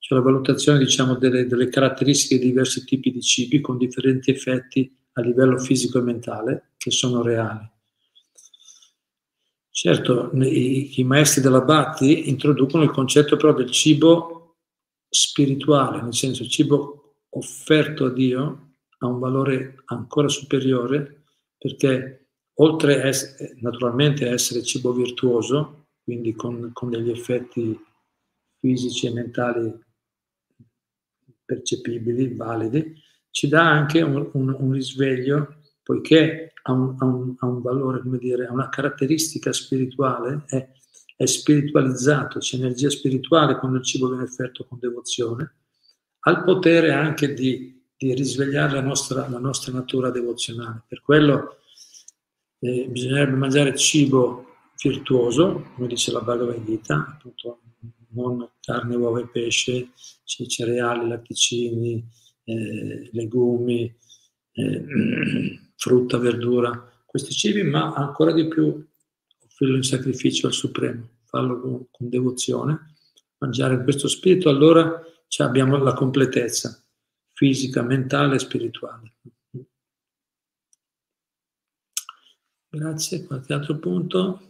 cioè 0.00 0.18
la 0.18 0.24
valutazione 0.24 0.78
diciamo, 0.78 1.14
delle, 1.14 1.46
delle 1.46 1.68
caratteristiche 1.68 2.40
di 2.40 2.48
diversi 2.48 2.84
tipi 2.84 3.12
di 3.12 3.22
cibi 3.22 3.60
con 3.60 3.78
differenti 3.78 4.32
effetti 4.32 4.92
a 5.12 5.20
livello 5.20 5.58
fisico 5.58 5.98
e 5.98 6.02
mentale, 6.02 6.72
che 6.76 6.90
sono 6.90 7.22
reali. 7.22 7.70
Certo, 9.76 10.30
i, 10.34 11.02
maestri 11.02 11.42
della 11.42 11.60
Bhatti 11.60 12.28
introducono 12.28 12.84
il 12.84 12.92
concetto 12.92 13.34
però 13.34 13.52
del 13.52 13.72
cibo 13.72 14.58
spirituale, 15.08 16.00
nel 16.00 16.14
senso 16.14 16.44
cibo 16.44 17.16
offerto 17.30 18.04
a 18.04 18.12
Dio 18.12 18.76
ha 18.98 19.06
un 19.08 19.18
valore 19.18 19.82
ancora 19.86 20.28
superiore 20.28 21.24
perché 21.58 22.28
oltre 22.58 23.02
a 23.02 23.06
essere, 23.08 23.56
naturalmente 23.62 24.28
a 24.28 24.32
essere 24.32 24.62
cibo 24.62 24.92
virtuoso, 24.92 25.88
quindi 26.04 26.34
con, 26.34 26.70
con 26.72 26.90
degli 26.90 27.10
effetti 27.10 27.76
fisici 28.60 29.08
e 29.08 29.12
mentali 29.12 29.76
percepibili, 31.44 32.32
validi, 32.36 32.94
ci 33.28 33.48
dà 33.48 33.68
anche 33.68 34.02
un, 34.02 34.30
un, 34.34 34.56
un 34.56 34.70
risveglio, 34.70 35.56
poiché 35.84 36.54
ha 36.62 36.72
un, 36.72 36.96
ha, 36.98 37.04
un, 37.04 37.34
ha 37.38 37.46
un, 37.46 37.60
valore, 37.60 38.00
come 38.00 38.18
dire, 38.18 38.46
ha 38.46 38.52
una 38.52 38.70
caratteristica 38.70 39.52
spirituale, 39.52 40.44
è, 40.48 40.66
è 41.14 41.26
spiritualizzato, 41.26 42.38
c'è 42.38 42.56
energia 42.56 42.88
spirituale 42.90 43.58
quando 43.58 43.78
il 43.78 43.84
cibo 43.84 44.08
viene 44.08 44.24
offerto 44.24 44.64
con 44.64 44.78
devozione, 44.80 45.56
ha 46.20 46.30
il 46.30 46.42
potere 46.42 46.92
anche 46.92 47.34
di, 47.34 47.84
di 47.96 48.14
risvegliare 48.14 48.72
la 48.72 48.80
nostra, 48.80 49.28
la 49.28 49.38
nostra, 49.38 49.72
natura 49.72 50.10
devozionale. 50.10 50.84
Per 50.88 51.02
quello 51.02 51.58
eh, 52.60 52.88
bisognerebbe 52.88 53.36
mangiare 53.36 53.76
cibo 53.76 54.46
virtuoso, 54.82 55.70
come 55.74 55.86
dice 55.86 56.12
la 56.12 56.20
Bhagavad 56.20 56.64
Gita, 56.64 57.14
appunto 57.14 57.60
non 58.14 58.48
carne, 58.60 58.94
uova 58.94 59.20
e 59.20 59.28
pesce, 59.28 59.90
cereali, 60.24 61.08
latticini, 61.08 62.08
eh, 62.44 63.10
legumi, 63.12 63.94
eh, 64.52 64.84
frutta, 65.84 66.16
verdura, 66.16 66.72
questi 67.04 67.32
cibi, 67.32 67.62
ma 67.62 67.92
ancora 67.92 68.32
di 68.32 68.48
più 68.48 68.82
offrirlo 69.44 69.76
in 69.76 69.82
sacrificio 69.82 70.46
al 70.46 70.54
Supremo, 70.54 71.18
farlo 71.24 71.60
con, 71.60 71.86
con 71.90 72.08
devozione, 72.08 72.94
mangiare 73.36 73.74
in 73.74 73.82
questo 73.82 74.08
spirito, 74.08 74.48
allora 74.48 74.98
abbiamo 75.38 75.76
la 75.76 75.92
completezza 75.92 76.82
fisica, 77.32 77.82
mentale 77.82 78.36
e 78.36 78.38
spirituale. 78.38 79.12
Grazie, 82.70 83.24
qualche 83.24 83.52
altro 83.52 83.78
punto? 83.78 84.40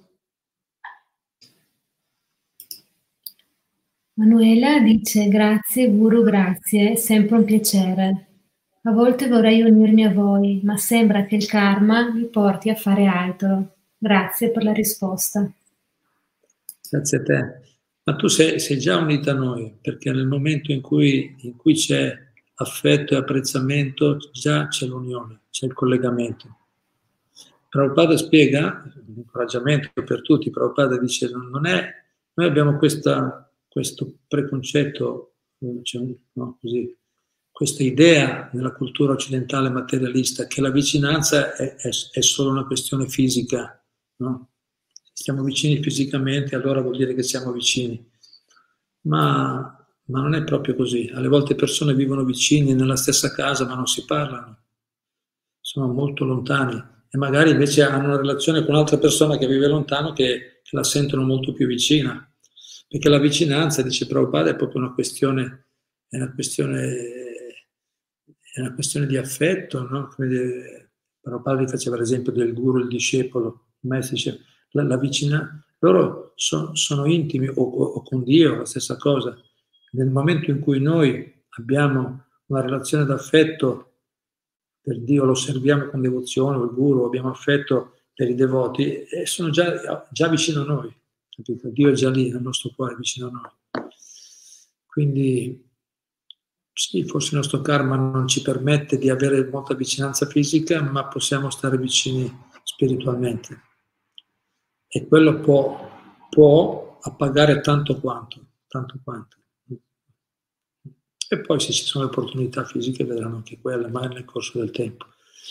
Manuela 4.14 4.78
dice 4.78 5.26
grazie 5.26 5.90
Guru, 5.90 6.22
grazie, 6.22 6.96
sempre 6.96 7.36
un 7.38 7.44
piacere. 7.44 8.33
A 8.86 8.92
volte 8.92 9.28
vorrei 9.28 9.62
unirmi 9.62 10.04
a 10.04 10.12
voi, 10.12 10.60
ma 10.62 10.76
sembra 10.76 11.24
che 11.24 11.36
il 11.36 11.46
karma 11.46 12.12
mi 12.12 12.26
porti 12.26 12.68
a 12.68 12.74
fare 12.74 13.06
altro. 13.06 13.76
Grazie 13.96 14.50
per 14.50 14.62
la 14.62 14.74
risposta. 14.74 15.50
Grazie 16.90 17.18
a 17.18 17.22
te. 17.22 17.60
Ma 18.04 18.14
tu 18.14 18.26
sei, 18.26 18.60
sei 18.60 18.78
già 18.78 18.98
unita 18.98 19.30
a 19.30 19.36
noi, 19.36 19.74
perché 19.80 20.12
nel 20.12 20.26
momento 20.26 20.70
in 20.70 20.82
cui, 20.82 21.34
in 21.38 21.56
cui 21.56 21.72
c'è 21.72 22.14
affetto 22.56 23.14
e 23.14 23.16
apprezzamento, 23.16 24.18
già 24.30 24.68
c'è 24.68 24.84
l'unione, 24.84 25.44
c'è 25.48 25.64
il 25.64 25.72
collegamento. 25.72 26.58
Prabhupada 27.70 28.18
spiega, 28.18 28.84
l'incoraggiamento 29.06 29.90
per 30.04 30.20
tutti, 30.20 30.50
Prabhupada 30.50 30.98
dice, 30.98 31.30
non 31.30 31.64
è, 31.64 31.88
noi 32.34 32.46
abbiamo 32.46 32.76
questa, 32.76 33.50
questo 33.66 34.18
preconcetto, 34.28 35.36
cioè, 35.82 36.06
no, 36.32 36.58
così, 36.60 36.94
questa 37.54 37.84
idea 37.84 38.50
nella 38.52 38.72
cultura 38.72 39.12
occidentale 39.12 39.70
materialista 39.70 40.48
che 40.48 40.60
la 40.60 40.72
vicinanza 40.72 41.54
è, 41.54 41.76
è, 41.76 41.88
è 42.10 42.20
solo 42.20 42.50
una 42.50 42.66
questione 42.66 43.06
fisica, 43.08 43.80
no? 44.16 44.48
Se 44.92 45.22
stiamo 45.22 45.44
vicini 45.44 45.80
fisicamente 45.80 46.56
allora 46.56 46.80
vuol 46.80 46.96
dire 46.96 47.14
che 47.14 47.22
siamo 47.22 47.52
vicini, 47.52 48.10
ma 49.02 49.78
ma 50.06 50.20
non 50.20 50.34
è 50.34 50.42
proprio 50.44 50.74
così. 50.74 51.10
Alle 51.14 51.28
volte 51.28 51.54
persone 51.54 51.94
vivono 51.94 52.24
vicini 52.24 52.74
nella 52.74 52.96
stessa 52.96 53.30
casa 53.30 53.66
ma 53.66 53.74
non 53.74 53.86
si 53.86 54.04
parlano, 54.04 54.64
sono 55.60 55.92
molto 55.92 56.24
lontani 56.24 56.82
e 57.08 57.16
magari 57.16 57.50
invece 57.50 57.84
hanno 57.84 58.06
una 58.06 58.16
relazione 58.16 58.64
con 58.64 58.74
un'altra 58.74 58.98
persona 58.98 59.38
che 59.38 59.46
vive 59.46 59.68
lontano 59.68 60.12
che, 60.12 60.60
che 60.62 60.76
la 60.76 60.82
sentono 60.82 61.22
molto 61.22 61.52
più 61.52 61.68
vicina. 61.68 62.28
Perché 62.88 63.08
la 63.08 63.18
vicinanza, 63.18 63.82
dice 63.82 64.06
Prabhupada, 64.06 64.50
è 64.50 64.56
proprio 64.56 64.82
una 64.82 64.92
questione, 64.92 65.68
è 66.08 66.16
una 66.16 66.32
questione, 66.32 67.23
è 68.54 68.60
una 68.60 68.74
questione 68.74 69.06
di 69.06 69.16
affetto, 69.16 69.82
no? 69.88 70.08
Come 70.14 70.90
Prabhupada 71.20 71.66
faceva 71.66 71.96
l'esempio 71.96 72.30
del 72.30 72.52
guru, 72.52 72.78
il 72.78 72.88
discepolo, 72.88 73.66
il 73.80 73.88
maestro 73.88 74.14
dice, 74.14 74.40
la, 74.70 74.84
la 74.84 74.96
vicina, 74.96 75.64
loro 75.80 76.32
sono, 76.36 76.74
sono 76.76 77.06
intimi 77.06 77.48
o, 77.48 77.54
o, 77.54 77.84
o 77.84 78.02
con 78.02 78.22
Dio, 78.22 78.56
la 78.56 78.64
stessa 78.64 78.96
cosa 78.96 79.36
nel 79.94 80.10
momento 80.10 80.50
in 80.50 80.60
cui 80.60 80.80
noi 80.80 81.32
abbiamo 81.58 82.24
una 82.46 82.60
relazione 82.60 83.04
d'affetto 83.04 83.92
per 84.80 85.00
Dio, 85.00 85.24
lo 85.24 85.34
serviamo 85.34 85.86
con 85.86 86.00
devozione, 86.00 86.62
il 86.62 86.70
guru, 86.70 87.04
abbiamo 87.04 87.30
affetto 87.30 87.94
per 88.12 88.28
i 88.28 88.34
devoti, 88.34 89.02
e 89.02 89.26
sono 89.26 89.50
già, 89.50 90.06
già 90.10 90.28
vicino 90.28 90.62
a 90.62 90.66
noi, 90.66 90.94
capito? 91.30 91.68
Dio 91.70 91.90
è 91.90 91.94
già 91.94 92.10
lì 92.10 92.30
nel 92.30 92.42
nostro 92.42 92.70
cuore, 92.76 92.94
vicino 92.96 93.28
a 93.28 93.30
noi. 93.30 93.86
Quindi 94.84 95.63
sì, 96.76 97.04
forse 97.04 97.30
il 97.30 97.36
nostro 97.36 97.60
karma 97.60 97.94
non 97.94 98.26
ci 98.26 98.42
permette 98.42 98.98
di 98.98 99.08
avere 99.08 99.48
molta 99.48 99.74
vicinanza 99.74 100.26
fisica, 100.26 100.82
ma 100.82 101.06
possiamo 101.06 101.48
stare 101.48 101.78
vicini 101.78 102.28
spiritualmente. 102.64 103.62
E 104.88 105.06
quello 105.06 105.38
può, 105.38 105.88
può 106.28 106.98
appagare 107.00 107.60
tanto 107.60 108.00
quanto, 108.00 108.44
tanto 108.66 108.98
quanto. 109.04 109.36
E 111.28 111.40
poi 111.40 111.60
se 111.60 111.72
ci 111.72 111.84
sono 111.84 112.04
le 112.04 112.10
opportunità 112.10 112.64
fisiche 112.64 113.04
vedranno 113.04 113.36
anche 113.36 113.60
quelle, 113.60 113.88
ma 113.88 114.06
nel 114.08 114.24
corso 114.24 114.58
del 114.58 114.72
tempo. 114.72 115.06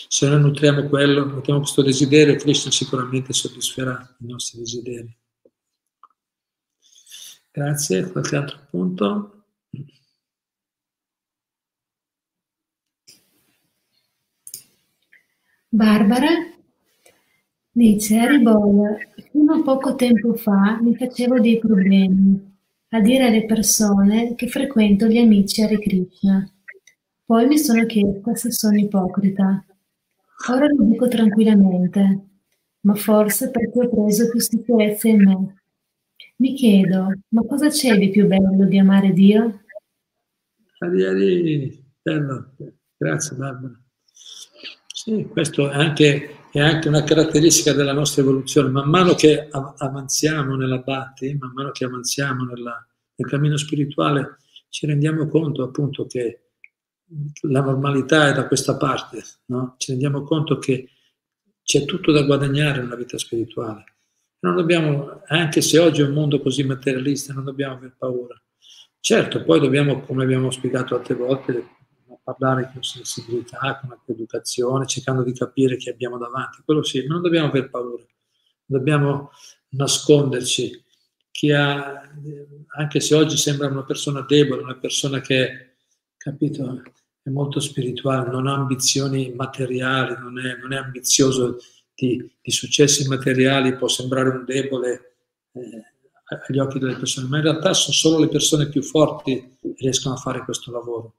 Se 0.08 0.28
noi 0.28 0.40
nutriamo 0.40 0.88
quello, 0.88 1.24
nutriamo 1.24 1.60
questo 1.60 1.80
desiderio, 1.80 2.36
Krishna 2.36 2.70
sicuramente 2.70 3.32
soddisferà 3.32 4.16
i 4.20 4.26
nostri 4.26 4.58
desideri. 4.58 5.16
Grazie, 7.50 8.10
qualche 8.10 8.36
altro 8.36 8.58
punto? 8.68 9.33
Barbara 15.74 16.28
dice, 17.72 18.16
Haribol, 18.16 18.96
fino 19.32 19.54
a 19.54 19.62
poco 19.64 19.96
tempo 19.96 20.34
fa 20.34 20.78
mi 20.80 20.94
facevo 20.94 21.40
dei 21.40 21.58
problemi 21.58 22.56
a 22.90 23.00
dire 23.00 23.26
alle 23.26 23.44
persone 23.44 24.36
che 24.36 24.46
frequento 24.46 25.08
gli 25.08 25.18
amici 25.18 25.62
Hare 25.62 25.80
Krishna. 25.80 26.48
Poi 27.24 27.48
mi 27.48 27.58
sono 27.58 27.86
chiesta 27.86 28.36
se 28.36 28.52
sono 28.52 28.78
ipocrita. 28.78 29.66
Ora 30.50 30.66
lo 30.68 30.84
dico 30.84 31.08
tranquillamente, 31.08 32.26
ma 32.82 32.94
forse 32.94 33.50
perché 33.50 33.80
ho 33.80 33.88
preso 33.88 34.30
più 34.30 34.38
sicurezza 34.38 35.08
in 35.08 35.22
me. 35.24 35.62
Mi 36.36 36.54
chiedo, 36.54 37.12
ma 37.30 37.42
cosa 37.46 37.68
c'è 37.68 37.98
di 37.98 38.10
più 38.10 38.28
bello 38.28 38.64
di 38.64 38.78
amare 38.78 39.12
Dio? 39.12 39.62
Bello, 42.00 42.54
grazie 42.96 43.36
Barbara. 43.36 43.83
Sì, 45.04 45.26
questo 45.30 45.70
è 45.70 45.74
anche, 45.74 46.46
è 46.50 46.60
anche, 46.60 46.88
una 46.88 47.02
caratteristica 47.02 47.74
della 47.74 47.92
nostra 47.92 48.22
evoluzione. 48.22 48.70
Man 48.70 48.88
mano 48.88 49.14
che 49.14 49.48
avanziamo 49.50 50.56
nella 50.56 50.78
Bhakti, 50.78 51.36
man 51.38 51.52
mano 51.52 51.72
che 51.72 51.84
avanziamo 51.84 52.44
nella, 52.44 52.82
nel 53.16 53.28
cammino 53.28 53.58
spirituale, 53.58 54.38
ci 54.70 54.86
rendiamo 54.86 55.28
conto 55.28 55.62
appunto 55.62 56.06
che 56.06 56.52
la 57.42 57.60
normalità 57.60 58.28
è 58.28 58.32
da 58.32 58.46
questa 58.46 58.78
parte, 58.78 59.22
no? 59.48 59.74
ci 59.76 59.90
rendiamo 59.90 60.22
conto 60.22 60.56
che 60.56 60.88
c'è 61.62 61.84
tutto 61.84 62.10
da 62.10 62.22
guadagnare 62.22 62.80
nella 62.80 62.96
vita 62.96 63.18
spirituale. 63.18 63.84
Non 64.38 64.56
dobbiamo, 64.56 65.20
anche 65.26 65.60
se 65.60 65.78
oggi 65.78 66.00
è 66.00 66.06
un 66.06 66.14
mondo 66.14 66.40
così 66.40 66.64
materialista, 66.64 67.34
non 67.34 67.44
dobbiamo 67.44 67.74
aver 67.74 67.94
paura. 67.98 68.42
Certo, 69.00 69.44
poi 69.44 69.60
dobbiamo, 69.60 70.00
come 70.00 70.24
abbiamo 70.24 70.50
spiegato 70.50 70.94
altre 70.94 71.14
volte, 71.14 71.66
parlare 72.24 72.70
con 72.72 72.82
sensibilità, 72.82 73.78
con 73.80 73.96
educazione, 74.06 74.86
cercando 74.86 75.22
di 75.22 75.34
capire 75.34 75.76
chi 75.76 75.90
abbiamo 75.90 76.16
davanti, 76.16 76.62
quello 76.64 76.82
sì, 76.82 77.04
ma 77.06 77.14
non 77.14 77.22
dobbiamo 77.22 77.48
aver 77.48 77.68
paura, 77.68 78.02
dobbiamo 78.64 79.30
nasconderci. 79.70 80.82
Chi 81.30 81.52
ha, 81.52 82.00
anche 82.76 83.00
se 83.00 83.14
oggi 83.14 83.36
sembra 83.36 83.68
una 83.68 83.84
persona 83.84 84.22
debole, 84.22 84.62
una 84.62 84.76
persona 84.76 85.20
che, 85.20 85.76
capito, 86.16 86.82
è 87.22 87.28
molto 87.28 87.60
spirituale, 87.60 88.30
non 88.30 88.46
ha 88.46 88.54
ambizioni 88.54 89.32
materiali, 89.34 90.16
non 90.18 90.38
è, 90.38 90.56
non 90.56 90.72
è 90.72 90.76
ambizioso 90.76 91.58
di, 91.94 92.36
di, 92.40 92.50
successi 92.50 93.06
materiali, 93.08 93.76
può 93.76 93.88
sembrare 93.88 94.30
un 94.30 94.44
debole 94.44 95.16
eh, 95.52 95.82
agli 96.46 96.58
occhi 96.58 96.78
delle 96.78 96.96
persone, 96.96 97.28
ma 97.28 97.38
in 97.38 97.44
realtà 97.44 97.74
sono 97.74 97.94
solo 97.94 98.18
le 98.18 98.28
persone 98.28 98.68
più 98.68 98.82
forti 98.82 99.56
che 99.60 99.74
riescono 99.78 100.14
a 100.14 100.18
fare 100.18 100.44
questo 100.44 100.70
lavoro. 100.70 101.14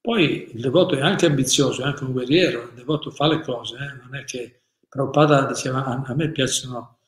Poi 0.00 0.50
il 0.54 0.60
devoto 0.60 0.94
è 0.96 1.00
anche 1.00 1.26
ambizioso, 1.26 1.82
è 1.82 1.86
anche 1.86 2.04
un 2.04 2.12
guerriero, 2.12 2.64
il 2.64 2.74
devoto 2.74 3.10
fa 3.10 3.26
le 3.26 3.40
cose, 3.40 3.76
eh? 3.76 4.02
non 4.02 4.14
è 4.14 4.24
che 4.24 4.62
Prabhupada 4.88 5.46
diceva 5.46 5.84
a, 5.84 6.02
a 6.04 6.14
me 6.14 6.30
piacciono, 6.30 6.98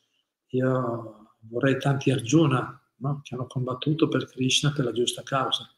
io 0.47 1.35
vorrei 1.41 1.77
tanti 1.79 2.11
Arjuna 2.11 2.81
no? 2.97 3.21
che 3.23 3.35
hanno 3.35 3.47
combattuto 3.47 4.07
per 4.07 4.25
Krishna 4.25 4.71
per 4.71 4.85
la 4.85 4.91
giusta 4.91 5.21
causa, 5.21 5.69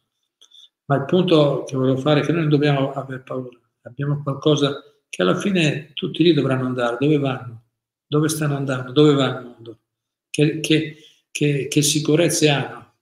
Ma 0.86 0.96
il 0.96 1.06
punto 1.06 1.64
che 1.68 1.76
volevo 1.76 1.98
fare 1.98 2.22
è 2.22 2.24
che 2.24 2.32
noi 2.32 2.42
non 2.42 2.50
dobbiamo 2.50 2.94
avere 2.94 3.22
paura, 3.22 3.60
abbiamo 3.82 4.24
qualcosa 4.24 4.82
che 5.10 5.22
alla 5.22 5.36
fine 5.36 5.92
tutti 5.94 6.24
lì 6.24 6.34
dovranno 6.34 6.66
andare. 6.66 6.98
Dove 7.00 7.18
vanno? 7.18 7.64
Dove 8.06 8.30
stanno 8.30 8.56
andando? 8.56 8.92
Dove 8.92 9.14
va 9.14 9.26
il 9.28 9.46
mondo? 9.46 9.80
Che, 10.30 10.60
che, 10.60 10.98
che, 11.32 11.68
che 11.68 11.82
sicurezze 11.82 12.50
hanno? 12.50 12.94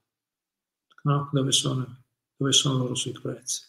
No? 1.04 1.30
Dove, 1.32 1.52
sono, 1.52 2.04
dove 2.38 2.52
sono 2.52 2.78
loro 2.78 2.96
sicurezze? 2.96 3.64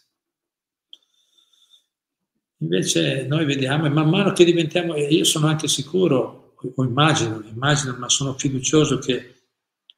Invece 2.61 3.25
noi 3.25 3.45
vediamo 3.45 3.85
e 3.85 3.89
man 3.89 4.09
mano 4.09 4.31
che 4.31 4.43
diventiamo, 4.43 4.93
e 4.93 5.07
io 5.07 5.23
sono 5.23 5.47
anche 5.47 5.67
sicuro, 5.67 6.55
o 6.75 6.83
immagino, 6.83 7.41
immagino, 7.45 7.95
ma 7.97 8.09
sono 8.09 8.33
fiducioso 8.33 8.99
che 8.99 9.35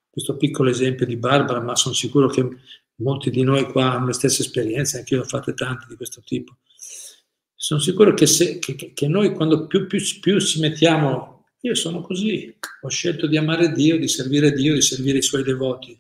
questo 0.10 0.38
piccolo 0.38 0.70
esempio 0.70 1.06
di 1.06 1.18
Barbara, 1.18 1.60
ma 1.60 1.76
sono 1.76 1.96
sicuro 1.96 2.28
che 2.28 2.48
molti 2.98 3.30
di 3.30 3.44
noi 3.44 3.64
qua 3.66 3.94
hanno 3.94 4.08
le 4.08 4.14
stesse 4.14 4.44
esperienze, 4.44 5.00
anche 5.00 5.16
io 5.16 5.22
ho 5.22 5.26
fatte 5.26 5.54
tante 5.54 5.86
di 5.90 5.96
questo 5.96 6.22
tipo. 6.24 6.58
Sono 7.56 7.80
sicuro 7.80 8.14
che, 8.14 8.28
se, 8.28 8.60
che, 8.60 8.92
che 8.94 9.08
noi 9.08 9.34
quando 9.34 9.68
più, 9.68 9.88
più, 9.88 10.00
più 10.20 10.40
ci 10.40 10.60
mettiamo, 10.60 11.46
io 11.62 11.76
sono 11.76 12.02
così, 12.02 12.58
ho 12.82 12.90
scelto 12.90 13.28
di 13.28 13.38
amare 13.38 13.72
Dio, 13.72 13.98
di 13.98 14.08
servire 14.08 14.52
Dio, 14.52 14.74
di 14.74 14.82
servire 14.82 15.20
i 15.20 15.24
suoi 15.24 15.44
devoti. 15.44 16.00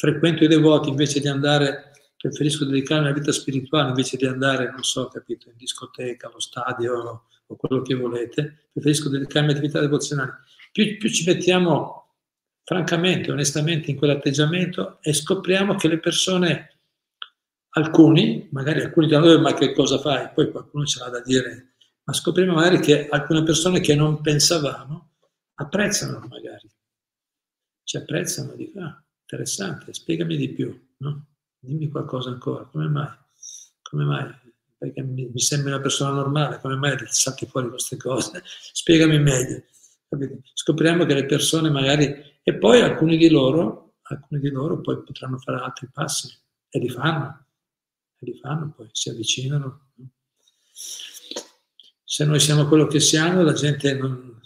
Frequento 0.00 0.44
i 0.44 0.48
devoti 0.48 0.88
invece 0.88 1.20
di 1.20 1.28
andare, 1.28 1.92
preferisco 2.16 2.64
dedicarmi 2.64 3.04
alla 3.04 3.14
vita 3.14 3.32
spirituale 3.32 3.90
invece 3.90 4.16
di 4.16 4.24
andare, 4.24 4.70
non 4.70 4.82
so, 4.82 5.08
capito, 5.08 5.50
in 5.50 5.56
discoteca, 5.58 6.28
allo 6.28 6.40
stadio 6.40 7.26
o 7.44 7.56
quello 7.56 7.82
che 7.82 7.94
volete, 7.96 8.68
preferisco 8.72 9.10
dedicarmi 9.10 9.50
all'attività 9.50 9.78
devozionale. 9.78 10.38
Più, 10.72 10.96
più 10.96 11.10
ci 11.10 11.26
mettiamo 11.26 12.14
francamente, 12.64 13.30
onestamente 13.30 13.90
in 13.90 13.98
quell'atteggiamento 13.98 15.02
e 15.02 15.12
scopriamo 15.12 15.74
che 15.74 15.88
le 15.88 15.98
persone 15.98 16.78
alcuni, 17.74 18.48
magari 18.52 18.80
alcuni 18.80 19.06
diranno, 19.06 19.38
ma 19.38 19.52
che 19.52 19.74
cosa 19.74 19.98
fai? 19.98 20.30
Poi 20.32 20.50
qualcuno 20.50 20.86
ce 20.86 21.00
l'ha 21.00 21.10
da 21.10 21.20
dire, 21.20 21.74
ma 22.04 22.14
scopriamo 22.14 22.54
magari 22.54 22.80
che 22.80 23.06
alcune 23.06 23.42
persone 23.42 23.80
che 23.80 23.94
non 23.94 24.22
pensavamo 24.22 25.10
apprezzano 25.56 26.26
magari, 26.26 26.70
ci 27.84 27.98
apprezzano, 27.98 28.54
dicono, 28.54 28.86
ah, 28.86 29.04
interessante, 29.30 29.92
spiegami 29.92 30.36
di 30.36 30.48
più, 30.50 30.78
no? 30.98 31.26
dimmi 31.58 31.88
qualcosa 31.88 32.30
ancora, 32.30 32.64
come 32.64 32.88
mai? 32.88 33.08
Come 33.82 34.04
mai? 34.04 34.28
Perché 34.76 35.02
mi, 35.02 35.30
mi 35.32 35.40
sembri 35.40 35.70
una 35.70 35.80
persona 35.80 36.12
normale, 36.12 36.58
come 36.60 36.76
mai 36.76 36.96
salti 37.06 37.46
fuori 37.46 37.68
queste 37.68 37.96
cose? 37.96 38.42
Spiegami 38.72 39.18
meglio. 39.18 39.62
Capite? 40.08 40.40
Scopriamo 40.54 41.04
che 41.04 41.14
le 41.14 41.26
persone 41.26 41.70
magari, 41.70 42.12
e 42.42 42.54
poi 42.54 42.80
alcuni 42.80 43.16
di 43.16 43.28
loro, 43.28 43.94
alcuni 44.02 44.40
di 44.40 44.50
loro 44.50 44.80
poi 44.80 45.02
potranno 45.02 45.38
fare 45.38 45.62
altri 45.62 45.88
passi 45.92 46.28
e 46.68 46.78
li 46.78 46.88
fanno 46.88 47.44
li 48.20 48.34
fanno, 48.34 48.72
poi 48.74 48.88
si 48.92 49.08
avvicinano. 49.08 49.92
Se 52.04 52.24
noi 52.24 52.40
siamo 52.40 52.66
quello 52.66 52.86
che 52.86 53.00
siamo, 53.00 53.42
la 53.42 53.52
gente 53.52 53.94
non 53.94 54.40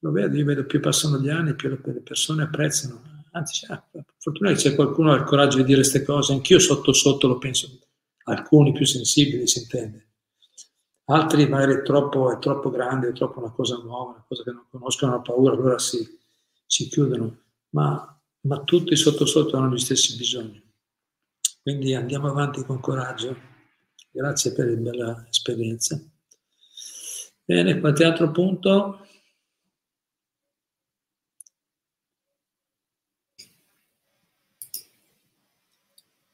lo 0.00 0.10
vede, 0.10 0.38
io 0.38 0.44
vedo 0.44 0.64
più 0.64 0.80
passano 0.80 1.18
gli 1.18 1.28
anni, 1.28 1.54
più 1.54 1.68
le 1.68 2.00
persone 2.00 2.44
apprezzano. 2.44 3.15
Anzi, 3.36 3.66
ah, 3.68 3.86
fortuna 4.16 4.50
che 4.52 4.56
c'è 4.56 4.74
qualcuno 4.74 5.12
che 5.12 5.18
ha 5.18 5.20
il 5.20 5.28
coraggio 5.28 5.58
di 5.58 5.64
dire 5.64 5.80
queste 5.80 6.02
cose, 6.02 6.32
anch'io 6.32 6.58
sotto 6.58 6.94
sotto 6.94 7.28
lo 7.28 7.36
penso, 7.36 7.68
alcuni 8.24 8.72
più 8.72 8.86
sensibili 8.86 9.46
si 9.46 9.58
intende. 9.58 10.04
Altri 11.08 11.46
magari 11.46 11.74
è 11.74 11.82
troppo, 11.82 12.32
è 12.32 12.38
troppo 12.38 12.70
grande, 12.70 13.08
è 13.08 13.12
troppo 13.12 13.40
una 13.40 13.52
cosa 13.52 13.76
nuova, 13.76 14.12
una 14.12 14.24
cosa 14.26 14.42
che 14.42 14.52
non 14.52 14.64
conoscono, 14.70 15.12
hanno 15.12 15.22
paura, 15.22 15.52
allora 15.52 15.78
si, 15.78 15.98
si 16.64 16.88
chiudono. 16.88 17.42
Ma, 17.70 18.18
ma 18.40 18.64
tutti 18.64 18.96
sotto 18.96 19.26
sotto 19.26 19.56
hanno 19.58 19.74
gli 19.74 19.78
stessi 19.78 20.16
bisogni. 20.16 20.60
Quindi 21.62 21.94
andiamo 21.94 22.28
avanti 22.28 22.64
con 22.64 22.80
coraggio. 22.80 23.36
Grazie 24.10 24.52
per 24.52 24.70
la 24.70 24.76
bella 24.76 25.26
esperienza. 25.28 26.00
Bene, 27.44 27.78
qualche 27.80 28.04
altro 28.04 28.30
punto? 28.30 29.05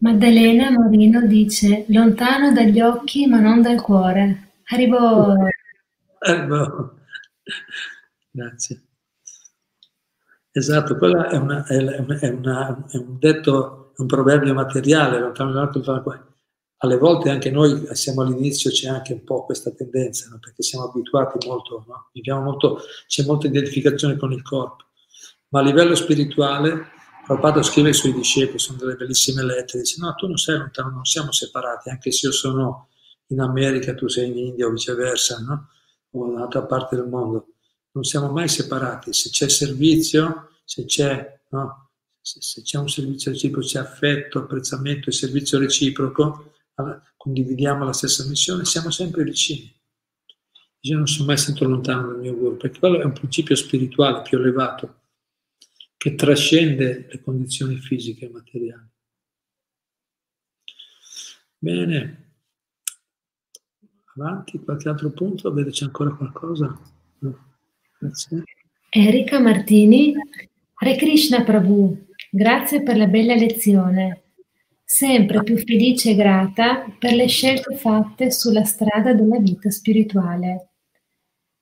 Maddalena 0.02 0.68
Morino 0.72 1.24
dice 1.26 1.84
lontano 1.88 2.52
dagli 2.52 2.80
occhi 2.80 3.26
ma 3.28 3.38
non 3.38 3.62
dal 3.62 3.80
cuore. 3.80 4.54
Arrivo. 4.72 5.36
Arrivo. 6.18 6.94
Grazie. 8.30 8.82
Esatto, 10.50 10.96
quello 10.96 11.28
è, 11.28 11.36
una, 11.36 11.64
è, 11.64 11.76
una, 12.28 12.84
è 12.88 12.96
un 12.96 13.16
detto 13.18 13.92
un 13.96 14.06
proverbio 14.06 14.52
materiale, 14.54 15.20
lontano 15.20 15.52
dall'alto 15.52 15.80
alle 16.78 16.98
volte 16.98 17.30
anche 17.30 17.52
noi 17.52 17.86
siamo 17.92 18.22
all'inizio, 18.22 18.70
c'è 18.70 18.88
anche 18.88 19.12
un 19.12 19.22
po' 19.22 19.44
questa 19.44 19.70
tendenza, 19.70 20.28
no? 20.30 20.40
perché 20.40 20.64
siamo 20.64 20.86
abituati 20.86 21.46
molto, 21.46 21.84
no? 21.86 22.40
molto, 22.40 22.80
c'è 23.06 23.24
molta 23.24 23.46
identificazione 23.46 24.16
con 24.16 24.32
il 24.32 24.42
corpo, 24.42 24.86
ma 25.50 25.60
a 25.60 25.62
livello 25.62 25.94
spirituale 25.94 26.90
Prabhupada 27.24 27.62
scrive 27.62 27.88
ai 27.88 27.94
suoi 27.94 28.12
discepoli, 28.12 28.58
sono 28.58 28.78
delle 28.78 28.96
bellissime 28.96 29.44
lettere, 29.44 29.82
dice 29.82 29.96
no, 30.00 30.14
tu 30.14 30.26
non 30.26 30.36
sei 30.36 30.58
lontano, 30.58 30.90
non 30.90 31.04
siamo 31.04 31.30
separati, 31.30 31.88
anche 31.88 32.10
se 32.10 32.26
io 32.26 32.32
sono 32.32 32.88
in 33.28 33.40
America, 33.40 33.94
tu 33.94 34.08
sei 34.08 34.28
in 34.28 34.38
India 34.38 34.66
o 34.66 34.70
viceversa, 34.70 35.38
no? 35.40 35.68
o 36.10 36.30
dall'altra 36.32 36.64
parte 36.64 36.96
del 36.96 37.06
mondo, 37.06 37.54
non 37.92 38.04
siamo 38.04 38.30
mai 38.30 38.48
separati, 38.48 39.12
se 39.12 39.30
c'è 39.30 39.48
servizio, 39.48 40.50
se 40.64 40.84
c'è 40.84 41.40
no? 41.50 41.90
se, 42.20 42.40
se 42.40 42.62
c'è 42.62 42.78
un 42.78 42.88
servizio 42.88 43.30
reciproco, 43.30 43.66
c'è 43.66 43.78
affetto, 43.78 44.38
apprezzamento 44.38 45.08
e 45.08 45.12
servizio 45.12 45.58
reciproco, 45.58 46.52
condividiamo 47.16 47.84
la 47.84 47.92
stessa 47.92 48.26
missione, 48.26 48.64
siamo 48.64 48.90
sempre 48.90 49.22
vicini. 49.24 49.72
Io 50.84 50.96
non 50.96 51.06
sono 51.06 51.26
mai 51.26 51.36
stato 51.36 51.64
lontano 51.64 52.08
dal 52.08 52.18
mio 52.18 52.34
guru, 52.34 52.56
perché 52.56 52.78
quello 52.78 53.00
è 53.00 53.04
un 53.04 53.12
principio 53.12 53.54
spirituale 53.54 54.22
più 54.22 54.38
elevato, 54.38 55.01
che 56.02 56.16
trascende 56.16 57.06
le 57.08 57.20
condizioni 57.20 57.76
fisiche 57.76 58.24
e 58.24 58.28
materiali. 58.28 58.88
Bene, 61.58 62.32
avanti, 64.16 64.58
qualche 64.58 64.88
altro 64.88 65.10
punto? 65.10 65.52
Vede 65.52 65.70
c'è 65.70 65.84
ancora 65.84 66.12
qualcosa? 66.12 66.76
No. 67.20 67.38
Grazie. 68.00 68.42
Erika 68.88 69.38
Martini, 69.38 70.12
Hare 70.74 70.96
Krishna 70.96 71.44
Prabhu, 71.44 72.04
Grazie 72.32 72.82
per 72.82 72.96
la 72.96 73.06
bella 73.06 73.36
lezione. 73.36 74.22
Sempre 74.82 75.44
più 75.44 75.56
felice 75.56 76.10
e 76.10 76.14
grata 76.16 76.84
per 76.98 77.12
le 77.12 77.28
scelte 77.28 77.76
fatte 77.76 78.32
sulla 78.32 78.64
strada 78.64 79.14
della 79.14 79.38
vita 79.38 79.70
spirituale. 79.70 80.71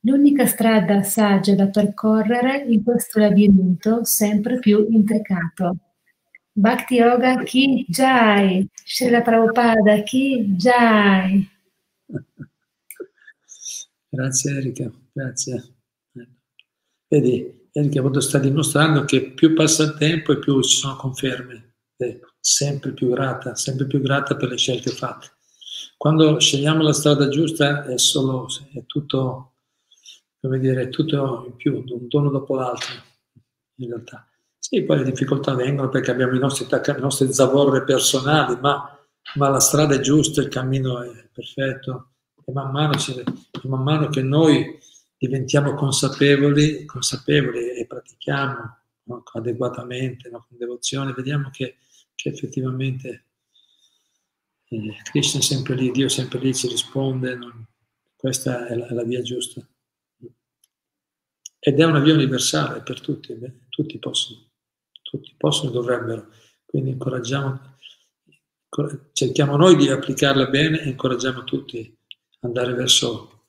L'unica 0.03 0.47
strada 0.47 1.03
saggia 1.03 1.55
da 1.55 1.69
percorrere 1.69 2.65
in 2.67 2.83
questo 2.83 3.19
labirinto 3.19 4.05
sempre 4.05 4.59
più 4.59 4.87
intricato. 4.89 5.77
Bhakti 6.53 6.95
Yoga 6.95 7.43
Ki 7.43 7.85
Jai, 7.89 8.67
Srila 8.85 9.21
Prabhupada 9.21 10.03
Ki 10.03 10.55
Jai. 10.57 11.49
Grazie 14.13 14.57
Erika, 14.57 14.91
grazie. 15.13 15.75
Vedi, 17.07 17.69
che 17.71 17.99
appunto 17.99 18.21
sta 18.21 18.39
dimostrando 18.39 19.05
che 19.05 19.31
più 19.31 19.55
passa 19.55 19.85
il 19.85 19.95
tempo 19.97 20.33
e 20.33 20.41
più 20.41 20.61
ci 20.63 20.79
sono 20.79 20.97
conferme, 20.97 21.75
è 21.97 22.19
sempre 22.41 22.93
più 22.93 23.11
grata, 23.11 23.55
sempre 23.55 23.87
più 23.87 24.01
grata 24.01 24.35
per 24.35 24.49
le 24.49 24.57
scelte 24.57 24.91
fatte. 24.91 25.29
Quando 25.97 26.41
scegliamo 26.41 26.83
la 26.83 26.93
strada 26.93 27.29
giusta 27.29 27.85
è 27.85 27.99
solo, 27.99 28.49
è 28.73 28.85
tutto, 28.87 29.50
come 30.41 30.59
dire, 30.59 30.88
tutto 30.88 31.45
in 31.47 31.57
più, 31.57 31.84
un 31.86 32.09
dono 32.09 32.30
dopo 32.30 32.55
l'altro, 32.55 32.95
in 33.76 33.88
realtà. 33.88 34.26
Sì, 34.59 34.82
poi 34.82 34.99
le 34.99 35.05
difficoltà 35.05 35.55
vengono 35.55 35.88
perché 35.88 36.11
abbiamo 36.11 36.34
i 36.34 36.38
nostri, 36.38 36.66
le 36.68 36.99
nostre 36.99 37.32
zavorre 37.32 37.84
personali, 37.84 38.59
ma, 38.61 38.99
ma, 39.36 39.49
la 39.49 39.61
strada 39.61 39.95
è 39.95 40.01
giusta, 40.01 40.41
il 40.41 40.49
cammino 40.49 41.03
è 41.03 41.28
perfetto, 41.32 42.12
e 42.45 42.53
man 42.53 42.70
mano, 42.70 42.95
man 43.64 43.82
mano 43.82 44.09
che 44.09 44.22
noi 44.22 44.78
diventiamo 45.16 45.74
consapevoli, 45.74 46.84
consapevoli 46.84 47.70
e 47.70 47.86
pratichiamo 47.86 48.78
no, 49.05 49.22
adeguatamente, 49.34 50.28
no, 50.30 50.47
con 50.49 50.57
devozione, 50.57 51.12
vediamo 51.12 51.51
che, 51.51 51.76
che 52.14 52.28
effettivamente 52.30 53.24
eh, 54.68 54.97
Krishna 55.03 55.41
è 55.41 55.43
sempre 55.43 55.74
lì, 55.74 55.91
Dio 55.91 56.07
è 56.07 56.09
sempre 56.09 56.38
lì, 56.38 56.55
ci 56.55 56.68
risponde, 56.68 57.34
non, 57.34 57.66
questa 58.16 58.66
è 58.66 58.74
la, 58.76 58.86
è 58.86 58.93
la, 58.93 59.05
via 59.05 59.20
giusta. 59.20 59.66
Ed 61.61 61.79
è 61.79 61.85
una 61.85 62.01
via 62.01 62.15
universale 62.15 62.81
per 62.81 63.01
tutti, 63.01 63.35
beh, 63.35 63.67
tutti 63.69 63.99
possono, 63.99 64.41
tutti 65.03 65.35
possono 65.37 65.71
e 65.71 65.73
dovrebbero, 65.73 66.29
quindi 66.65 66.91
incoraggiamo, 66.91 67.77
cerchiamo 69.13 69.57
noi 69.57 69.77
di 69.77 69.89
applicarla 69.91 70.47
bene 70.47 70.81
e 70.81 70.89
incoraggiamo 70.89 71.45
tutti 71.45 71.97
ad 72.41 72.49
andare 72.49 72.73
verso 72.73 73.45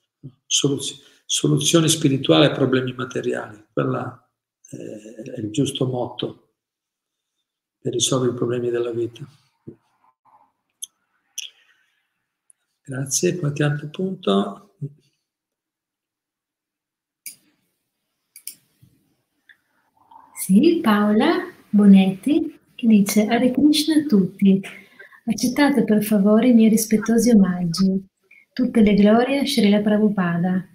soluzioni 0.46 1.10
soluzione 1.32 1.88
spirituale 1.88 2.48
ai 2.48 2.54
problemi 2.54 2.92
materiali. 2.92 3.64
Quella 3.72 4.30
è 4.68 5.40
il 5.40 5.50
giusto 5.50 5.86
motto 5.86 6.56
per 7.80 7.94
risolvere 7.94 8.32
i 8.32 8.36
problemi 8.36 8.68
della 8.68 8.90
vita. 8.90 9.26
Grazie. 12.82 13.38
Qualche 13.38 13.62
altro 13.62 13.88
punto? 13.88 14.71
Sì, 20.44 20.80
Paola 20.82 21.36
Bonetti 21.70 22.58
che 22.74 22.86
dice 22.88 23.26
Hare 23.26 23.52
Krishna 23.52 23.94
a 23.94 24.06
tutti. 24.08 24.60
Accettate 25.26 25.84
per 25.84 26.02
favore 26.02 26.48
i 26.48 26.52
miei 26.52 26.68
rispettosi 26.68 27.30
omaggi. 27.30 28.04
Tutte 28.52 28.80
le 28.80 28.94
glorie 28.94 29.38
a 29.38 29.46
Srila 29.46 29.78
Prabhupada. 29.78 30.66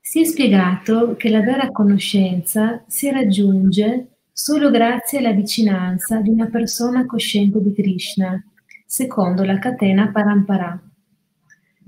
Si 0.00 0.20
è 0.20 0.24
spiegato 0.24 1.14
che 1.14 1.28
la 1.28 1.42
vera 1.42 1.70
conoscenza 1.70 2.82
si 2.88 3.08
raggiunge 3.08 4.16
solo 4.32 4.72
grazie 4.72 5.18
alla 5.18 5.30
vicinanza 5.30 6.20
di 6.20 6.30
una 6.30 6.46
persona 6.46 7.06
cosciente 7.06 7.62
di 7.62 7.72
Krishna, 7.72 8.44
secondo 8.84 9.44
la 9.44 9.60
catena 9.60 10.10
Parampara. 10.10 10.76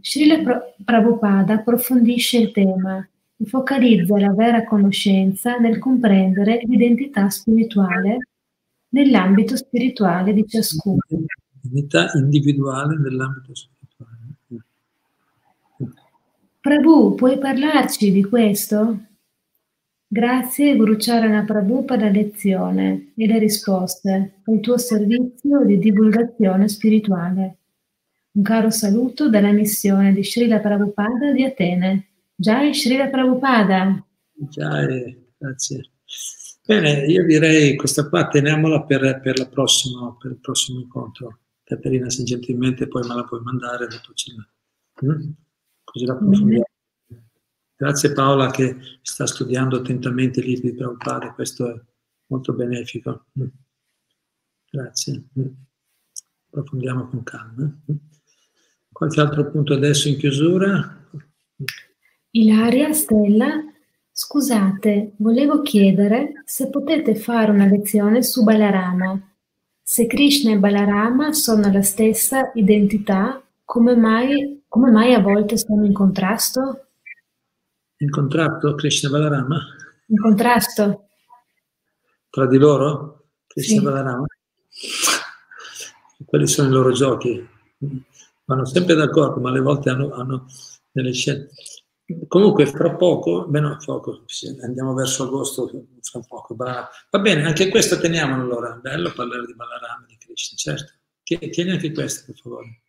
Srila 0.01 0.63
Prabhupada 0.85 1.55
approfondisce 1.55 2.39
il 2.39 2.53
tema 2.53 3.05
focalizza 3.45 4.19
la 4.19 4.33
vera 4.35 4.65
conoscenza 4.65 5.57
nel 5.59 5.79
comprendere 5.79 6.61
l'identità 6.65 7.29
spirituale 7.31 8.19
nell'ambito 8.91 9.57
spirituale 9.57 10.33
di 10.33 10.47
ciascuno. 10.47 10.99
L'identità 11.61 12.11
individuale 12.15 12.99
nell'ambito 12.99 13.55
spirituale. 13.55 13.77
Prabhu, 16.61 17.15
puoi 17.15 17.39
parlarci 17.39 18.11
di 18.11 18.25
questo? 18.25 18.99
Grazie 20.11 20.75
Guru 20.75 20.97
Charana 20.97 21.45
Prabhu 21.45 21.85
per 21.85 22.01
la 22.01 22.09
lezione 22.09 23.13
e 23.15 23.27
le 23.27 23.39
risposte 23.39 24.41
al 24.43 24.61
tuo 24.61 24.79
servizio 24.79 25.65
di 25.65 25.79
divulgazione 25.79 26.67
spirituale. 26.69 27.57
Un 28.33 28.43
caro 28.43 28.71
saluto 28.71 29.29
dalla 29.29 29.53
missione 29.53 30.13
di 30.13 30.25
Srila 30.25 30.61
Prabhupada 30.61 31.33
di 31.33 31.45
Atene. 31.45 32.08
Jai 32.41 32.73
Srila 32.73 33.09
Prabhupada. 33.09 34.01
Jai, 34.33 35.33
grazie. 35.37 35.91
Bene, 36.65 37.05
io 37.07 37.25
direi 37.27 37.75
questa 37.75 38.09
qua 38.09 38.29
teniamola 38.29 38.85
per, 38.85 39.21
per, 39.21 39.49
prossima, 39.49 40.15
per 40.17 40.31
il 40.31 40.39
prossimo 40.39 40.79
incontro. 40.79 41.41
Caterina, 41.65 42.09
se 42.11 42.23
gentilmente 42.23 42.87
poi 42.87 43.05
me 43.09 43.17
la 43.17 43.25
puoi 43.25 43.41
mandare, 43.41 43.89
dopo 43.89 44.13
ce 44.15 44.35
la, 44.37 45.13
mm? 45.13 45.31
così 45.83 46.05
la 46.05 46.13
approfondiamo. 46.13 46.65
Grazie 47.75 48.13
Paola 48.13 48.51
che 48.51 48.77
sta 49.03 49.27
studiando 49.27 49.79
attentamente 49.79 50.39
i 50.39 50.45
libri 50.45 50.71
di 50.71 50.77
Prabhupada, 50.77 51.33
questo 51.33 51.75
è 51.75 51.81
molto 52.27 52.53
benefico. 52.53 53.27
Mm. 53.41 53.47
Grazie. 54.71 55.25
Mm. 55.41 55.47
Approfondiamo 56.51 57.09
con 57.09 57.25
calma. 57.25 57.65
Mm. 57.65 57.97
Qualche 58.93 59.21
altro 59.21 59.51
punto 59.51 59.75
adesso 59.75 60.07
in 60.07 60.17
chiusura? 60.19 61.09
Ilaria, 62.39 62.93
Stella, 62.93 63.65
scusate, 64.13 65.15
volevo 65.17 65.61
chiedere 65.61 66.45
se 66.45 66.71
potete 66.71 67.17
fare 67.17 67.51
una 67.51 67.67
lezione 67.67 68.23
su 68.23 68.45
Balarama. 68.45 69.21
Se 69.83 70.07
Krishna 70.07 70.53
e 70.53 70.59
Balarama 70.59 71.33
sono 71.33 71.69
la 71.73 71.83
stessa 71.83 72.53
identità, 72.55 73.43
come 73.65 73.97
mai, 73.97 74.63
come 74.69 74.93
mai 74.93 75.15
a 75.15 75.21
volte 75.21 75.59
sono 75.59 75.85
in 75.85 75.93
contrasto? 75.93 76.87
In 77.97 78.11
contratto 78.11 78.77
Krishna 78.77 79.11
Balarama? 79.11 79.59
In 80.07 80.19
contrasto. 80.19 81.09
Tra 82.31 82.47
di 82.47 82.57
loro? 82.57 83.31
Krishna 83.49 83.79
sì. 83.79 83.83
Balarama? 83.83 84.27
Quelli 86.25 86.47
sono 86.47 86.69
i 86.69 86.73
loro 86.73 86.93
giochi. 86.93 87.45
Vanno 88.45 88.65
sempre 88.65 88.95
d'accordo, 88.95 89.41
ma 89.41 89.49
alle 89.51 89.61
volte 89.61 89.91
hanno, 89.91 90.13
hanno 90.13 90.47
delle 90.93 91.13
scelte. 91.13 91.51
Comunque, 92.27 92.67
fra 92.67 92.97
poco, 92.97 93.47
meno 93.49 93.77
poco, 93.85 94.25
andiamo 94.63 94.95
verso 94.95 95.25
agosto, 95.25 95.71
fra 96.01 96.21
poco. 96.27 96.55
Va, 96.57 96.89
va 97.11 97.19
bene, 97.19 97.45
anche 97.45 97.69
questo 97.69 97.99
teniamolo 97.99 98.43
allora. 98.43 98.75
Bello 98.77 99.13
parlare 99.13 99.45
di 99.45 99.55
Balarama, 99.55 100.07
di 100.07 100.17
Krishna, 100.17 100.57
certo. 100.57 100.93
Tieni 101.23 101.73
anche 101.73 101.93
questo, 101.93 102.33
per 102.33 102.41
favore. 102.41 102.81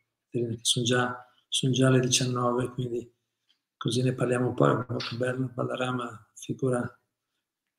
Sono 0.61 0.86
già, 0.86 1.28
sono 1.49 1.74
già 1.74 1.89
le 1.89 1.99
19, 1.99 2.70
quindi 2.72 3.13
così 3.76 4.01
ne 4.03 4.13
parliamo 4.13 4.47
un 4.49 4.53
po', 4.53 4.70
è 4.70 4.86
molto 4.88 5.17
bello, 5.17 5.51
Balarama 5.53 6.32
figura 6.36 6.99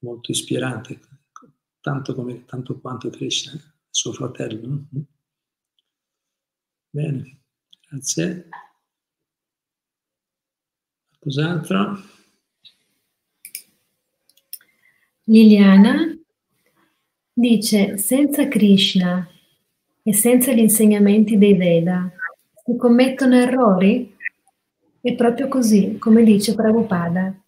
molto 0.01 0.31
ispirante, 0.31 1.01
tanto, 1.81 2.15
come, 2.15 2.45
tanto 2.45 2.79
quanto 2.81 3.09
Krishna, 3.09 3.59
suo 3.89 4.13
fratello. 4.13 4.85
Bene, 6.91 7.43
grazie. 7.89 8.49
Cos'altro? 11.21 12.01
Liliana 15.25 16.19
dice, 17.31 17.99
senza 17.99 18.49
Krishna 18.49 19.29
e 20.03 20.15
senza 20.15 20.51
gli 20.53 20.61
insegnamenti 20.61 21.37
dei 21.37 21.55
Veda, 21.57 22.11
si 22.65 22.75
commettono 22.75 23.37
errori? 23.37 24.17
È 24.99 25.15
proprio 25.15 25.49
così, 25.49 25.99
come 25.99 26.25
dice 26.25 26.55
Prabhupada. 26.55 27.39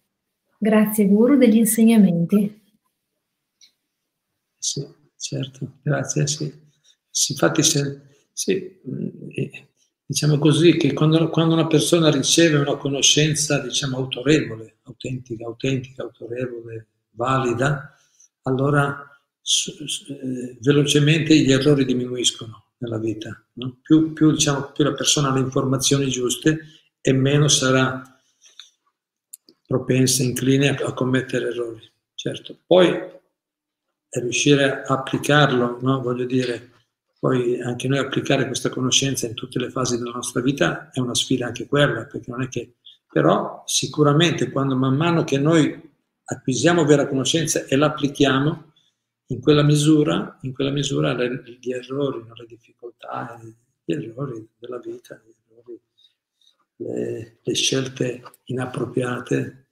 Grazie 0.59 1.07
Guru 1.07 1.35
degli 1.35 1.57
insegnamenti. 1.57 2.61
Sì, 4.55 4.87
certo, 5.17 5.79
grazie, 5.81 6.27
sì. 6.27 6.53
sì 7.09 7.31
infatti, 7.31 7.63
se, 7.63 8.01
sì, 8.33 8.79
eh, 9.33 9.67
diciamo 10.05 10.37
così, 10.37 10.77
che 10.77 10.93
quando, 10.93 11.29
quando, 11.29 11.53
una 11.53 11.67
persona 11.67 12.09
riceve 12.09 12.57
una 12.57 12.75
conoscenza, 12.75 13.59
diciamo, 13.59 13.97
autorevole, 13.97 14.77
autentica, 14.83 15.45
autentica, 15.45 16.03
autorevole, 16.03 16.87
valida, 17.11 17.95
allora 18.43 19.07
eh, 19.41 20.57
velocemente 20.61 21.37
gli 21.37 21.51
errori 21.51 21.85
diminuiscono 21.85 22.71
nella 22.77 22.97
vita. 22.97 23.45
No? 23.53 23.79
Più, 23.81 24.13
più, 24.13 24.31
diciamo, 24.31 24.71
più 24.71 24.83
la 24.83 24.93
persona 24.93 25.29
ha 25.29 25.33
le 25.33 25.39
informazioni 25.39 26.07
giuste 26.09 26.59
e 27.01 27.13
meno 27.13 27.47
sarà 27.47 28.01
propensa, 29.65 30.23
incline 30.23 30.69
a, 30.69 30.85
a 30.85 30.93
commettere 30.93 31.47
errori. 31.47 31.91
Certo, 32.13 32.59
poi 32.65 32.89
è 32.89 34.19
riuscire 34.19 34.83
a 34.83 34.93
applicarlo, 34.93 35.79
no? 35.81 36.01
voglio 36.01 36.25
dire, 36.25 36.72
poi 37.23 37.61
anche 37.61 37.87
noi 37.87 37.99
applicare 37.99 38.47
questa 38.47 38.67
conoscenza 38.67 39.27
in 39.27 39.33
tutte 39.33 39.57
le 39.57 39.69
fasi 39.69 39.97
della 39.97 40.11
nostra 40.11 40.41
vita 40.41 40.89
è 40.91 40.99
una 40.99 41.15
sfida 41.15 41.45
anche 41.45 41.67
quella, 41.67 42.03
perché 42.03 42.29
non 42.29 42.41
è 42.41 42.49
che... 42.49 42.75
Però 43.09 43.63
sicuramente 43.65 44.51
quando 44.51 44.75
man 44.75 44.97
mano 44.97 45.23
che 45.23 45.37
noi 45.37 45.73
acquisiamo 46.21 46.83
vera 46.83 47.07
conoscenza 47.07 47.63
e 47.63 47.77
l'applichiamo, 47.77 48.73
in 49.27 49.39
quella 49.39 49.63
misura, 49.63 50.37
in 50.41 50.53
quella 50.53 50.71
misura 50.71 51.13
gli 51.13 51.71
errori, 51.71 52.25
le 52.27 52.45
difficoltà, 52.45 53.39
gli 53.85 53.93
errori 53.93 54.45
della 54.57 54.79
vita, 54.79 55.23
le, 56.75 57.37
le 57.41 57.53
scelte 57.53 58.21
inappropriate, 58.43 59.67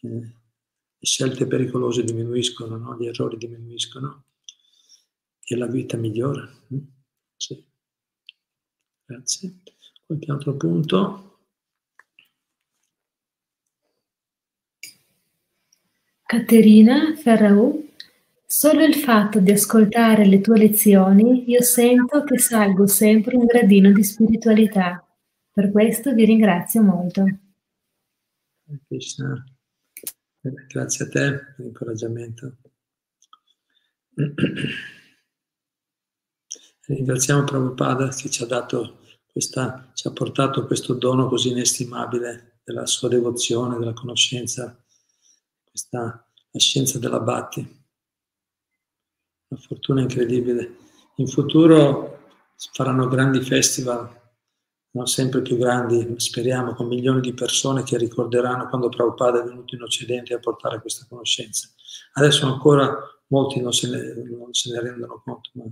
eh, 0.00 0.08
le 0.08 1.06
scelte 1.06 1.46
pericolose 1.46 2.02
diminuiscono, 2.02 2.76
no? 2.76 2.96
gli 2.98 3.06
errori 3.06 3.36
diminuiscono 3.36 4.24
e 5.44 5.56
la 5.56 5.66
vita 5.66 5.96
migliora. 5.96 6.50
Grazie. 9.06 9.54
Qualche 10.04 10.30
altro 10.32 10.56
punto? 10.56 11.38
Caterina 16.22 17.14
Ferraù, 17.14 17.88
solo 18.44 18.84
il 18.84 18.96
fatto 18.96 19.38
di 19.38 19.52
ascoltare 19.52 20.26
le 20.26 20.40
tue 20.40 20.58
lezioni, 20.58 21.48
io 21.48 21.62
sento 21.62 22.24
che 22.24 22.38
salgo 22.38 22.88
sempre 22.88 23.36
un 23.36 23.44
gradino 23.44 23.92
di 23.92 24.02
spiritualità. 24.02 25.06
Per 25.52 25.70
questo 25.70 26.12
vi 26.12 26.24
ringrazio 26.24 26.82
molto. 26.82 27.24
Grazie 30.66 31.04
a 31.04 31.08
te 31.08 31.30
per 31.30 31.54
l'incoraggiamento. 31.58 32.56
Ringraziamo 36.86 37.42
Prabhupada 37.42 38.08
che 38.08 38.30
ci 38.30 38.44
ha 38.44 38.46
dato 38.46 38.98
questa, 39.26 39.90
ci 39.94 40.06
ha 40.06 40.12
portato 40.12 40.66
questo 40.66 40.94
dono 40.94 41.28
così 41.28 41.50
inestimabile 41.50 42.60
della 42.62 42.86
sua 42.86 43.08
devozione, 43.08 43.76
della 43.76 43.92
conoscenza, 43.92 44.80
questa, 45.68 46.00
la 46.50 46.60
scienza 46.60 47.00
della 47.00 47.18
Bhatti. 47.18 47.84
Una 49.48 49.60
fortuna 49.60 50.00
incredibile. 50.00 50.76
In 51.16 51.26
futuro 51.26 52.20
faranno 52.72 53.08
grandi 53.08 53.40
festival 53.40 54.08
no? 54.92 55.06
sempre 55.06 55.42
più 55.42 55.56
grandi, 55.56 56.14
speriamo, 56.18 56.74
con 56.74 56.86
milioni 56.86 57.20
di 57.20 57.34
persone 57.34 57.82
che 57.82 57.98
ricorderanno 57.98 58.68
quando 58.68 58.88
Prabhupada 58.88 59.42
è 59.42 59.44
venuto 59.44 59.74
in 59.74 59.82
Occidente 59.82 60.34
a 60.34 60.38
portare 60.38 60.80
questa 60.80 61.04
conoscenza. 61.08 61.68
Adesso 62.12 62.46
ancora 62.46 62.96
molti 63.26 63.60
non 63.60 63.72
se 63.72 63.90
ne, 63.90 64.14
non 64.30 64.52
se 64.52 64.70
ne 64.70 64.80
rendono 64.80 65.20
conto, 65.24 65.50
ma 65.54 65.64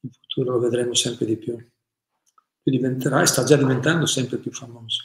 in 0.00 0.10
futuro 0.10 0.52
lo 0.52 0.58
vedremo 0.58 0.94
sempre 0.94 1.26
di 1.26 1.36
più. 1.36 1.56
più 1.56 2.72
diventerà 2.72 3.22
e 3.22 3.26
sta 3.26 3.44
già 3.44 3.56
diventando 3.56 4.06
sempre 4.06 4.38
più 4.38 4.50
famoso. 4.52 5.02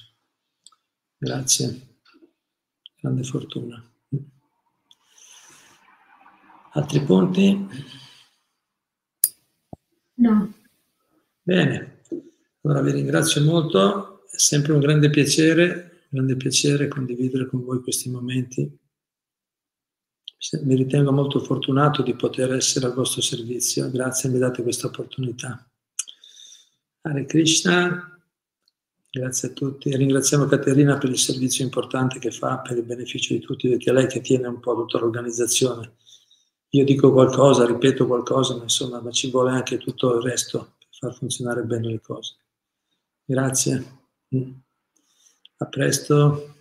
Grazie, 1.18 2.00
grande 3.00 3.24
fortuna. 3.24 3.84
Altri 6.72 7.02
punti? 7.04 7.68
No. 10.16 10.54
Bene, 11.42 12.02
allora 12.62 12.82
vi 12.82 12.92
ringrazio 12.92 13.44
molto, 13.44 14.26
è 14.30 14.38
sempre 14.38 14.74
un 14.74 14.80
grande 14.80 15.10
piacere, 15.10 16.04
un 16.10 16.10
grande 16.10 16.36
piacere 16.36 16.88
condividere 16.88 17.46
con 17.46 17.64
voi 17.64 17.82
questi 17.82 18.10
momenti. 18.10 18.78
Mi 20.62 20.76
ritengo 20.76 21.12
molto 21.12 21.40
fortunato 21.40 22.04
di 22.04 22.14
poter 22.14 22.54
essere 22.54 22.86
al 22.86 22.94
vostro 22.94 23.22
servizio, 23.22 23.90
grazie, 23.90 24.30
mi 24.30 24.38
date 24.38 24.62
questa 24.62 24.88
opportunità. 24.88 25.68
Hare 27.02 27.26
Krishna, 27.26 28.20
grazie 29.10 29.50
a 29.50 29.52
tutti. 29.52 29.96
Ringraziamo 29.96 30.46
Caterina 30.46 30.98
per 30.98 31.10
il 31.10 31.18
servizio 31.18 31.64
importante 31.64 32.20
che 32.20 32.32
fa 32.32 32.60
per 32.60 32.78
il 32.78 32.84
beneficio 32.84 33.34
di 33.34 33.40
tutti, 33.40 33.70
perché 33.70 33.90
è 33.90 33.94
lei 33.94 34.08
che 34.08 34.22
tiene 34.22 34.48
un 34.48 34.60
po' 34.60 34.76
tutta 34.76 35.00
l'organizzazione. 35.00 35.94
Io 36.70 36.84
dico 36.84 37.12
qualcosa, 37.12 37.66
ripeto 37.66 38.06
qualcosa, 38.06 38.56
ma 38.56 38.64
insomma, 38.64 39.00
ma 39.00 39.12
ci 39.12 39.32
vuole 39.32 39.52
anche 39.52 39.78
tutto 39.78 40.18
il 40.18 40.24
resto 40.24 40.76
per 40.78 40.88
far 40.92 41.14
funzionare 41.16 41.64
bene 41.64 41.90
le 41.90 42.02
cose. 42.02 42.36
Grazie. 43.24 43.86
A 45.58 45.66
presto. 45.66 46.55